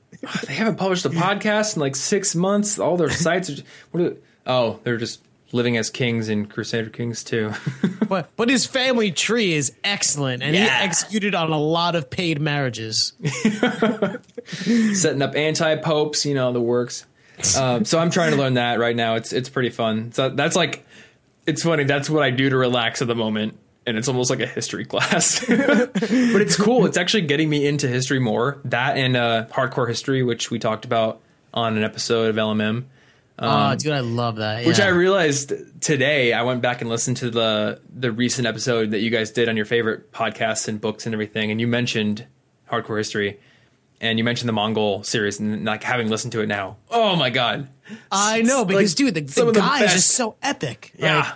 They 0.47 0.55
haven't 0.55 0.77
published 0.77 1.05
a 1.05 1.11
podcast 1.11 1.75
in 1.75 1.81
like 1.81 1.97
six 1.97 2.37
months. 2.37 2.79
All 2.79 2.97
their 2.97 3.11
sites 3.11 3.51
are. 3.51 3.63
What 3.91 4.05
are 4.05 4.17
oh, 4.47 4.81
they're 4.85 4.99
just 4.99 5.21
living 5.55 5.77
as 5.77 5.89
kings 5.89 6.29
in 6.29 6.47
Crusader 6.47 6.91
Kings 6.91 7.25
II. 7.33 7.51
But 8.09 8.29
but 8.37 8.51
his 8.51 8.67
family 8.67 9.11
tree 9.13 9.55
is 9.55 9.73
excellent, 9.83 10.43
and 10.43 10.55
Yeah. 10.55 10.65
he 10.79 10.85
executed 10.85 11.35
on 11.35 11.51
a 11.53 11.59
lot 11.59 11.95
of 11.97 12.11
paid 12.11 12.39
marriages. 12.39 13.15
Setting 14.45 15.23
up 15.23 15.35
anti 15.35 15.77
popes, 15.77 16.27
you 16.27 16.35
know 16.35 16.53
the 16.53 16.61
works. 16.61 17.07
Um, 17.59 17.85
so 17.85 17.99
I'm 17.99 18.11
trying 18.11 18.33
to 18.33 18.37
learn 18.37 18.55
that 18.55 18.79
right 18.79 18.95
now. 18.95 19.15
It's 19.15 19.33
it's 19.33 19.49
pretty 19.49 19.71
fun. 19.71 20.13
So 20.13 20.29
that's 20.29 20.55
like, 20.55 20.87
it's 21.47 21.63
funny. 21.63 21.85
That's 21.85 22.11
what 22.11 22.23
I 22.23 22.31
do 22.31 22.51
to 22.51 22.57
relax 22.57 23.01
at 23.03 23.09
the 23.09 23.15
moment, 23.15 23.59
and 23.87 23.97
it's 23.97 24.07
almost 24.09 24.29
like 24.31 24.41
a 24.41 24.47
history 24.47 24.85
class. 24.93 25.45
but 25.47 25.59
it's 26.43 26.57
cool. 26.57 26.85
It's 26.87 26.97
actually 26.99 27.23
getting 27.23 27.49
me 27.49 27.67
into 27.67 27.89
history 27.89 28.19
more. 28.19 28.59
That 28.67 28.97
and 28.99 29.17
uh, 29.17 29.47
hardcore 29.51 29.89
history, 29.89 30.23
which 30.23 30.51
we 30.51 30.59
talked 30.59 30.85
about 30.85 31.21
on 31.55 31.77
an 31.79 31.85
episode 31.85 32.29
of 32.29 32.37
LMM. 32.37 32.85
Oh, 33.39 33.75
dude, 33.77 33.93
I 33.93 34.01
love 34.01 34.37
that. 34.37 34.61
Um, 34.61 34.67
Which. 34.67 34.81
I 34.81 34.89
realized 34.89 35.53
today. 35.81 36.33
I 36.33 36.43
went 36.43 36.63
back 36.63 36.81
and 36.81 36.91
listened 36.91 37.19
to 37.19 37.31
the 37.31 37.81
the 37.93 38.13
recent 38.13 38.47
episode 38.47 38.93
that 38.93 39.01
you 39.01 39.11
guys 39.11 39.31
did 39.31 39.49
on 39.49 39.57
your 39.57 39.67
favorite 39.67 40.13
podcasts 40.13 40.69
and 40.69 40.81
books 40.81 41.07
and 41.07 41.15
everything, 41.15 41.51
and 41.51 41.61
you 41.61 41.67
mentioned 41.67 42.27
hardcore 42.71 42.99
history, 42.99 43.41
and 44.01 44.19
you 44.19 44.25
mentioned 44.25 44.49
the 44.49 44.53
Mongol 44.53 45.03
series, 45.03 45.41
and 45.41 45.65
like 45.65 45.83
having 45.83 46.09
listened 46.09 46.33
to 46.33 46.41
it 46.41 46.47
now. 46.47 46.77
Oh 46.91 47.17
my 47.17 47.31
god! 47.31 47.69
I 48.11 48.43
know 48.43 48.65
because 48.65 48.93
like, 48.93 48.97
dude, 48.97 49.15
the, 49.15 49.21
the 49.21 49.49
of 49.49 49.55
the 49.55 49.61
guy 49.61 49.85
is 49.85 49.93
just 49.93 50.11
so 50.13 50.37
epic. 50.43 50.93
Yeah. 50.97 51.19
Like, 51.19 51.33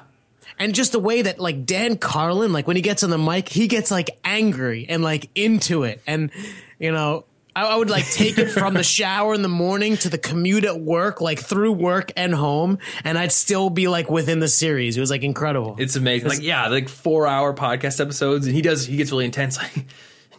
and 0.61 0.75
just 0.75 0.91
the 0.93 0.99
way 0.99 1.23
that 1.23 1.39
like 1.39 1.67
Dan 1.67 1.97
Carlin, 1.97 2.53
like 2.53 2.67
when 2.67 2.77
he 2.77 2.83
gets 2.83 3.05
on 3.05 3.11
the 3.11 3.19
mic, 3.19 3.49
he 3.49 3.69
gets 3.69 3.91
like 3.91 4.19
angry 4.25 4.87
and 4.89 5.03
like 5.03 5.31
into 5.35 5.83
it, 5.85 6.01
and 6.07 6.31
you 6.79 6.93
know. 6.93 7.25
I 7.64 7.77
would 7.77 7.90
like 7.90 8.11
take 8.11 8.38
it 8.38 8.51
from 8.51 8.75
the 8.75 8.83
shower 8.83 9.35
in 9.35 9.42
the 9.42 9.49
morning 9.49 9.97
to 9.99 10.09
the 10.09 10.18
commute 10.18 10.64
at 10.64 10.81
work, 10.81 11.21
like 11.21 11.38
through 11.40 11.73
work 11.73 12.12
and 12.16 12.35
home, 12.35 12.79
and 13.05 13.18
I'd 13.18 13.33
still 13.33 13.71
be 13.71 13.88
like 13.88 14.11
within 14.11 14.38
the 14.38 14.49
series. 14.49 14.97
It 14.97 15.01
was 15.01 15.11
like 15.11 15.23
incredible. 15.23 15.77
It's 15.79 15.97
amazing. 15.97 16.29
Like 16.29 16.42
yeah, 16.42 16.68
like 16.68 16.88
four 16.88 17.27
hour 17.27 17.55
podcast 17.55 18.01
episodes, 18.01 18.47
and 18.47 18.55
he 18.55 18.62
does. 18.62 18.87
He 18.87 18.97
gets 18.97 19.11
really 19.11 19.25
intense. 19.25 19.59
Like 19.68 19.87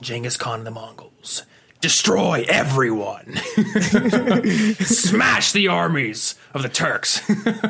Genghis 0.01 0.38
Khan 0.38 0.60
and 0.60 0.67
the 0.67 0.71
Mongols 0.71 1.43
destroy 1.82 2.46
everyone, 2.50 3.36
smash 4.80 5.52
the 5.52 5.68
armies 5.70 6.36
of 6.54 6.62
the 6.63 6.70
Turks. 6.70 7.22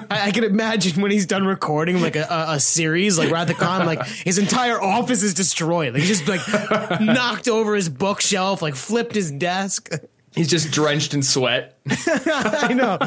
I, 0.10 0.28
I 0.28 0.32
can 0.32 0.44
imagine 0.44 1.02
when 1.02 1.12
he's 1.12 1.26
done 1.26 1.46
recording 1.46 2.02
like 2.02 2.16
a, 2.16 2.24
a, 2.30 2.54
a 2.56 2.60
series, 2.60 3.18
like 3.18 3.32
Wrath 3.32 3.50
of 3.50 3.58
Khan, 3.58 3.86
like 3.86 4.06
his 4.06 4.38
entire 4.38 4.82
office 4.82 5.24
is 5.24 5.34
destroyed. 5.34 5.94
Like 5.94 6.04
he's 6.04 6.20
just 6.20 6.28
like 6.28 7.00
knocked 7.02 7.48
over 7.48 7.76
his 7.76 7.90
bookshelf, 7.90 8.62
like 8.62 8.76
flipped 8.76 9.16
his 9.16 9.32
desk. 9.32 9.90
He's 10.36 10.48
just 10.48 10.72
drenched 10.72 11.14
in 11.14 11.24
sweat. 11.24 11.78
I 12.08 12.74
know. 12.74 12.98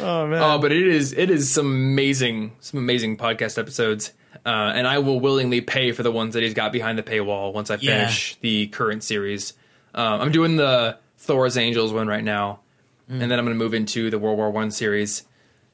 Oh 0.00 0.26
man. 0.26 0.42
Oh, 0.42 0.58
but 0.58 0.70
it 0.72 0.86
is 0.86 1.12
it 1.12 1.30
is 1.30 1.50
some 1.52 1.66
amazing 1.66 2.52
some 2.60 2.78
amazing 2.78 3.16
podcast 3.16 3.58
episodes, 3.58 4.12
uh, 4.46 4.48
and 4.74 4.86
I 4.86 4.98
will 4.98 5.18
willingly 5.18 5.60
pay 5.60 5.92
for 5.92 6.02
the 6.02 6.12
ones 6.12 6.34
that 6.34 6.42
he's 6.42 6.54
got 6.54 6.72
behind 6.72 6.98
the 6.98 7.02
paywall 7.02 7.52
once 7.54 7.70
I 7.70 7.76
Yeah. 7.80 8.00
finish 8.00 8.36
the 8.40 8.66
current 8.68 9.02
series. 9.02 9.54
Um, 9.94 10.20
I'm 10.20 10.32
doing 10.32 10.56
the 10.56 10.98
Thor's 11.18 11.56
Angels 11.56 11.92
one 11.92 12.06
right 12.06 12.24
now, 12.24 12.60
and 13.08 13.22
then 13.22 13.32
I'm 13.32 13.44
going 13.44 13.56
to 13.58 13.64
move 13.64 13.74
into 13.74 14.10
the 14.10 14.18
World 14.18 14.38
War 14.38 14.50
One 14.50 14.70
series. 14.70 15.24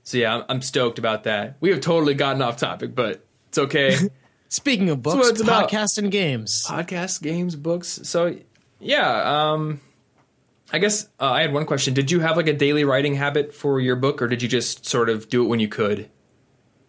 So 0.04 0.18
yeah, 0.18 0.36
I'm, 0.36 0.44
I'm 0.48 0.62
stoked 0.62 0.98
about 0.98 1.24
that. 1.24 1.56
We 1.60 1.70
have 1.70 1.80
totally 1.80 2.14
gotten 2.14 2.42
off 2.42 2.56
topic, 2.56 2.94
but 2.94 3.24
it's 3.48 3.58
okay. 3.58 3.96
Speaking 4.48 4.88
of 4.90 5.02
books, 5.02 5.28
it's 5.28 5.40
about. 5.40 5.70
podcasts, 5.70 5.98
and 5.98 6.12
games. 6.12 6.64
Podcasts, 6.66 7.20
games, 7.20 7.56
books. 7.56 8.00
So 8.04 8.36
yeah, 8.78 9.52
um, 9.52 9.80
I 10.72 10.78
guess 10.78 11.08
uh, 11.18 11.30
I 11.30 11.42
had 11.42 11.52
one 11.52 11.66
question. 11.66 11.94
Did 11.94 12.10
you 12.10 12.20
have 12.20 12.36
like 12.36 12.46
a 12.48 12.52
daily 12.52 12.84
writing 12.84 13.14
habit 13.14 13.54
for 13.54 13.80
your 13.80 13.96
book, 13.96 14.22
or 14.22 14.28
did 14.28 14.42
you 14.42 14.48
just 14.48 14.86
sort 14.86 15.08
of 15.08 15.28
do 15.28 15.44
it 15.44 15.48
when 15.48 15.58
you 15.60 15.68
could? 15.68 16.08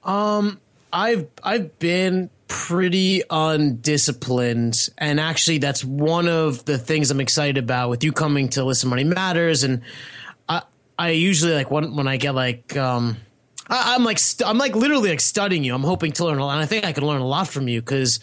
Um, 0.03 0.59
I've 0.93 1.27
I've 1.43 1.79
been 1.79 2.29
pretty 2.47 3.23
undisciplined, 3.29 4.89
and 4.97 5.19
actually, 5.19 5.57
that's 5.57 5.83
one 5.83 6.27
of 6.27 6.65
the 6.65 6.77
things 6.77 7.11
I'm 7.11 7.19
excited 7.19 7.57
about 7.57 7.89
with 7.89 8.03
you 8.03 8.11
coming 8.11 8.49
to 8.49 8.63
Listen 8.63 8.89
Money 8.89 9.03
Matters. 9.03 9.63
And 9.63 9.81
I 10.47 10.63
I 10.97 11.11
usually 11.11 11.53
like 11.53 11.71
when 11.71 11.95
when 11.95 12.07
I 12.07 12.17
get 12.17 12.35
like 12.35 12.75
um. 12.77 13.17
I, 13.67 13.95
I'm 13.95 14.03
like 14.03 14.19
st- 14.19 14.47
I'm 14.47 14.59
like 14.59 14.75
literally 14.75 15.09
like 15.09 15.21
studying 15.21 15.63
you. 15.63 15.73
I'm 15.73 15.83
hoping 15.83 16.11
to 16.13 16.25
learn 16.25 16.37
a 16.37 16.45
lot. 16.45 16.53
And 16.53 16.61
I 16.61 16.67
think 16.67 16.85
I 16.85 16.93
can 16.93 17.03
learn 17.03 17.21
a 17.21 17.27
lot 17.27 17.47
from 17.47 17.67
you 17.67 17.81
because 17.81 18.19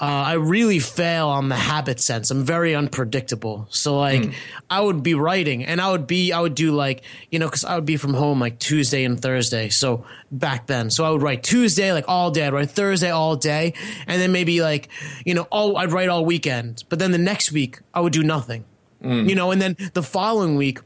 uh, 0.00 0.04
I 0.04 0.32
really 0.34 0.80
fail 0.80 1.28
on 1.28 1.48
the 1.48 1.54
habit 1.56 2.00
sense. 2.00 2.30
I'm 2.30 2.44
very 2.44 2.74
unpredictable. 2.74 3.68
So 3.70 3.96
like 3.98 4.32
I 4.68 4.80
would 4.80 5.04
be 5.04 5.14
writing 5.14 5.64
and 5.64 5.80
I 5.80 5.90
would 5.92 6.06
be 6.08 6.32
I 6.32 6.40
would 6.40 6.56
do 6.56 6.72
like 6.72 7.04
you 7.30 7.38
know 7.38 7.46
because 7.46 7.64
I 7.64 7.76
would 7.76 7.86
be 7.86 7.96
from 7.96 8.14
home 8.14 8.40
like 8.40 8.58
Tuesday 8.58 9.04
and 9.04 9.20
Thursday. 9.20 9.68
So 9.68 10.04
back 10.32 10.66
then, 10.66 10.90
so 10.90 11.04
I 11.04 11.10
would 11.10 11.22
write 11.22 11.44
Tuesday 11.44 11.92
like 11.92 12.06
all 12.08 12.32
day. 12.32 12.44
I'd 12.46 12.52
write 12.52 12.70
Thursday 12.72 13.10
all 13.10 13.36
day, 13.36 13.74
and 14.08 14.20
then 14.20 14.32
maybe 14.32 14.60
like 14.62 14.88
you 15.24 15.32
know 15.32 15.46
all 15.50 15.76
I'd 15.76 15.92
write 15.92 16.08
all 16.08 16.24
weekend. 16.24 16.82
But 16.88 16.98
then 16.98 17.12
the 17.12 17.18
next 17.18 17.52
week 17.52 17.78
I 17.94 18.00
would 18.00 18.12
do 18.12 18.24
nothing. 18.24 18.64
You 19.28 19.34
know, 19.34 19.50
and 19.50 19.60
then 19.60 19.76
the 19.92 20.02
following 20.02 20.56
week 20.56 20.80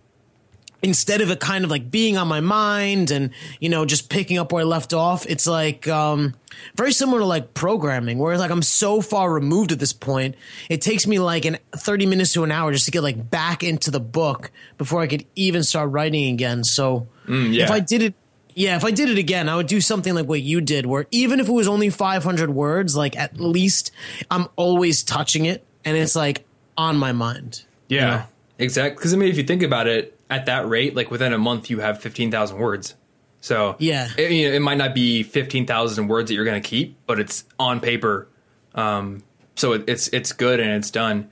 instead 0.83 1.21
of 1.21 1.31
it 1.31 1.41
kind 1.41 1.65
of 1.65 1.71
like 1.71 1.91
being 1.91 2.17
on 2.17 2.29
my 2.29 2.41
mind 2.41 3.11
and 3.11 3.31
you 3.61 3.69
know 3.69 3.85
just 3.85 4.09
picking 4.09 4.39
up 4.39 4.53
where 4.53 4.63
I 4.63 4.65
left 4.65 4.93
off, 4.93 5.27
it's 5.27 5.47
like 5.47 5.87
um, 5.89 6.35
very 6.77 6.93
similar 6.93 7.21
to 7.21 7.25
like 7.27 7.55
programming, 7.55 8.19
where 8.19 8.39
like 8.39 8.51
I'm 8.51 8.63
so 8.63 9.01
far 9.01 9.33
removed 9.33 9.73
at 9.73 9.79
this 9.79 9.93
point, 9.93 10.35
it 10.69 10.81
takes 10.81 11.07
me 11.07 11.19
like 11.19 11.45
an 11.45 11.59
30 11.73 12.07
minutes 12.07 12.33
to 12.35 12.45
an 12.45 12.53
hour 12.53 12.73
just 12.73 12.85
to 12.87 12.91
get 12.91 13.03
like 13.03 13.31
back 13.31 13.63
into 13.63 13.91
the 13.91 14.01
book 14.01 14.51
before 14.77 15.01
I 15.01 15.07
could 15.07 15.25
even 15.37 15.63
start 15.63 15.91
writing 15.91 16.33
again. 16.33 16.65
So 16.65 17.09
Mm, 17.27 17.53
yeah. 17.53 17.65
if 17.65 17.71
I 17.71 17.81
did 17.81 18.03
it. 18.03 18.15
Yeah, 18.55 18.75
if 18.75 18.85
I 18.85 18.91
did 18.91 19.09
it 19.09 19.19
again, 19.19 19.49
I 19.49 19.55
would 19.55 19.69
do 19.69 19.81
something 19.81 20.15
like 20.17 20.27
what 20.27 20.43
you 20.43 20.61
did, 20.61 20.85
where 20.85 21.07
even 21.13 21.39
if 21.39 21.49
it 21.49 21.53
was 21.53 21.69
only 21.69 21.91
500 21.91 22.51
words, 22.51 22.97
like 22.97 23.17
at 23.17 23.39
least 23.39 23.93
I'm 24.33 24.49
always 24.57 25.05
touching 25.05 25.45
it 25.47 25.65
and 25.85 25.97
it's 25.97 26.17
like 26.17 26.45
on 26.77 26.97
my 26.97 27.13
mind. 27.13 27.63
Yeah, 27.89 28.01
you 28.01 28.07
know? 28.19 28.25
exactly. 28.59 28.97
Because 28.97 29.15
I 29.15 29.17
mean, 29.17 29.29
if 29.29 29.37
you 29.37 29.45
think 29.45 29.63
about 29.63 29.87
it, 29.87 30.18
at 30.31 30.47
that 30.47 30.69
rate, 30.69 30.95
like 30.95 31.11
within 31.11 31.33
a 31.33 31.39
month, 31.39 31.71
you 31.71 31.81
have 31.81 32.01
fifteen 32.01 32.31
thousand 32.31 32.59
words. 32.59 32.95
So 33.41 33.77
Yeah. 33.79 34.09
it, 34.19 34.31
you 34.33 34.49
know, 34.49 34.55
it 34.57 34.61
might 34.61 34.79
not 34.79 34.95
be 34.95 35.23
fifteen 35.23 35.67
thousand 35.67 36.09
words 36.09 36.29
that 36.29 36.35
you're 36.35 36.45
going 36.45 36.61
to 36.61 36.69
keep, 36.69 36.97
but 37.07 37.21
it's 37.21 37.45
on 37.59 37.81
paper. 37.81 38.29
Um, 38.75 39.23
so 39.55 39.73
it, 39.73 39.85
it's 39.89 40.09
it's 40.09 40.33
good 40.33 40.61
and 40.61 40.71
it's 40.71 40.91
done. 40.91 41.31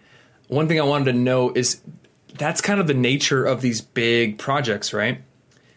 One 0.48 0.68
thing 0.68 0.80
I 0.80 0.84
wanted 0.84 1.12
to 1.12 1.18
know 1.18 1.52
is 1.52 1.80
that's 2.38 2.60
kind 2.60 2.80
of 2.80 2.86
the 2.86 2.94
nature 2.94 3.44
of 3.44 3.60
these 3.60 3.80
big 3.80 4.38
projects, 4.38 4.92
right? 4.92 5.22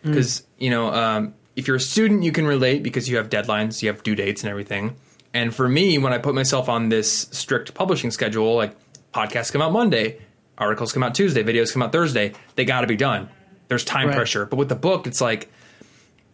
Because 0.04 0.44
you 0.58 0.70
know, 0.70 0.94
um, 0.94 1.34
if 1.56 1.68
you're 1.68 1.78
a 1.78 1.80
student, 1.82 2.24
you 2.24 2.32
can 2.32 2.46
relate 2.48 2.84
because 2.84 3.10
you 3.10 3.18
have 3.18 3.30
deadlines, 3.30 3.82
you 3.82 3.90
have 3.90 4.02
due 4.04 4.16
dates, 4.16 4.44
and 4.44 4.50
everything. 4.50 4.96
And 5.34 5.54
for 5.54 5.68
me, 5.68 5.98
when 5.98 6.14
I 6.14 6.18
put 6.20 6.34
myself 6.36 6.70
on 6.70 6.90
this 6.90 7.28
strict 7.32 7.74
publishing 7.74 8.12
schedule, 8.12 8.56
like 8.56 8.76
podcasts 9.14 9.52
come 9.52 9.62
out 9.62 9.72
Monday, 9.74 10.20
articles 10.60 10.92
come 10.92 11.04
out 11.04 11.16
Tuesday, 11.16 11.44
videos 11.44 11.72
come 11.72 11.82
out 11.82 11.92
Thursday, 11.92 12.34
they 12.56 12.66
got 12.66 12.82
to 12.82 12.88
be 12.88 12.96
done. 12.96 13.30
There's 13.70 13.86
time 13.86 14.08
Right. 14.08 14.16
pressure. 14.16 14.46
But 14.46 14.58
with 14.58 14.70
the 14.70 14.76
book, 14.76 15.08
it's 15.08 15.22
like 15.22 15.52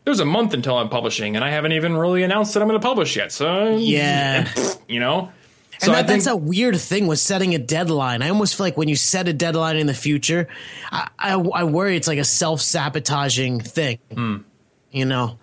there's 0.04 0.20
a 0.20 0.26
month 0.26 0.54
until 0.54 0.78
I'm 0.78 0.90
publishing, 0.90 1.36
and 1.36 1.44
I 1.44 1.50
haven't 1.50 1.72
even 1.74 1.98
really 1.98 2.24
announced 2.24 2.54
that 2.54 2.62
I'm 2.62 2.68
going 2.70 2.80
to 2.80 2.86
publish 2.86 3.16
yet. 3.16 3.32
So 3.32 3.76
Yeah. 3.78 4.48
you 4.88 5.00
know. 5.00 5.32
And 5.82 5.94
that, 5.94 6.08
that's 6.08 6.28
a 6.28 6.36
weird 6.36 6.80
thing 6.80 7.06
with 7.06 7.20
setting 7.20 7.54
a 7.54 7.58
deadline. 7.58 8.22
I 8.22 8.30
almost 8.30 8.56
feel 8.56 8.66
like 8.66 8.78
when 8.78 8.88
you 8.88 8.96
set 8.96 9.28
a 9.28 9.34
deadline 9.34 9.76
in 9.76 9.88
the 9.88 9.94
future, 9.94 10.48
I, 10.90 11.10
I, 11.20 11.34
I 11.34 11.64
worry 11.66 11.98
it's 11.98 12.08
like 12.08 12.18
a 12.18 12.24
self 12.24 12.62
sabotaging 12.62 13.60
thing. 13.60 14.00
Hmm. 14.14 14.38
You 14.92 15.06
know? 15.06 15.38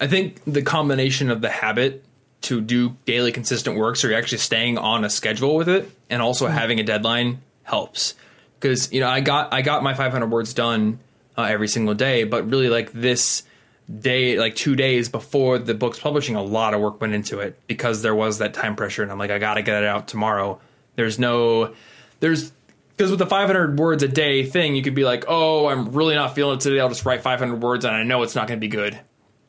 I 0.00 0.08
think 0.08 0.40
the 0.44 0.62
combination 0.62 1.30
of 1.30 1.40
the 1.40 1.50
habit 1.50 2.04
to 2.42 2.60
do 2.60 2.96
daily 3.04 3.32
consistent 3.32 3.76
work, 3.76 3.96
so 3.96 4.08
you're 4.08 4.18
actually 4.18 4.38
staying 4.38 4.78
on 4.78 5.04
a 5.04 5.10
schedule 5.10 5.54
with 5.54 5.68
it, 5.68 5.90
and 6.08 6.20
also 6.20 6.46
hmm. 6.46 6.52
having 6.52 6.80
a 6.80 6.82
deadline 6.82 7.40
helps. 7.62 8.14
Because 8.58 8.92
you 8.92 9.00
know, 9.00 9.08
I 9.08 9.20
got 9.20 9.52
I 9.52 9.62
got 9.62 9.82
my 9.82 9.94
500 9.94 10.30
words 10.30 10.54
done 10.54 10.98
uh, 11.36 11.42
every 11.42 11.68
single 11.68 11.94
day, 11.94 12.24
but 12.24 12.50
really 12.50 12.68
like 12.68 12.92
this 12.92 13.42
day, 13.98 14.38
like 14.38 14.54
two 14.54 14.76
days 14.76 15.08
before 15.08 15.58
the 15.58 15.74
book's 15.74 15.98
publishing, 15.98 16.36
a 16.36 16.42
lot 16.42 16.74
of 16.74 16.80
work 16.80 17.00
went 17.00 17.14
into 17.14 17.40
it 17.40 17.58
because 17.66 18.02
there 18.02 18.14
was 18.14 18.38
that 18.38 18.54
time 18.54 18.76
pressure, 18.76 19.02
and 19.02 19.10
I'm 19.10 19.18
like, 19.18 19.30
I 19.30 19.38
got 19.38 19.54
to 19.54 19.62
get 19.62 19.82
it 19.82 19.88
out 19.88 20.08
tomorrow. 20.08 20.60
There's 20.96 21.18
no, 21.18 21.74
there's 22.20 22.52
because 22.96 23.10
with 23.10 23.18
the 23.18 23.26
500 23.26 23.78
words 23.78 24.02
a 24.02 24.08
day 24.08 24.44
thing, 24.44 24.76
you 24.76 24.82
could 24.82 24.94
be 24.94 25.04
like, 25.04 25.24
oh, 25.26 25.66
I'm 25.68 25.92
really 25.92 26.14
not 26.14 26.34
feeling 26.34 26.58
it 26.58 26.60
today. 26.60 26.80
I'll 26.80 26.90
just 26.90 27.06
write 27.06 27.22
500 27.22 27.62
words, 27.62 27.84
and 27.84 27.94
I 27.94 28.02
know 28.02 28.22
it's 28.22 28.34
not 28.34 28.46
going 28.46 28.58
to 28.58 28.60
be 28.60 28.68
good. 28.68 28.98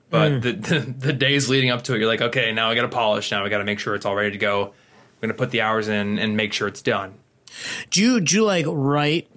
But 0.10 0.42
the, 0.42 0.52
the 0.54 0.80
the 0.80 1.14
days 1.14 1.48
leading 1.48 1.70
up 1.70 1.84
to 1.84 1.96
it, 1.96 2.00
you're 2.00 2.08
like, 2.08 2.22
okay, 2.22 2.52
now 2.52 2.70
I 2.70 2.76
got 2.76 2.82
to 2.82 2.90
polish. 2.90 3.32
Now 3.32 3.46
I 3.46 3.50
got 3.50 3.60
to 3.60 3.64
make 3.64 3.80
sure 3.80 3.96
it's 3.96 4.06
all 4.06 4.16
ready 4.16 4.32
to 4.32 4.38
go. 4.38 4.66
I'm 4.66 4.74
going 5.22 5.30
to 5.30 5.38
put 5.38 5.52
the 5.52 5.62
hours 5.62 5.88
in 5.88 6.20
and 6.20 6.36
make 6.36 6.52
sure 6.52 6.68
it's 6.68 6.82
done. 6.82 7.14
Do 7.90 8.02
you, 8.02 8.20
do 8.22 8.36
you 8.36 8.44
like 8.46 8.66
write 8.68 9.30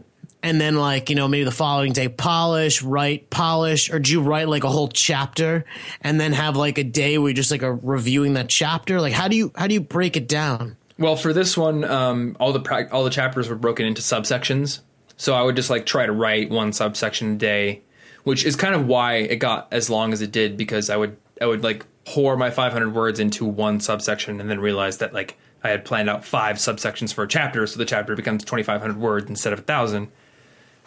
and 0.43 0.61
then 0.61 0.77
like, 0.77 1.09
you 1.09 1.17
know, 1.17 1.27
maybe 1.27 1.45
the 1.45 1.51
following 1.51 1.93
day 1.93 2.09
polish, 2.09 2.83
write, 2.83 3.31
polish, 3.31 3.91
or 3.91 3.99
do 3.99 4.13
you 4.13 4.21
write 4.21 4.49
like 4.49 4.65
a 4.65 4.71
whole 4.71 4.89
chapter 4.89 5.65
and 6.03 6.21
then 6.21 6.33
have 6.33 6.57
like 6.57 6.79
a 6.79 6.85
day 6.85 7.19
where 7.19 7.29
you 7.31 7.35
just 7.35 7.51
like 7.51 7.63
are 7.63 7.75
reviewing 7.75 8.35
that 8.35 8.49
chapter? 8.49 9.01
Like 9.01 9.15
how 9.15 9.29
do 9.29 9.37
you, 9.37 9.53
how 9.57 9.67
do 9.67 9.75
you 9.75 9.81
break 9.81 10.17
it 10.17 10.29
down? 10.29 10.77
Well, 10.99 11.17
for 11.17 11.33
this 11.33 11.57
one, 11.57 11.85
um, 11.85 12.37
all 12.39 12.53
the 12.53 12.61
prac 12.61 12.93
all 12.93 13.05
the 13.05 13.11
chapters 13.11 13.49
were 13.49 13.57
broken 13.57 13.87
into 13.87 14.03
subsections. 14.03 14.81
So 15.17 15.35
I 15.35 15.43
would 15.43 15.57
just 15.57 15.71
like 15.71 15.87
try 15.87 16.07
to 16.07 16.13
write 16.13 16.51
one 16.51 16.73
subsection 16.73 17.33
a 17.33 17.37
day, 17.37 17.83
which 18.23 18.45
is 18.45 18.57
kind 18.57 18.75
of 18.75 18.87
why 18.87 19.17
it 19.17 19.37
got 19.37 19.69
as 19.73 19.91
long 19.91 20.13
as 20.13 20.21
it 20.23 20.31
did 20.31 20.57
because 20.57 20.91
I 20.91 20.97
would 20.97 21.17
I 21.41 21.47
would 21.47 21.65
like 21.65 21.85
pour 22.05 22.37
my 22.37 22.51
500 22.51 22.95
words 22.95 23.19
into 23.19 23.45
one 23.45 23.81
subsection 23.81 24.41
and 24.41 24.49
then 24.49 24.61
realize 24.61 24.99
that 24.99 25.13
like 25.13 25.37
I 25.65 25.71
had 25.71 25.85
planned 25.85 26.11
out 26.11 26.25
five 26.25 26.57
subsections 26.57 27.13
for 27.13 27.25
a 27.25 27.29
chapter, 27.29 27.67
so 27.67 27.79
the 27.79 27.87
chapter 27.87 28.15
becomes 28.15 28.45
2,500 28.45 28.99
words 28.99 29.29
instead 29.31 29.55
of 29.55 29.61
a 29.61 29.63
thousand. 29.63 30.09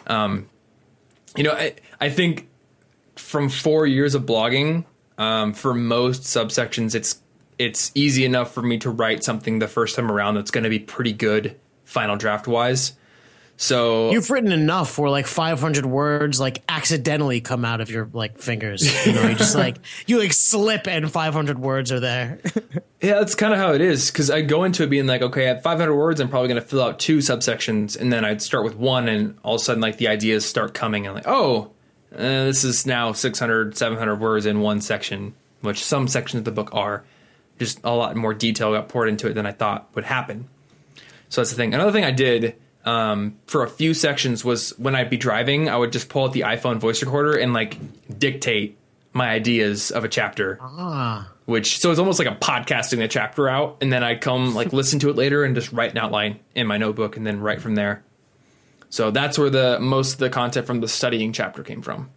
Um, 0.06 0.48
you 1.36 1.42
know, 1.42 1.52
I 1.52 1.74
I 2.00 2.08
think 2.08 2.48
from 3.16 3.48
four 3.48 3.86
years 3.86 4.14
of 4.14 4.22
blogging, 4.22 4.84
um, 5.18 5.52
for 5.52 5.74
most 5.74 6.22
subsections, 6.22 6.94
it's 6.94 7.20
it's 7.58 7.90
easy 7.94 8.24
enough 8.24 8.54
for 8.54 8.62
me 8.62 8.78
to 8.78 8.90
write 8.90 9.24
something 9.24 9.58
the 9.58 9.66
first 9.66 9.96
time 9.96 10.10
around 10.10 10.36
that's 10.36 10.52
going 10.52 10.64
to 10.64 10.70
be 10.70 10.78
pretty 10.78 11.12
good 11.12 11.58
final 11.84 12.16
draft 12.16 12.46
wise. 12.46 12.92
So 13.60 14.12
You've 14.12 14.30
written 14.30 14.52
enough 14.52 15.00
where 15.00 15.10
like 15.10 15.26
500 15.26 15.84
words 15.84 16.38
like 16.38 16.62
accidentally 16.68 17.40
come 17.40 17.64
out 17.64 17.80
of 17.80 17.90
your 17.90 18.08
like 18.12 18.38
fingers. 18.38 19.04
You 19.04 19.12
know, 19.12 19.26
you 19.26 19.34
just 19.34 19.56
like, 19.56 19.78
you 20.06 20.20
like 20.20 20.32
slip 20.32 20.86
and 20.86 21.10
500 21.10 21.58
words 21.58 21.90
are 21.90 21.98
there. 21.98 22.38
yeah, 23.02 23.14
that's 23.14 23.34
kind 23.34 23.52
of 23.52 23.58
how 23.58 23.72
it 23.72 23.80
is 23.80 24.12
because 24.12 24.30
I 24.30 24.42
go 24.42 24.62
into 24.62 24.84
it 24.84 24.90
being 24.90 25.08
like, 25.08 25.22
okay, 25.22 25.48
at 25.48 25.64
500 25.64 25.92
words, 25.92 26.20
I'm 26.20 26.28
probably 26.28 26.46
going 26.46 26.62
to 26.62 26.66
fill 26.66 26.80
out 26.80 27.00
two 27.00 27.18
subsections, 27.18 28.00
and 28.00 28.12
then 28.12 28.24
I'd 28.24 28.40
start 28.40 28.62
with 28.62 28.76
one, 28.76 29.08
and 29.08 29.36
all 29.42 29.56
of 29.56 29.60
a 29.60 29.64
sudden, 29.64 29.80
like 29.80 29.96
the 29.96 30.06
ideas 30.06 30.46
start 30.46 30.72
coming, 30.72 31.06
and 31.06 31.16
like, 31.16 31.26
oh, 31.26 31.72
uh, 32.14 32.16
this 32.16 32.62
is 32.62 32.86
now 32.86 33.12
600, 33.12 33.76
700 33.76 34.20
words 34.20 34.46
in 34.46 34.60
one 34.60 34.80
section, 34.80 35.34
which 35.62 35.84
some 35.84 36.06
sections 36.06 36.38
of 36.38 36.44
the 36.44 36.52
book 36.52 36.72
are. 36.74 37.04
Just 37.58 37.80
a 37.82 37.90
lot 37.90 38.14
more 38.14 38.34
detail 38.34 38.72
got 38.72 38.88
poured 38.88 39.08
into 39.08 39.26
it 39.26 39.34
than 39.34 39.46
I 39.46 39.50
thought 39.50 39.88
would 39.96 40.04
happen. 40.04 40.48
So 41.28 41.40
that's 41.40 41.50
the 41.50 41.56
thing. 41.56 41.74
Another 41.74 41.90
thing 41.90 42.04
I 42.04 42.12
did 42.12 42.54
um, 42.84 43.36
for 43.46 43.64
a 43.64 43.68
few 43.68 43.94
sections 43.94 44.44
was 44.44 44.70
when 44.78 44.94
I'd 44.94 45.10
be 45.10 45.16
driving, 45.16 45.68
I 45.68 45.76
would 45.76 45.92
just 45.92 46.08
pull 46.08 46.24
out 46.24 46.32
the 46.32 46.42
iPhone 46.42 46.78
voice 46.78 47.02
recorder 47.02 47.36
and 47.36 47.52
like 47.52 47.76
dictate 48.18 48.78
my 49.12 49.28
ideas 49.30 49.90
of 49.90 50.04
a 50.04 50.08
chapter. 50.08 50.58
ah, 50.60 51.30
Which 51.46 51.78
so 51.78 51.90
it's 51.90 51.98
almost 51.98 52.18
like 52.18 52.28
a 52.28 52.36
podcasting 52.36 52.98
the 52.98 53.08
chapter 53.08 53.48
out, 53.48 53.78
and 53.80 53.92
then 53.92 54.04
I'd 54.04 54.20
come 54.20 54.54
like 54.54 54.72
listen 54.72 54.98
to 55.00 55.10
it 55.10 55.16
later 55.16 55.44
and 55.44 55.54
just 55.54 55.72
write 55.72 55.90
an 55.92 55.98
outline 55.98 56.38
in 56.54 56.66
my 56.66 56.76
notebook 56.78 57.16
and 57.16 57.26
then 57.26 57.40
write 57.40 57.60
from 57.60 57.74
there. 57.74 58.04
So 58.90 59.10
that's 59.10 59.38
where 59.38 59.50
the 59.50 59.78
most 59.80 60.14
of 60.14 60.18
the 60.18 60.30
content 60.30 60.66
from 60.66 60.80
the 60.80 60.88
studying 60.88 61.32
chapter 61.32 61.62
came 61.62 61.82
from. 61.82 62.10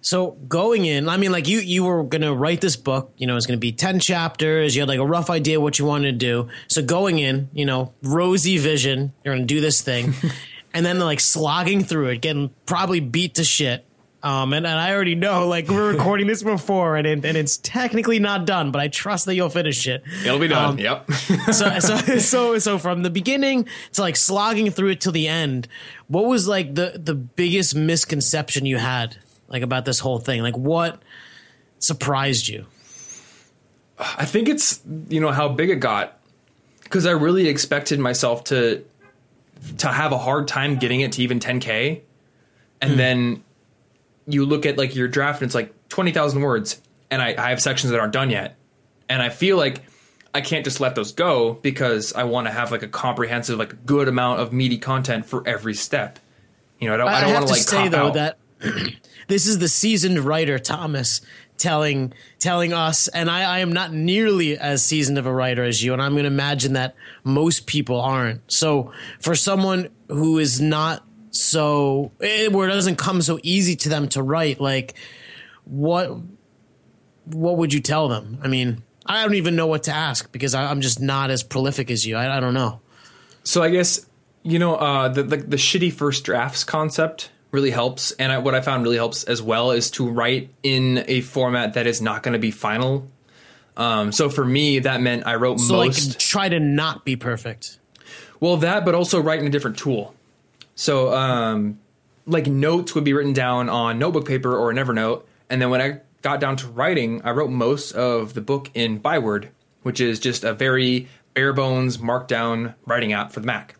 So 0.00 0.32
going 0.48 0.84
in, 0.84 1.08
I 1.08 1.16
mean, 1.16 1.32
like 1.32 1.48
you, 1.48 1.58
you 1.58 1.84
were 1.84 2.02
going 2.04 2.22
to 2.22 2.34
write 2.34 2.60
this 2.60 2.76
book, 2.76 3.12
you 3.16 3.26
know, 3.26 3.36
it's 3.36 3.46
going 3.46 3.58
to 3.58 3.60
be 3.60 3.72
10 3.72 4.00
chapters. 4.00 4.74
You 4.74 4.82
had 4.82 4.88
like 4.88 5.00
a 5.00 5.06
rough 5.06 5.30
idea 5.30 5.60
what 5.60 5.78
you 5.78 5.84
wanted 5.84 6.12
to 6.12 6.18
do. 6.18 6.48
So 6.68 6.82
going 6.82 7.18
in, 7.18 7.48
you 7.52 7.64
know, 7.64 7.92
rosy 8.02 8.58
vision, 8.58 9.12
you're 9.24 9.34
going 9.34 9.46
to 9.46 9.54
do 9.54 9.60
this 9.60 9.82
thing 9.82 10.14
and 10.74 10.86
then 10.86 10.98
like 10.98 11.20
slogging 11.20 11.84
through 11.84 12.08
it, 12.08 12.20
getting 12.20 12.50
probably 12.66 13.00
beat 13.00 13.34
to 13.36 13.44
shit. 13.44 13.84
Um, 14.20 14.52
and, 14.52 14.66
and 14.66 14.78
I 14.78 14.92
already 14.92 15.14
know, 15.14 15.46
like 15.46 15.68
we're 15.68 15.92
recording 15.92 16.26
this 16.26 16.42
before 16.42 16.96
and 16.96 17.06
it, 17.06 17.24
and 17.24 17.36
it's 17.36 17.56
technically 17.58 18.18
not 18.18 18.46
done, 18.46 18.72
but 18.72 18.80
I 18.80 18.88
trust 18.88 19.26
that 19.26 19.36
you'll 19.36 19.48
finish 19.48 19.86
it. 19.86 20.02
It'll 20.24 20.40
be 20.40 20.48
done. 20.48 20.70
Um, 20.70 20.78
yep. 20.78 21.10
so, 21.52 21.78
so, 21.78 21.96
so, 22.18 22.58
so 22.58 22.78
from 22.78 23.04
the 23.04 23.10
beginning 23.10 23.68
to 23.92 24.00
like 24.00 24.16
slogging 24.16 24.70
through 24.70 24.88
it 24.88 25.00
till 25.00 25.12
the 25.12 25.28
end, 25.28 25.68
what 26.08 26.24
was 26.26 26.48
like 26.48 26.74
the, 26.74 27.00
the 27.02 27.14
biggest 27.14 27.76
misconception 27.76 28.66
you 28.66 28.78
had 28.78 29.18
like 29.48 29.62
about 29.62 29.84
this 29.84 29.98
whole 29.98 30.18
thing? 30.18 30.42
Like 30.42 30.56
what 30.56 31.00
surprised 31.78 32.48
you? 32.48 32.66
I 33.98 34.24
think 34.24 34.48
it's 34.48 34.80
you 35.08 35.20
know 35.20 35.32
how 35.32 35.48
big 35.48 35.70
it 35.70 35.76
got 35.76 36.18
because 36.82 37.04
I 37.06 37.10
really 37.12 37.48
expected 37.48 37.98
myself 37.98 38.44
to 38.44 38.84
to 39.78 39.88
have 39.88 40.12
a 40.12 40.18
hard 40.18 40.48
time 40.48 40.76
getting 40.76 41.00
it 41.00 41.12
to 41.12 41.22
even 41.22 41.40
10k, 41.40 42.00
and 42.80 42.92
hmm. 42.92 42.96
then 42.96 43.44
you 44.26 44.46
look 44.46 44.66
at 44.66 44.78
like 44.78 44.94
your 44.94 45.08
draft 45.08 45.40
and 45.40 45.48
it's 45.48 45.54
like 45.54 45.72
20,000 45.88 46.40
words, 46.40 46.80
and 47.10 47.20
I, 47.20 47.34
I 47.36 47.50
have 47.50 47.60
sections 47.60 47.90
that 47.90 47.98
aren't 47.98 48.12
done 48.12 48.30
yet, 48.30 48.56
and 49.08 49.20
I 49.20 49.30
feel 49.30 49.56
like 49.56 49.82
I 50.34 50.40
can't 50.40 50.64
just 50.64 50.80
let 50.80 50.94
those 50.94 51.12
go 51.12 51.54
because 51.54 52.12
I 52.12 52.24
want 52.24 52.46
to 52.46 52.52
have 52.52 52.70
like 52.70 52.82
a 52.82 52.88
comprehensive 52.88 53.58
like 53.58 53.84
good 53.86 54.08
amount 54.08 54.40
of 54.40 54.52
meaty 54.52 54.78
content 54.78 55.26
for 55.26 55.46
every 55.46 55.74
step. 55.74 56.18
You 56.78 56.88
know, 56.88 56.94
I 56.94 56.96
don't, 56.98 57.08
I, 57.08 57.16
I, 57.16 57.20
don't 57.22 57.32
want 57.32 57.46
to 57.46 57.52
like 57.52 57.62
say 57.62 57.88
though 57.88 58.08
out. 58.08 58.14
that 58.14 58.38
this 59.28 59.46
is 59.46 59.58
the 59.58 59.68
seasoned 59.68 60.18
writer 60.20 60.58
Thomas 60.58 61.20
telling 61.56 62.12
telling 62.38 62.72
us, 62.72 63.08
and 63.08 63.30
I, 63.30 63.56
I 63.56 63.58
am 63.60 63.72
not 63.72 63.92
nearly 63.92 64.58
as 64.58 64.84
seasoned 64.84 65.18
of 65.18 65.26
a 65.26 65.32
writer 65.32 65.64
as 65.64 65.82
you, 65.82 65.92
and 65.92 66.02
I'm 66.02 66.12
going 66.12 66.24
to 66.24 66.28
imagine 66.28 66.72
that 66.74 66.94
most 67.24 67.66
people 67.66 68.00
aren't. 68.00 68.40
So 68.50 68.92
for 69.20 69.34
someone 69.34 69.88
who 70.08 70.38
is 70.38 70.60
not 70.60 71.04
so 71.30 72.12
eh, 72.20 72.48
where 72.48 72.68
it 72.68 72.72
doesn't 72.72 72.96
come 72.96 73.22
so 73.22 73.38
easy 73.42 73.76
to 73.76 73.88
them 73.88 74.08
to 74.10 74.22
write, 74.22 74.60
like 74.60 74.94
what 75.64 76.10
what 77.26 77.58
would 77.58 77.72
you 77.72 77.80
tell 77.80 78.08
them? 78.08 78.40
I 78.42 78.48
mean. 78.48 78.82
I 79.10 79.22
don't 79.22 79.36
even 79.36 79.56
know 79.56 79.66
what 79.66 79.84
to 79.84 79.90
ask 79.90 80.30
because 80.32 80.54
I, 80.54 80.70
I'm 80.70 80.82
just 80.82 81.00
not 81.00 81.30
as 81.30 81.42
prolific 81.42 81.90
as 81.90 82.06
you. 82.06 82.14
I, 82.14 82.36
I 82.36 82.40
don't 82.40 82.52
know. 82.52 82.82
So 83.42 83.62
I 83.62 83.70
guess 83.70 84.04
you 84.42 84.58
know 84.58 84.74
uh, 84.74 85.08
the, 85.08 85.22
the 85.22 85.38
the 85.38 85.56
shitty 85.56 85.90
first 85.94 86.24
drafts 86.24 86.62
concept 86.62 87.30
really 87.50 87.70
helps, 87.70 88.12
and 88.12 88.30
I, 88.30 88.38
what 88.38 88.54
I 88.54 88.60
found 88.60 88.82
really 88.82 88.96
helps 88.96 89.24
as 89.24 89.40
well 89.40 89.70
is 89.70 89.90
to 89.92 90.08
write 90.08 90.50
in 90.62 91.04
a 91.08 91.20
format 91.22 91.74
that 91.74 91.86
is 91.86 92.02
not 92.02 92.22
going 92.22 92.34
to 92.34 92.38
be 92.38 92.50
final. 92.50 93.08
Um, 93.76 94.12
so 94.12 94.28
for 94.28 94.44
me, 94.44 94.80
that 94.80 95.00
meant 95.00 95.26
I 95.26 95.36
wrote 95.36 95.60
So 95.60 95.76
most. 95.76 96.08
like 96.08 96.18
try 96.18 96.48
to 96.48 96.60
not 96.60 97.04
be 97.04 97.16
perfect. 97.16 97.78
Well, 98.40 98.58
that, 98.58 98.84
but 98.84 98.94
also 98.94 99.20
write 99.20 99.40
in 99.40 99.46
a 99.46 99.50
different 99.50 99.78
tool. 99.78 100.14
So, 100.74 101.12
um, 101.12 101.78
like 102.26 102.46
notes 102.46 102.94
would 102.94 103.04
be 103.04 103.12
written 103.12 103.32
down 103.32 103.68
on 103.68 103.98
notebook 103.98 104.26
paper 104.26 104.54
or 104.56 104.72
Evernote, 104.72 105.24
and 105.48 105.60
then 105.62 105.70
when 105.70 105.80
I 105.80 106.00
got 106.22 106.40
down 106.40 106.56
to 106.58 106.68
writing, 106.68 107.22
I 107.24 107.30
wrote 107.30 107.50
most 107.50 107.92
of 107.92 108.34
the 108.34 108.40
book 108.40 108.70
in 108.74 108.98
Byword, 108.98 109.48
which 109.82 110.00
is 110.00 110.20
just 110.20 110.44
a 110.44 110.52
very 110.52 111.08
bare 111.34 111.52
bones 111.52 111.98
markdown 111.98 112.74
writing 112.84 113.12
app 113.12 113.32
for 113.32 113.40
the 113.40 113.46
Mac. 113.46 113.76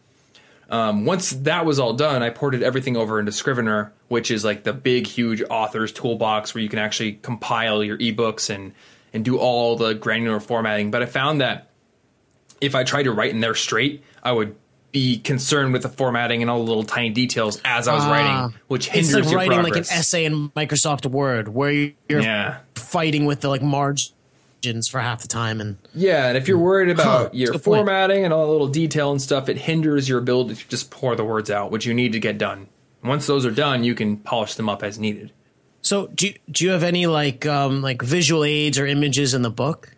Um, 0.71 1.05
once 1.07 1.31
that 1.31 1.65
was 1.65 1.79
all 1.79 1.95
done, 1.95 2.23
I 2.23 2.29
ported 2.31 2.63
everything 2.63 2.97
over 2.97 3.19
into 3.19 3.33
Scrivener, 3.33 3.93
which 4.09 4.31
is 4.31 4.45
like 4.45 4.65
the 4.65 4.73
big, 4.75 5.07
huge 5.07 5.43
author's 5.49 5.93
toolbox 5.93 6.55
where 6.55 6.63
you 6.63 6.69
can 6.69 6.79
actually 6.79 7.13
compile 7.23 7.83
your 7.83 7.97
ebooks 7.99 8.51
and 8.55 8.73
and 9.15 9.25
do 9.25 9.39
all 9.39 9.77
the 9.77 9.95
granular 9.95 10.39
formatting. 10.41 10.91
But 10.91 11.03
I 11.03 11.07
found 11.07 11.41
that 11.41 11.71
if 12.61 12.75
I 12.75 12.85
tried 12.85 13.05
to 13.05 13.13
write 13.13 13.31
in 13.31 13.41
there 13.41 13.55
straight, 13.55 14.03
I 14.23 14.33
would 14.33 14.55
be 14.93 15.19
concerned 15.19 15.73
with 15.73 15.83
the 15.83 15.89
formatting 15.89 16.43
and 16.43 16.51
all 16.51 16.59
the 16.59 16.69
little 16.69 16.83
tiny 16.85 17.11
details 17.11 17.61
as 17.65 17.89
I 17.89 17.95
was 17.95 18.05
Ah. 18.05 18.11
writing, 18.11 18.55
which 18.69 18.89
hinders 18.89 19.15
It's 19.15 19.27
like 19.29 19.37
writing 19.37 19.53
progress. 19.61 19.91
like 19.91 19.95
an 19.97 19.99
essay 20.01 20.25
in 20.27 20.51
Microsoft 20.51 21.07
Word 21.07 21.49
where 21.49 21.71
you're 21.71 22.21
Yeah, 22.21 22.59
fighting 22.75 23.25
with 23.27 23.41
the 23.41 23.49
like 23.49 23.63
margins 23.63 24.13
for 24.91 25.01
half 25.01 25.23
the 25.23 25.29
time 25.29 25.61
and 25.61 25.79
yeah, 25.95 26.29
and 26.29 26.37
if 26.37 26.49
you're 26.49 26.59
worried 26.59 26.91
about 26.91 27.35
your 27.35 27.53
good 27.53 27.63
point. 27.63 27.79
formatting 27.79 28.25
and 28.25 28.33
all 28.33 28.47
the 28.47 28.53
little 28.53 28.69
detail 28.69 29.11
and 29.11 29.23
stuff, 29.23 29.49
it 29.49 29.57
hinders 29.57 30.09
your 30.09 30.19
ability 30.19 30.57
to 30.57 30.69
just 30.69 30.91
pour 30.91 31.15
the 31.17 31.25
words 31.25 31.51
out, 31.51 31.71
which 31.71 31.87
you 31.87 31.95
need 31.95 32.13
to 32.13 32.21
get 32.21 32.39
done. 32.39 32.69
Once 33.03 33.27
those 33.27 33.47
are 33.47 33.51
done, 33.51 33.85
you 33.85 33.95
can 33.95 34.17
polish 34.17 34.55
them 34.55 34.69
up 34.69 34.83
as 34.83 34.99
needed. 34.99 35.33
So 35.83 36.09
do 36.09 36.29
you, 36.29 36.35
do 36.51 36.65
you 36.65 36.71
have 36.71 36.83
any 36.83 37.07
like 37.07 37.47
um 37.47 37.83
like 37.83 38.03
visual 38.03 38.45
aids 38.45 38.79
or 38.79 38.87
images 38.87 39.35
in 39.35 39.43
the 39.43 39.51
book? 39.51 39.95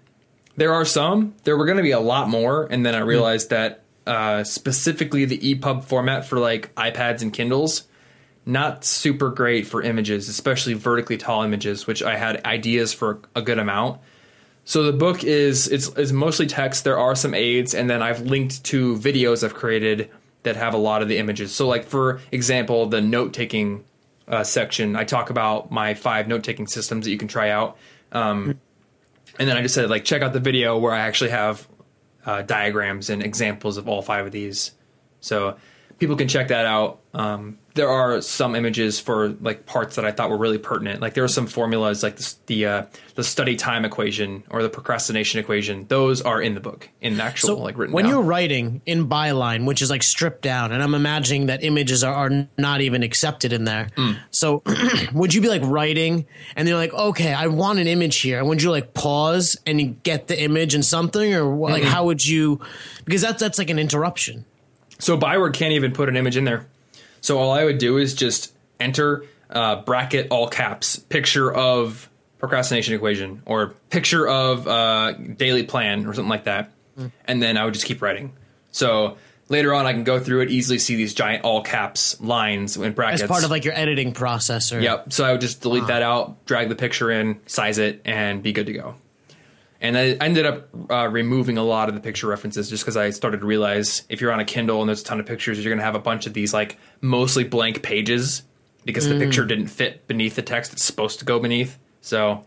There 0.57 0.75
are 0.75 0.85
some. 0.85 1.35
There 1.45 1.57
were 1.57 1.65
going 1.65 1.79
to 1.79 1.83
be 1.83 1.93
a 1.93 2.01
lot 2.01 2.29
more, 2.29 2.67
and 2.71 2.85
then 2.85 2.95
I 2.95 2.99
realized 2.99 3.51
that 3.51 3.83
uh, 4.07 4.45
specifically 4.45 5.25
the 5.25 5.39
EPUB 5.39 5.85
format 5.85 6.27
for 6.27 6.39
like 6.39 6.75
iPads 6.75 7.23
and 7.23 7.33
Kindles, 7.33 7.85
not 8.45 8.85
super 8.85 9.31
great 9.31 9.67
for 9.67 9.83
images, 9.83 10.29
especially 10.29 10.75
vertically 10.75 11.17
tall 11.17 11.43
images, 11.43 11.87
which 11.87 12.03
I 12.03 12.17
had 12.17 12.45
ideas 12.45 12.93
for 12.93 13.21
a 13.35 13.43
good 13.43 13.59
amount. 13.59 14.01
So 14.71 14.85
the 14.85 14.93
book 14.93 15.25
is 15.25 15.67
it's, 15.67 15.89
it's 15.97 16.13
mostly 16.13 16.47
text. 16.47 16.85
There 16.85 16.97
are 16.97 17.17
some 17.17 17.35
aids, 17.35 17.75
and 17.75 17.91
then 17.91 18.03
I've 18.03 18.21
linked 18.21 18.63
to 18.67 18.97
videos 18.99 19.43
I've 19.43 19.53
created 19.53 20.09
that 20.45 20.55
have 20.55 20.75
a 20.75 20.77
lot 20.77 21.03
of 21.03 21.09
the 21.09 21.19
images. 21.19 21.53
So, 21.53 21.67
like 21.67 21.87
for 21.87 22.21
example, 22.31 22.87
the 22.87 23.01
note 23.01 23.33
taking 23.33 23.83
uh, 24.29 24.45
section, 24.45 24.95
I 24.95 25.03
talk 25.03 25.29
about 25.29 25.73
my 25.73 25.95
five 25.95 26.29
note 26.29 26.45
taking 26.45 26.69
systems 26.69 27.05
that 27.05 27.11
you 27.11 27.19
can 27.19 27.27
try 27.27 27.51
out. 27.51 27.79
Um, 28.13 28.61
and 29.41 29.49
then 29.49 29.57
I 29.57 29.63
just 29.63 29.75
said 29.75 29.91
like 29.91 30.05
check 30.05 30.23
out 30.23 30.33
the 30.33 30.39
video 30.39 30.79
where 30.79 30.93
I 30.93 31.01
actually 31.01 31.31
have 31.31 31.67
uh, 32.25 32.43
diagrams 32.43 33.11
and 33.11 33.25
examples 33.25 33.77
of 33.77 33.89
all 33.89 34.03
five 34.03 34.25
of 34.25 34.31
these, 34.31 34.71
so 35.19 35.57
people 36.01 36.17
can 36.17 36.27
check 36.27 36.49
that 36.49 36.67
out. 36.67 37.01
Um, 37.13 37.59
there 37.75 37.89
are 37.89 38.21
some 38.21 38.55
images 38.55 38.99
for 38.99 39.29
like 39.29 39.67
parts 39.67 39.97
that 39.97 40.05
I 40.05 40.11
thought 40.11 40.31
were 40.31 40.39
really 40.39 40.59
pertinent. 40.59 41.01
Like 41.01 41.15
there 41.15 41.23
are 41.23 41.29
some 41.29 41.47
formulas 41.47 42.03
like 42.03 42.17
the 42.17 42.35
the, 42.47 42.67
uh, 42.67 42.87
the 43.15 43.23
study 43.23 43.55
time 43.55 43.85
equation 43.85 44.43
or 44.51 44.63
the 44.63 44.69
procrastination 44.69 45.39
equation. 45.39 45.87
Those 45.87 46.21
are 46.23 46.41
in 46.43 46.55
the 46.55 46.61
book 46.61 46.89
in 47.01 47.17
the 47.17 47.23
actual 47.23 47.49
So 47.49 47.59
like 47.59 47.79
written. 47.79 47.95
when 47.95 48.05
down. 48.05 48.15
you're 48.15 48.23
writing 48.23 48.83
in 48.87 49.09
byline, 49.09 49.67
which 49.67 49.83
is 49.83 49.91
like 49.91 50.03
stripped 50.03 50.43
down, 50.43 50.73
and 50.73 50.83
I'm 50.83 50.95
imagining 50.95 51.47
that 51.47 51.63
images 51.63 52.03
are, 52.03 52.15
are 52.15 52.49
not 52.59 52.81
even 52.81 53.03
accepted 53.03 53.53
in 53.53 53.65
there. 53.65 53.89
Mm. 53.97 54.17
So 54.31 54.63
would 55.13 55.35
you 55.35 55.41
be 55.41 55.49
like 55.49 55.63
writing 55.63 56.27
and 56.57 56.67
you're 56.67 56.77
like, 56.77 56.95
okay, 56.95 57.33
I 57.33 57.49
want 57.49 57.79
an 57.79 57.87
image 57.87 58.17
here, 58.19 58.39
and 58.39 58.49
would 58.49 58.63
you 58.63 58.71
like 58.71 58.95
pause 58.95 59.57
and 59.67 60.03
get 60.03 60.27
the 60.27 60.41
image 60.41 60.75
and 60.75 60.85
something, 60.85 61.35
or 61.35 61.45
like 61.71 61.85
how 61.85 62.07
would 62.07 62.25
you? 62.27 62.61
Because 63.05 63.21
that's 63.21 63.41
that's 63.41 63.59
like 63.59 63.71
an 63.71 63.79
interruption. 63.79 64.45
So 65.01 65.17
Byword 65.17 65.55
can't 65.55 65.73
even 65.73 65.93
put 65.93 66.09
an 66.09 66.17
image 66.17 66.37
in 66.37 66.45
there. 66.45 66.67
So 67.21 67.39
all 67.39 67.51
I 67.53 67.65
would 67.65 67.79
do 67.79 67.99
is 67.99 68.15
just 68.15 68.53
enter 68.79 69.25
uh, 69.51 69.83
bracket 69.83 70.29
all 70.31 70.49
caps 70.49 70.97
picture 70.97 71.53
of 71.53 72.09
procrastination 72.39 72.95
equation 72.95 73.43
or 73.45 73.75
picture 73.91 74.27
of 74.27 74.67
uh, 74.67 75.13
daily 75.13 75.65
plan 75.65 76.07
or 76.07 76.15
something 76.15 76.31
like 76.31 76.45
that, 76.45 76.73
and 77.27 77.43
then 77.43 77.57
I 77.57 77.65
would 77.65 77.75
just 77.75 77.87
keep 77.87 78.01
writing. 78.01 78.33
So 78.71 79.17
later 79.49 79.75
on, 79.75 79.85
I 79.87 79.93
can 79.93 80.05
go 80.05 80.19
through 80.21 80.41
it 80.43 80.51
easily, 80.51 80.79
see 80.79 80.97
these 80.97 81.13
giant 81.13 81.45
all 81.45 81.63
caps 81.63 82.19
lines 82.21 82.77
and 82.77 82.95
brackets 82.95 83.23
As 83.23 83.29
part 83.29 83.45
of 83.45 83.51
like 83.51 83.65
your 83.65 83.75
editing 83.75 84.13
process, 84.13 84.73
or 84.73 84.81
Yep. 84.81 85.13
So 85.13 85.25
I 85.25 85.33
would 85.33 85.41
just 85.41 85.61
delete 85.61 85.87
that 85.89 86.03
out, 86.03 86.47
drag 86.47 86.69
the 86.69 86.77
picture 86.77 87.11
in, 87.11 87.41
size 87.47 87.79
it, 87.79 88.01
and 88.05 88.43
be 88.43 88.53
good 88.53 88.67
to 88.67 88.73
go. 88.73 88.95
And 89.81 89.97
I 89.97 90.11
ended 90.21 90.45
up 90.45 90.69
uh, 90.91 91.09
removing 91.09 91.57
a 91.57 91.63
lot 91.63 91.89
of 91.89 91.95
the 91.95 92.01
picture 92.01 92.27
references 92.27 92.69
just 92.69 92.83
because 92.85 92.97
I 92.97 93.11
started 93.11 93.41
to 93.41 93.47
realize 93.47 94.03
if 94.11 94.21
you're 94.21 94.33
on 94.33 94.41
a 94.41 94.45
Kindle 94.45 94.81
and 94.81 94.89
there's 94.89 95.01
a 95.01 95.05
ton 95.05 95.21
of 95.21 95.27
pictures, 95.27 95.59
you're 95.59 95.71
going 95.71 95.79
to 95.79 95.85
have 95.85 95.95
a 95.95 96.01
bunch 96.01 96.27
of 96.27 96.35
these 96.35 96.53
like 96.53 96.79
mostly 97.01 97.45
blank 97.45 97.83
pages 97.83 98.43
because 98.85 99.09
the 99.09 99.19
picture 99.19 99.45
didn't 99.45 99.69
fit 99.69 100.07
beneath 100.07 100.37
the 100.37 100.43
text 100.43 100.73
it's 100.73 100.85
supposed 100.85 101.19
to 101.19 101.25
go 101.25 101.39
beneath. 101.39 101.79
So 102.01 102.45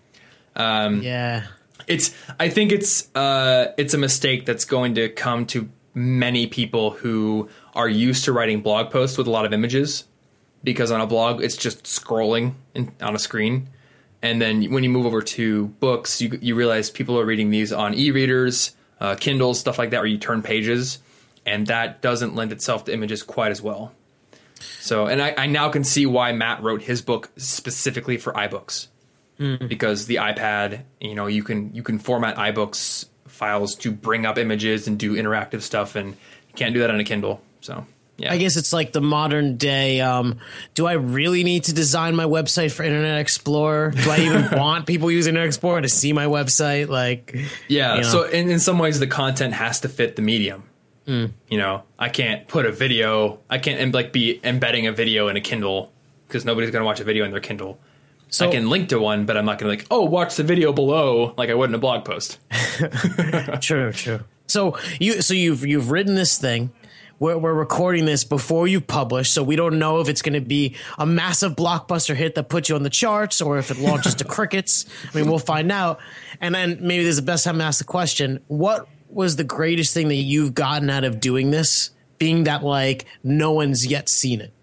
yeah. 1.02 1.46
it's 1.88 2.14
I 2.40 2.50
think 2.50 2.72
it's 2.72 3.14
uh, 3.16 3.74
it's 3.78 3.94
a 3.94 3.98
mistake 3.98 4.46
that's 4.46 4.66
going 4.66 4.96
to 4.96 5.10
come 5.10 5.46
to 5.48 5.70
many 5.94 6.48
people 6.48 6.92
who 6.92 7.50
are 7.76 7.90
used 7.90 8.26
to 8.26 8.34
writing 8.34 8.62
blog 8.62 8.92
posts 8.92 9.18
with 9.18 9.28
a 9.28 9.32
lot 9.32 9.46
of 9.46 9.54
images 9.54 10.06
because 10.64 10.92
on 10.92 11.02
a 11.02 11.08
blog 11.08 11.44
it's 11.44 11.58
just 11.58 11.84
scrolling 11.84 12.54
in, 12.74 12.92
on 13.02 13.16
a 13.16 13.20
screen 13.20 13.70
and 14.24 14.42
then 14.42 14.72
when 14.72 14.84
you 14.84 14.90
move 14.90 15.06
over 15.06 15.22
to 15.22 15.68
books 15.68 16.20
you 16.20 16.40
you 16.42 16.56
realize 16.56 16.90
people 16.90 17.20
are 17.20 17.26
reading 17.26 17.52
these 17.52 17.72
on 17.72 17.94
e-readers 17.94 18.76
uh, 19.04 19.16
kindles 19.16 19.60
stuff 19.60 19.78
like 19.78 19.92
that 19.92 20.00
where 20.00 20.08
you 20.08 20.18
turn 20.18 20.42
pages. 20.42 21.00
And 21.46 21.68
that 21.68 22.02
doesn't 22.02 22.36
lend 22.36 22.54
itself 22.54 22.86
to 22.86 22.94
images 22.94 23.22
quite 23.22 23.52
as 23.52 23.62
well. 23.62 23.92
So 24.80 25.08
and 25.08 25.22
I, 25.22 25.34
I 25.38 25.46
now 25.46 25.70
can 25.70 25.84
see 25.84 26.06
why 26.06 26.32
matt 26.32 26.64
wrote 26.64 26.82
his 26.82 27.02
book 27.02 27.30
specifically 27.36 28.18
for 28.18 28.34
ibooks. 28.34 28.88
Because 29.68 30.06
the 30.06 30.16
iPad, 30.16 30.84
you 31.02 31.16
know, 31.16 31.28
you 31.28 31.44
can 31.44 31.76
you 31.76 31.84
can 31.84 32.00
format 32.00 32.38
iBooks 32.38 33.08
files 33.28 33.76
to 33.76 33.92
bring 33.92 34.26
up 34.26 34.38
images 34.38 34.88
and 34.88 34.98
do 34.98 35.16
interactive 35.16 35.64
stuff, 35.64 35.96
and 35.96 36.10
you 36.12 36.54
can't 36.56 36.74
do 36.74 36.80
that 36.80 36.90
on 36.90 37.00
a 37.00 37.04
Kindle. 37.04 37.42
So 37.60 37.86
yeah, 38.18 38.32
I 38.32 38.38
guess 38.38 38.58
it's 38.58 38.72
like 38.72 38.92
the 38.92 39.02
modern 39.02 39.58
day. 39.58 40.02
Um, 40.02 40.40
do 40.76 40.86
I 40.86 40.94
really 40.94 41.44
need 41.44 41.66
to 41.66 41.74
design 41.74 42.16
my 42.16 42.26
website 42.26 42.72
for 42.72 42.84
Internet 42.84 43.20
Explorer? 43.20 43.92
Do 43.92 44.10
I 44.12 44.20
even 44.20 44.50
want 44.60 44.86
people 44.86 45.10
using 45.10 45.32
Internet 45.32 45.48
Explorer 45.48 45.82
to 45.82 45.90
see 45.90 46.14
my 46.14 46.26
website? 46.26 46.90
Like, 46.90 47.36
yeah. 47.68 47.96
you 47.96 48.02
know. 48.02 48.08
So 48.08 48.24
in, 48.24 48.50
in 48.50 48.60
some 48.60 48.78
ways, 48.78 49.00
the 49.00 49.08
content 49.08 49.56
has 49.56 49.80
to 49.82 49.90
fit 49.90 50.16
the 50.16 50.22
medium. 50.22 50.64
You 51.06 51.58
know, 51.58 51.84
I 52.00 52.08
can't 52.10 52.48
put 52.48 52.66
a 52.66 52.72
video. 52.72 53.40
I 53.50 53.58
can't 53.58 53.94
like 53.94 54.14
be 54.14 54.40
embedding 54.44 54.88
a 54.88 54.94
video 54.94 55.28
in 55.28 55.36
a 55.36 55.42
Kindle 55.42 55.92
because 56.28 56.46
nobody's 56.46 56.72
going 56.72 56.82
to 56.82 56.86
watch 56.86 57.02
a 57.02 57.04
video 57.04 57.26
in 57.26 57.32
their 57.32 57.42
Kindle. 57.42 57.78
so 58.30 58.48
I 58.48 58.52
can 58.52 58.70
link 58.70 58.90
to 58.90 59.00
one, 59.00 59.26
but 59.26 59.36
I'm 59.36 59.46
not 59.46 59.60
going 59.60 59.70
to 59.70 59.78
like, 59.78 59.88
oh, 59.92 60.06
watch 60.06 60.36
the 60.36 60.44
video 60.44 60.72
below, 60.72 61.34
like 61.38 61.50
I 61.50 61.56
would 61.56 61.70
in 61.70 61.76
a 61.76 61.80
blog 61.80 62.06
post. 62.06 62.40
True, 63.62 63.92
true. 63.92 64.22
So 64.48 64.78
you 65.00 65.22
so 65.22 65.34
you've 65.34 65.66
you've 65.66 65.90
written 65.90 66.16
this 66.16 66.38
thing. 66.38 66.72
We're, 67.20 67.38
we're 67.38 67.54
recording 67.54 68.06
this 68.06 68.24
before 68.24 68.68
you 68.68 68.82
publish, 68.82 69.30
so 69.30 69.44
we 69.44 69.56
don't 69.56 69.80
know 69.80 70.00
if 70.00 70.10
it's 70.10 70.22
going 70.22 70.34
to 70.34 70.42
be 70.42 70.76
a 70.98 71.06
massive 71.06 71.56
blockbuster 71.56 72.16
hit 72.16 72.36
that 72.36 72.50
puts 72.50 72.70
you 72.70 72.76
on 72.76 72.84
the 72.84 72.90
charts 72.90 73.42
or 73.42 73.58
if 73.58 73.72
it 73.72 73.78
launches 73.78 74.16
to 74.16 74.24
crickets. 74.26 74.86
I 75.14 75.18
mean, 75.18 75.30
we'll 75.30 75.40
find 75.40 75.72
out. 75.72 76.00
And 76.42 76.56
then 76.56 76.80
maybe 76.82 77.04
this 77.04 77.12
is 77.12 77.18
the 77.18 77.22
best 77.22 77.46
time 77.46 77.60
to 77.60 77.64
ask 77.64 77.78
the 77.78 77.86
question: 77.86 78.40
What 78.48 78.88
was 79.10 79.36
the 79.36 79.44
greatest 79.44 79.94
thing 79.94 80.08
that 80.08 80.16
you've 80.16 80.54
gotten 80.54 80.90
out 80.90 81.04
of 81.04 81.20
doing 81.20 81.52
this? 81.52 81.92
Being 82.18 82.46
that 82.46 82.64
like 82.64 83.06
no 83.24 83.52
one's 83.52 83.86
yet 83.86 84.10
seen 84.10 84.42
it. 84.42 84.54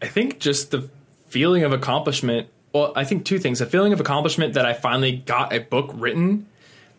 I 0.00 0.06
think 0.06 0.38
just 0.38 0.70
the 0.70 0.88
feeling 1.28 1.64
of 1.64 1.72
accomplishment. 1.72 2.48
Well, 2.72 2.92
I 2.96 3.04
think 3.04 3.24
two 3.24 3.38
things: 3.38 3.60
a 3.60 3.66
feeling 3.66 3.92
of 3.92 4.00
accomplishment 4.00 4.54
that 4.54 4.64
I 4.66 4.72
finally 4.72 5.16
got 5.16 5.52
a 5.52 5.60
book 5.60 5.90
written, 5.94 6.46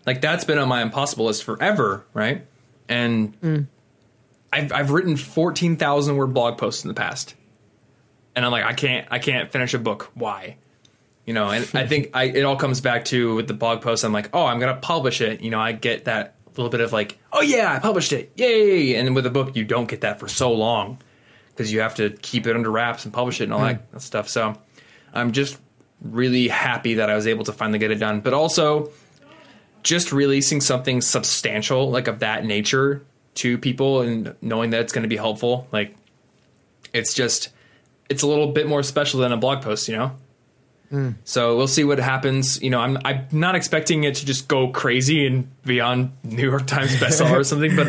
like 0.05 0.21
that's 0.21 0.43
been 0.43 0.57
on 0.57 0.67
my 0.67 0.81
impossible 0.81 1.25
list 1.25 1.43
forever, 1.43 2.05
right? 2.13 2.45
And 2.89 3.39
mm. 3.41 3.67
I've 4.51 4.71
I've 4.71 4.91
written 4.91 5.17
fourteen 5.17 5.77
thousand 5.77 6.17
word 6.17 6.33
blog 6.33 6.57
posts 6.57 6.83
in 6.83 6.87
the 6.87 6.93
past, 6.93 7.35
and 8.35 8.45
I'm 8.45 8.51
like, 8.51 8.65
I 8.65 8.73
can't 8.73 9.07
I 9.11 9.19
can't 9.19 9.51
finish 9.51 9.73
a 9.73 9.79
book. 9.79 10.11
Why? 10.13 10.57
You 11.25 11.33
know, 11.33 11.49
and 11.49 11.69
I 11.73 11.85
think 11.85 12.11
I 12.13 12.25
it 12.25 12.43
all 12.43 12.55
comes 12.55 12.79
back 12.79 13.05
to 13.05 13.35
with 13.35 13.47
the 13.47 13.53
blog 13.53 13.81
post. 13.81 14.03
I'm 14.03 14.13
like, 14.13 14.29
oh, 14.33 14.45
I'm 14.45 14.59
gonna 14.59 14.77
publish 14.77 15.21
it. 15.21 15.41
You 15.41 15.51
know, 15.51 15.59
I 15.59 15.73
get 15.73 16.05
that 16.05 16.35
little 16.55 16.69
bit 16.69 16.81
of 16.81 16.93
like, 16.93 17.17
oh 17.33 17.41
yeah, 17.41 17.73
I 17.73 17.79
published 17.79 18.13
it, 18.13 18.31
yay! 18.35 18.95
And 18.95 19.13
with 19.15 19.25
a 19.25 19.29
book, 19.29 19.55
you 19.55 19.65
don't 19.65 19.87
get 19.87 20.01
that 20.01 20.19
for 20.19 20.27
so 20.27 20.51
long 20.53 20.99
because 21.49 21.71
you 21.73 21.81
have 21.81 21.95
to 21.95 22.11
keep 22.11 22.47
it 22.47 22.55
under 22.55 22.71
wraps 22.71 23.03
and 23.05 23.13
publish 23.13 23.41
it 23.41 23.45
and 23.45 23.53
all 23.53 23.61
that 23.61 23.81
hmm. 23.91 23.97
stuff. 23.97 24.29
So 24.29 24.55
I'm 25.13 25.31
just 25.31 25.57
really 26.01 26.47
happy 26.47 26.95
that 26.95 27.09
I 27.09 27.15
was 27.15 27.27
able 27.27 27.43
to 27.45 27.51
finally 27.51 27.79
get 27.79 27.91
it 27.91 27.95
done. 27.95 28.21
But 28.21 28.33
also, 28.33 28.91
just 29.83 30.11
releasing 30.11 30.61
something 30.61 31.01
substantial 31.01 31.89
like 31.89 32.07
of 32.07 32.19
that 32.19 32.45
nature 32.45 33.05
to 33.37 33.57
people 33.57 34.01
and 34.01 34.35
knowing 34.41 34.71
that 34.71 34.81
it's 34.81 34.93
going 34.93 35.03
to 35.03 35.09
be 35.09 35.17
helpful, 35.17 35.67
like 35.71 35.95
it's 36.93 37.13
just 37.13 37.49
it's 38.09 38.23
a 38.23 38.27
little 38.27 38.51
bit 38.51 38.67
more 38.67 38.83
special 38.83 39.19
than 39.19 39.31
a 39.31 39.37
blog 39.37 39.61
post, 39.61 39.87
you 39.87 39.95
know. 39.95 40.11
Hmm. 40.89 41.11
So 41.25 41.57
we'll 41.57 41.67
see 41.67 41.83
what 41.83 41.99
happens. 41.99 42.61
You 42.61 42.69
know, 42.69 42.79
I'm 42.79 42.97
I'm 43.03 43.27
not 43.31 43.55
expecting 43.55 44.03
it 44.03 44.15
to 44.15 44.25
just 44.25 44.47
go 44.47 44.69
crazy 44.69 45.25
and 45.27 45.49
be 45.63 45.81
on 45.81 46.13
New 46.23 46.49
York 46.49 46.65
Times 46.65 46.95
bestseller 46.95 47.39
or 47.39 47.43
something, 47.43 47.75
but 47.75 47.87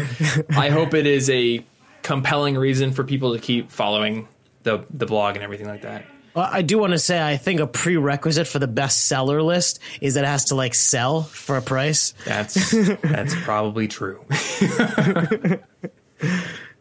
I 0.57 0.71
hope 0.71 0.95
it 0.95 1.07
is 1.07 1.31
a 1.31 1.65
compelling 2.03 2.57
reason 2.57 2.93
for 2.93 3.05
people 3.05 3.35
to 3.35 3.41
keep 3.41 3.71
following 3.71 4.29
the 4.65 4.85
the 4.91 5.07
blog 5.07 5.37
and 5.37 5.45
everything 5.45 5.69
like 5.69 5.83
that. 5.83 6.05
Well, 6.35 6.49
I 6.51 6.63
do 6.63 6.79
want 6.79 6.93
to 6.93 6.99
say 6.99 7.21
I 7.21 7.37
think 7.37 7.61
a 7.61 7.67
prerequisite 7.67 8.47
for 8.47 8.59
the 8.59 8.69
bestseller 8.69 9.45
list 9.45 9.81
is 10.01 10.15
that 10.15 10.25
it 10.25 10.29
has 10.29 10.47
to 10.47 10.55
like 10.55 10.75
sell 10.75 11.23
for 11.23 11.57
a 11.57 11.63
price. 11.63 12.15
That's 12.25 12.71
that's 13.03 13.35
probably 13.43 13.89
true. 13.89 14.25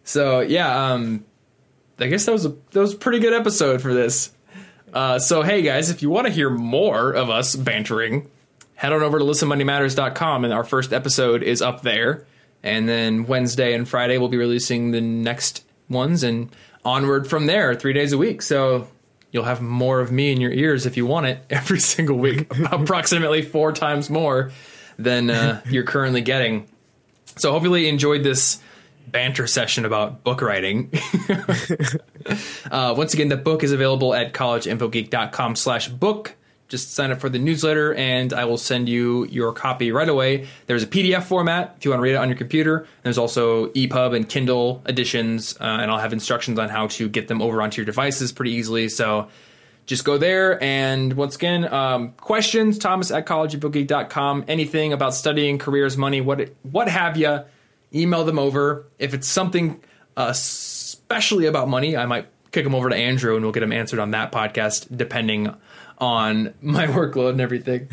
so 0.03 0.41
yeah, 0.41 0.91
um, 0.91 1.25
I 1.99 2.07
guess 2.07 2.25
that 2.25 2.31
was 2.31 2.45
a 2.45 2.49
that 2.71 2.79
was 2.79 2.93
a 2.93 2.97
pretty 2.97 3.19
good 3.19 3.33
episode 3.33 3.81
for 3.81 3.93
this. 3.93 4.31
Uh, 4.93 5.19
so 5.19 5.41
hey 5.41 5.61
guys, 5.61 5.89
if 5.89 6.01
you 6.01 6.09
want 6.09 6.27
to 6.27 6.33
hear 6.33 6.49
more 6.49 7.11
of 7.11 7.29
us 7.29 7.55
bantering, 7.55 8.29
head 8.75 8.93
on 8.93 9.01
over 9.01 9.19
to 9.19 9.25
listenmoneymatters.com 9.25 10.43
and 10.43 10.53
our 10.53 10.63
first 10.63 10.93
episode 10.93 11.43
is 11.43 11.61
up 11.61 11.81
there. 11.81 12.25
And 12.63 12.87
then 12.87 13.25
Wednesday 13.25 13.73
and 13.73 13.87
Friday 13.87 14.17
we'll 14.17 14.29
be 14.29 14.37
releasing 14.37 14.91
the 14.91 15.01
next 15.01 15.63
ones 15.89 16.23
and 16.23 16.53
onward 16.83 17.29
from 17.29 17.45
there, 17.45 17.75
three 17.75 17.93
days 17.93 18.13
a 18.13 18.17
week. 18.17 18.41
So 18.41 18.87
you'll 19.31 19.43
have 19.43 19.61
more 19.61 19.99
of 19.99 20.11
me 20.11 20.31
in 20.31 20.41
your 20.41 20.51
ears 20.51 20.85
if 20.85 20.97
you 20.97 21.05
want 21.05 21.25
it 21.25 21.39
every 21.49 21.79
single 21.79 22.17
week, 22.17 22.47
approximately 22.71 23.41
four 23.41 23.71
times 23.71 24.09
more 24.09 24.51
than 24.97 25.29
uh, 25.29 25.61
you're 25.69 25.83
currently 25.83 26.21
getting. 26.21 26.67
So 27.35 27.51
hopefully 27.51 27.83
you 27.83 27.89
enjoyed 27.89 28.23
this 28.23 28.59
banter 29.07 29.47
session 29.47 29.85
about 29.85 30.23
book 30.23 30.41
writing. 30.41 30.91
uh, 32.71 32.93
once 32.97 33.13
again, 33.13 33.29
the 33.29 33.37
book 33.37 33.63
is 33.63 33.71
available 33.71 34.13
at 34.13 34.33
collegeinfogeek.com 34.33 35.55
slash 35.55 35.87
book. 35.87 36.35
Just 36.67 36.93
sign 36.93 37.11
up 37.11 37.19
for 37.19 37.29
the 37.29 37.39
newsletter 37.39 37.93
and 37.93 38.33
I 38.33 38.45
will 38.45 38.57
send 38.57 38.89
you 38.89 39.25
your 39.27 39.53
copy 39.53 39.91
right 39.91 40.09
away. 40.09 40.47
There's 40.65 40.83
a 40.83 40.87
PDF 40.87 41.23
format 41.23 41.75
if 41.77 41.85
you 41.85 41.91
want 41.91 41.99
to 41.99 42.03
read 42.03 42.13
it 42.13 42.17
on 42.17 42.27
your 42.27 42.37
computer. 42.37 42.87
There's 43.03 43.17
also 43.17 43.67
EPUB 43.67 44.15
and 44.15 44.27
Kindle 44.27 44.81
editions, 44.85 45.55
uh, 45.59 45.63
and 45.63 45.89
I'll 45.89 45.99
have 45.99 46.13
instructions 46.13 46.59
on 46.59 46.69
how 46.69 46.87
to 46.87 47.07
get 47.07 47.27
them 47.27 47.41
over 47.41 47.61
onto 47.61 47.81
your 47.81 47.85
devices 47.85 48.31
pretty 48.31 48.51
easily. 48.51 48.89
So 48.89 49.29
just 49.85 50.03
go 50.03 50.17
there. 50.17 50.61
And 50.61 51.13
once 51.13 51.37
again, 51.37 51.71
um, 51.73 52.11
questions, 52.13 52.77
Thomas 52.77 53.09
at 53.11 53.25
collegeinfogeek.com. 53.25 54.45
Anything 54.49 54.91
about 54.91 55.13
studying, 55.13 55.57
careers, 55.57 55.95
money, 55.97 56.19
what, 56.19 56.49
what 56.63 56.89
have 56.89 57.15
you, 57.15 57.45
email 57.95 58.25
them 58.25 58.37
over. 58.37 58.85
If 58.99 59.13
it's 59.13 59.27
something 59.27 59.81
uh, 60.17 60.27
especially 60.31 61.45
about 61.45 61.69
money, 61.69 61.95
I 61.95 62.05
might 62.05 62.27
kick 62.51 62.63
them 62.63 62.75
over 62.75 62.89
to 62.89 62.95
Andrew 62.95 63.35
and 63.35 63.45
we'll 63.45 63.53
get 63.53 63.61
them 63.61 63.71
answered 63.71 63.99
on 63.99 64.11
that 64.11 64.31
podcast, 64.31 64.95
depending 64.95 65.55
on 65.97 66.53
my 66.61 66.85
workload 66.87 67.31
and 67.31 67.41
everything. 67.41 67.89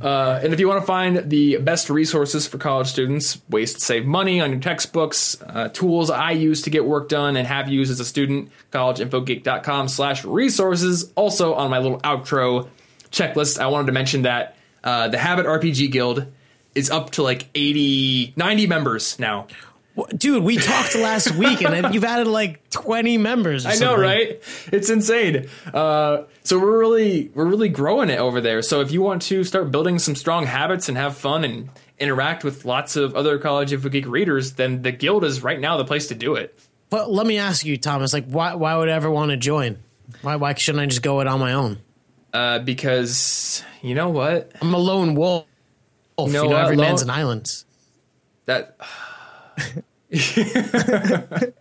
Uh, 0.00 0.40
and 0.42 0.52
if 0.52 0.60
you 0.60 0.68
want 0.68 0.80
to 0.80 0.86
find 0.86 1.30
the 1.30 1.56
best 1.58 1.90
resources 1.90 2.46
for 2.46 2.58
college 2.58 2.86
students, 2.86 3.40
ways 3.48 3.74
to 3.74 3.80
save 3.80 4.06
money 4.06 4.40
on 4.40 4.50
your 4.50 4.60
textbooks, 4.60 5.36
uh, 5.42 5.68
tools 5.68 6.10
I 6.10 6.32
use 6.32 6.62
to 6.62 6.70
get 6.70 6.84
work 6.84 7.08
done 7.08 7.36
and 7.36 7.46
have 7.46 7.68
used 7.68 7.90
as 7.90 8.00
a 8.00 8.04
student, 8.04 8.50
collegeinfogeek.com 8.72 9.88
slash 9.88 10.24
resources. 10.24 11.12
Also 11.16 11.54
on 11.54 11.70
my 11.70 11.78
little 11.78 12.00
outro 12.00 12.68
checklist, 13.10 13.58
I 13.58 13.66
wanted 13.66 13.86
to 13.86 13.92
mention 13.92 14.22
that 14.22 14.56
uh, 14.84 15.08
the 15.08 15.18
Habit 15.18 15.46
RPG 15.46 15.90
Guild 15.90 16.26
is 16.74 16.90
up 16.90 17.10
to 17.10 17.22
like 17.22 17.48
80, 17.54 18.34
90 18.36 18.66
members 18.66 19.18
now. 19.18 19.48
Dude, 20.08 20.42
we 20.42 20.56
talked 20.56 20.94
last 20.94 21.30
week 21.36 21.62
and 21.62 21.72
then 21.72 21.92
you've 21.92 22.04
added 22.04 22.26
like 22.26 22.68
20 22.70 23.18
members. 23.18 23.66
I 23.66 23.76
know, 23.76 23.96
right? 23.96 24.42
It's 24.72 24.90
insane. 24.90 25.48
Uh, 25.72 26.22
so 26.42 26.58
we're 26.58 26.78
really 26.78 27.30
we're 27.34 27.46
really 27.46 27.68
growing 27.68 28.10
it 28.10 28.18
over 28.18 28.40
there. 28.40 28.62
So 28.62 28.80
if 28.80 28.92
you 28.92 29.02
want 29.02 29.22
to 29.22 29.44
start 29.44 29.70
building 29.70 29.98
some 29.98 30.14
strong 30.14 30.46
habits 30.46 30.88
and 30.88 30.96
have 30.96 31.16
fun 31.16 31.44
and 31.44 31.70
interact 31.98 32.44
with 32.44 32.64
lots 32.64 32.96
of 32.96 33.14
other 33.14 33.38
College 33.38 33.72
Info 33.72 33.88
Geek 33.88 34.06
readers, 34.06 34.54
then 34.54 34.82
the 34.82 34.92
guild 34.92 35.24
is 35.24 35.42
right 35.42 35.60
now 35.60 35.76
the 35.76 35.84
place 35.84 36.08
to 36.08 36.14
do 36.14 36.34
it. 36.34 36.58
But 36.88 37.10
let 37.10 37.26
me 37.26 37.38
ask 37.38 37.64
you, 37.64 37.76
Thomas, 37.76 38.12
like 38.12 38.26
why 38.26 38.54
why 38.54 38.76
would 38.76 38.88
I 38.88 38.92
ever 38.92 39.10
want 39.10 39.30
to 39.30 39.36
join? 39.36 39.78
Why 40.22 40.36
why 40.36 40.54
shouldn't 40.54 40.82
I 40.82 40.86
just 40.86 41.02
go 41.02 41.20
it 41.20 41.26
on 41.26 41.40
my 41.40 41.52
own? 41.52 41.78
Uh, 42.32 42.58
because 42.60 43.64
you 43.82 43.94
know 43.94 44.10
what? 44.10 44.52
I'm 44.60 44.74
a 44.74 44.78
lone 44.78 45.14
wolf. 45.14 45.46
You 46.18 46.28
know, 46.32 46.48
know 46.48 46.56
every 46.56 46.76
Lone- 46.76 46.86
man's 46.86 47.02
an 47.02 47.10
island. 47.10 47.64
That 48.46 48.76
you 50.10 51.52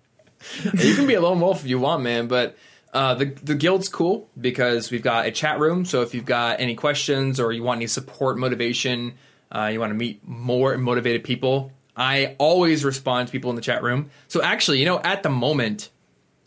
can 0.96 1.08
be 1.08 1.14
a 1.14 1.22
lone 1.22 1.40
wolf 1.40 1.62
if 1.62 1.68
you 1.68 1.80
want, 1.80 2.04
man. 2.04 2.28
But 2.28 2.58
uh, 2.94 3.14
the 3.16 3.26
the 3.26 3.56
guild's 3.56 3.90
cool 3.90 4.30
because 4.40 4.90
we've 4.90 5.04
got 5.04 5.28
a 5.28 5.32
chat 5.32 5.60
room. 5.60 5.86
So 5.86 6.02
if 6.02 6.14
you've 6.14 6.26
got 6.26 6.60
any 6.60 6.76
questions 6.76 7.40
or 7.40 7.52
you 7.52 7.64
want 7.64 7.78
any 7.78 7.88
support, 7.88 8.38
motivation, 8.38 9.14
uh, 9.52 9.70
you 9.72 9.80
want 9.80 9.92
to 9.92 9.96
meet 9.96 10.28
more 10.28 10.78
motivated 10.78 11.24
people, 11.24 11.72
I 11.96 12.36
always 12.40 12.84
respond 12.84 13.28
to 13.28 13.32
people 13.32 13.50
in 13.50 13.56
the 13.56 13.62
chat 13.62 13.84
room. 13.84 14.10
So 14.28 14.42
actually, 14.42 14.80
you 14.80 14.86
know, 14.86 15.00
at 15.00 15.22
the 15.22 15.30
moment, 15.30 15.90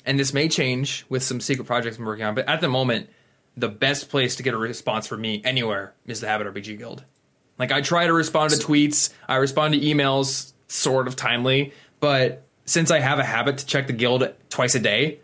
and 0.04 0.18
this 0.18 0.32
may 0.32 0.48
change 0.48 1.04
with 1.08 1.22
some 1.22 1.40
secret 1.40 1.66
projects 1.66 1.98
I'm 1.98 2.04
working 2.04 2.24
on, 2.24 2.34
but 2.34 2.48
at 2.48 2.60
the 2.60 2.68
moment, 2.68 3.08
the 3.56 3.68
best 3.68 4.08
place 4.08 4.36
to 4.36 4.42
get 4.42 4.54
a 4.54 4.56
response 4.56 5.06
from 5.06 5.20
me 5.20 5.42
anywhere 5.44 5.94
is 6.06 6.20
the 6.20 6.26
Habit 6.26 6.52
RPG 6.52 6.78
Guild. 6.78 7.04
Like 7.58 7.70
I 7.70 7.82
try 7.82 8.06
to 8.06 8.12
respond 8.12 8.50
to 8.50 8.56
tweets, 8.56 9.12
I 9.28 9.36
respond 9.36 9.74
to 9.74 9.80
emails 9.80 10.52
sort 10.68 11.06
of 11.06 11.16
timely, 11.16 11.72
but 12.02 12.42
since 12.64 12.90
I 12.90 12.98
have 12.98 13.20
a 13.20 13.24
habit 13.24 13.58
to 13.58 13.66
check 13.66 13.86
the 13.86 13.92
guild 13.92 14.28
twice 14.50 14.74
a 14.74 14.80
day, 14.80 15.20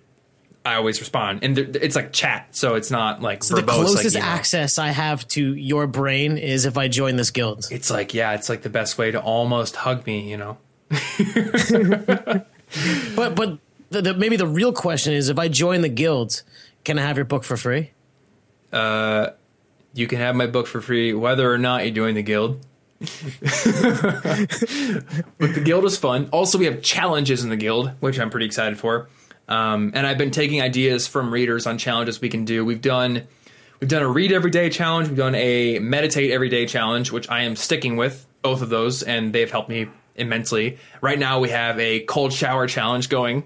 I 0.65 0.77
always 0.77 1.01
respond. 1.01 1.41
And 1.43 1.57
th- 1.57 1.75
it's 1.75 1.97
like 1.97 2.13
chat, 2.13 2.55
so 2.55 2.77
it's 2.77 2.91
not 2.91 3.21
like 3.21 3.43
So 3.43 3.57
the 3.57 3.63
verbose, 3.63 3.67
like 3.67 3.87
closest 3.87 4.17
email. 4.17 4.29
access 4.29 4.79
I 4.79 4.89
have 4.89 5.27
to 5.29 5.55
your 5.57 5.89
brain 5.89 6.39
is 6.39 6.67
if 6.67 6.79
I 6.79 6.87
join 6.87 7.17
this 7.17 7.33
guild. 7.33 7.67
It's 7.73 7.91
like 7.91 8.15
yeah, 8.15 8.35
it's 8.35 8.49
like 8.49 8.63
the 8.63 8.69
best 8.71 8.97
way 8.97 9.11
to 9.11 9.21
almost 9.21 9.75
hug 9.77 10.07
me, 10.07 10.31
you 10.31 10.37
know. 10.37 10.57
But 13.17 13.35
but 13.35 13.59
the, 13.91 14.03
the, 14.03 14.15
maybe 14.15 14.37
the 14.37 14.47
real 14.47 14.73
question 14.73 15.15
is 15.15 15.31
if 15.31 15.39
I 15.39 15.49
join 15.49 15.81
the 15.81 15.89
guild, 15.89 16.43
can 16.85 16.99
I 16.99 17.03
have 17.03 17.17
your 17.17 17.25
book 17.25 17.43
for 17.45 17.57
free? 17.57 17.93
Uh, 18.73 19.31
you 19.95 20.07
can 20.07 20.19
have 20.19 20.37
my 20.37 20.47
book 20.47 20.67
for 20.67 20.81
free 20.83 21.15
whether 21.15 21.51
or 21.51 21.57
not 21.59 21.87
you 21.87 21.91
join 21.91 22.15
the 22.15 22.23
guild. 22.23 22.65
but 23.01 23.09
the 25.39 25.63
guild 25.65 25.85
is 25.85 25.97
fun. 25.97 26.29
Also, 26.33 26.59
we 26.59 26.65
have 26.65 26.83
challenges 26.83 27.45
in 27.45 27.51
the 27.51 27.57
guild, 27.57 27.91
which 28.01 28.19
I'm 28.19 28.31
pretty 28.31 28.47
excited 28.47 28.79
for. 28.79 29.09
Um, 29.49 29.93
and 29.95 30.07
I've 30.07 30.19
been 30.19 30.31
taking 30.31 30.61
ideas 30.61 31.07
from 31.07 31.33
readers 31.33 31.67
on 31.67 31.79
challenges 31.79 32.21
we 32.21 32.29
can 32.29 32.45
do. 32.45 32.65
We've 32.65 32.83
done 32.83 33.27
we've 33.81 33.89
done 33.89 34.03
a 34.03 34.09
read 34.09 34.33
every 34.33 34.51
day 34.51 34.69
challenge. 34.69 35.09
We've 35.09 35.17
done 35.17 35.35
a 35.37 35.79
meditate 35.79 36.31
every 36.33 36.49
day 36.49 36.67
challenge, 36.67 37.13
which 37.13 37.29
I 37.31 37.43
am 37.43 37.57
sticking 37.57 37.97
with 37.97 38.27
both 38.43 38.63
of 38.63 38.69
those, 38.69 39.03
and 39.03 39.33
they've 39.33 39.51
helped 39.51 39.69
me 39.69 39.89
immensely. 40.17 40.79
Right 41.01 41.19
now, 41.19 41.41
we 41.41 41.51
have 41.51 41.79
a 41.79 42.01
cold 42.01 42.33
shower 42.33 42.67
challenge 42.67 43.09
going, 43.09 43.45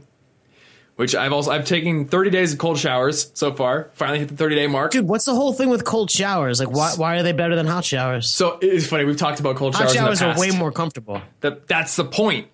which 0.96 1.14
I've 1.14 1.32
also 1.32 1.50
I've 1.50 1.64
taken 1.64 2.06
30 2.06 2.30
days 2.30 2.52
of 2.52 2.58
cold 2.58 2.78
showers 2.78 3.30
so 3.34 3.52
far. 3.52 3.90
Finally 3.94 4.20
hit 4.20 4.28
the 4.28 4.36
30 4.36 4.54
day 4.56 4.66
mark. 4.66 4.92
Dude, 4.92 5.08
what's 5.08 5.24
the 5.24 5.34
whole 5.34 5.52
thing 5.52 5.70
with 5.70 5.84
cold 5.84 6.10
showers? 6.10 6.60
Like, 6.60 6.70
why 6.70 6.92
why 6.96 7.16
are 7.16 7.22
they 7.22 7.32
better 7.32 7.56
than 7.56 7.66
hot 7.66 7.84
showers? 7.84 8.28
So 8.28 8.58
it's 8.60 8.86
funny. 8.86 9.04
We've 9.04 9.16
talked 9.16 9.40
about 9.40 9.56
cold 9.56 9.74
Hot 9.74 9.84
showers. 9.90 9.94
showers 9.94 10.20
in 10.20 10.28
the 10.28 10.34
are 10.34 10.38
way 10.38 10.50
more 10.50 10.70
comfortable. 10.72 11.20
That 11.40 11.66
that's 11.66 11.96
the 11.96 12.04
point. 12.04 12.48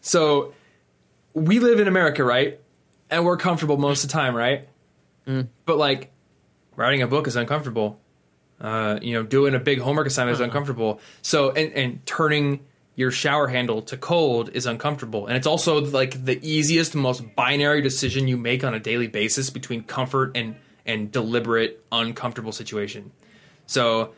So 0.00 0.54
we 1.34 1.60
live 1.60 1.78
in 1.80 1.88
America, 1.88 2.24
right? 2.24 2.60
And 3.08 3.24
we're 3.24 3.36
comfortable 3.36 3.76
most 3.76 4.04
of 4.04 4.10
the 4.10 4.14
time, 4.14 4.34
right? 4.34 4.68
But 5.64 5.78
like 5.78 6.10
writing 6.74 7.02
a 7.02 7.06
book 7.06 7.28
is 7.28 7.36
uncomfortable. 7.36 8.00
Uh, 8.60 8.98
you 9.00 9.14
know, 9.14 9.22
doing 9.22 9.54
a 9.54 9.60
big 9.60 9.80
homework 9.80 10.06
assignment 10.08 10.34
is 10.34 10.40
uncomfortable. 10.40 11.00
So 11.22 11.50
and 11.52 11.72
and 11.72 12.04
turning 12.04 12.66
your 12.94 13.10
shower 13.10 13.48
handle 13.48 13.82
to 13.82 13.96
cold 13.96 14.50
is 14.50 14.66
uncomfortable. 14.66 15.26
And 15.26 15.36
it's 15.36 15.46
also 15.46 15.80
like 15.80 16.24
the 16.24 16.38
easiest, 16.46 16.94
most 16.94 17.34
binary 17.34 17.80
decision 17.82 18.28
you 18.28 18.36
make 18.36 18.64
on 18.64 18.74
a 18.74 18.80
daily 18.80 19.06
basis 19.06 19.50
between 19.50 19.82
comfort 19.84 20.32
and 20.36 20.56
and 20.86 21.12
deliberate 21.12 21.84
uncomfortable 21.92 22.52
situation. 22.52 23.12
So 23.66 24.14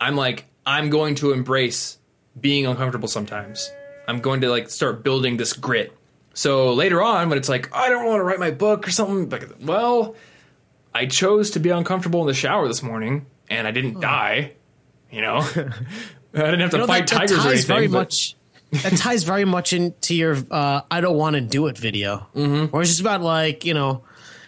I'm 0.00 0.16
like, 0.16 0.46
I'm 0.64 0.88
going 0.88 1.14
to 1.16 1.32
embrace 1.32 1.98
being 2.40 2.66
uncomfortable 2.66 3.08
sometimes. 3.08 3.70
I'm 4.08 4.20
going 4.20 4.40
to 4.42 4.48
like 4.48 4.70
start 4.70 5.02
building 5.02 5.36
this 5.36 5.52
grit. 5.52 5.92
So 6.34 6.72
later 6.74 7.02
on, 7.02 7.28
when 7.28 7.38
it's 7.38 7.48
like, 7.48 7.74
I 7.74 7.88
don't 7.88 8.06
want 8.06 8.20
to 8.20 8.24
write 8.24 8.38
my 8.38 8.50
book 8.50 8.86
or 8.86 8.90
something, 8.90 9.28
like, 9.28 9.50
well, 9.60 10.14
I 10.94 11.06
chose 11.06 11.50
to 11.52 11.60
be 11.60 11.70
uncomfortable 11.70 12.20
in 12.22 12.26
the 12.26 12.34
shower 12.34 12.68
this 12.68 12.82
morning 12.82 13.26
and 13.48 13.66
I 13.66 13.70
didn't 13.70 13.94
hmm. 13.94 14.00
die. 14.00 14.52
You 15.10 15.20
know, 15.20 15.46
I 16.34 16.38
didn't 16.38 16.60
have 16.60 16.70
to 16.70 16.76
You 16.76 16.80
know, 16.82 16.86
fight 16.86 17.06
that, 17.08 17.14
that 17.14 17.28
tigers 17.28 17.32
or 17.32 17.36
ties 17.36 17.46
anything. 17.52 17.66
very 17.76 17.86
but- 17.88 17.98
much. 17.98 18.36
that 18.82 18.96
ties 18.98 19.22
very 19.22 19.44
much 19.44 19.72
into 19.72 20.14
your 20.14 20.36
uh, 20.50 20.80
"I 20.90 21.00
don't 21.00 21.16
want 21.16 21.34
to 21.34 21.40
do 21.40 21.66
it" 21.68 21.78
video, 21.78 22.26
mm-hmm. 22.34 22.74
or 22.74 22.82
it's 22.82 22.90
just 22.90 23.00
about 23.00 23.22
like 23.22 23.64
you 23.64 23.74
know, 23.74 24.02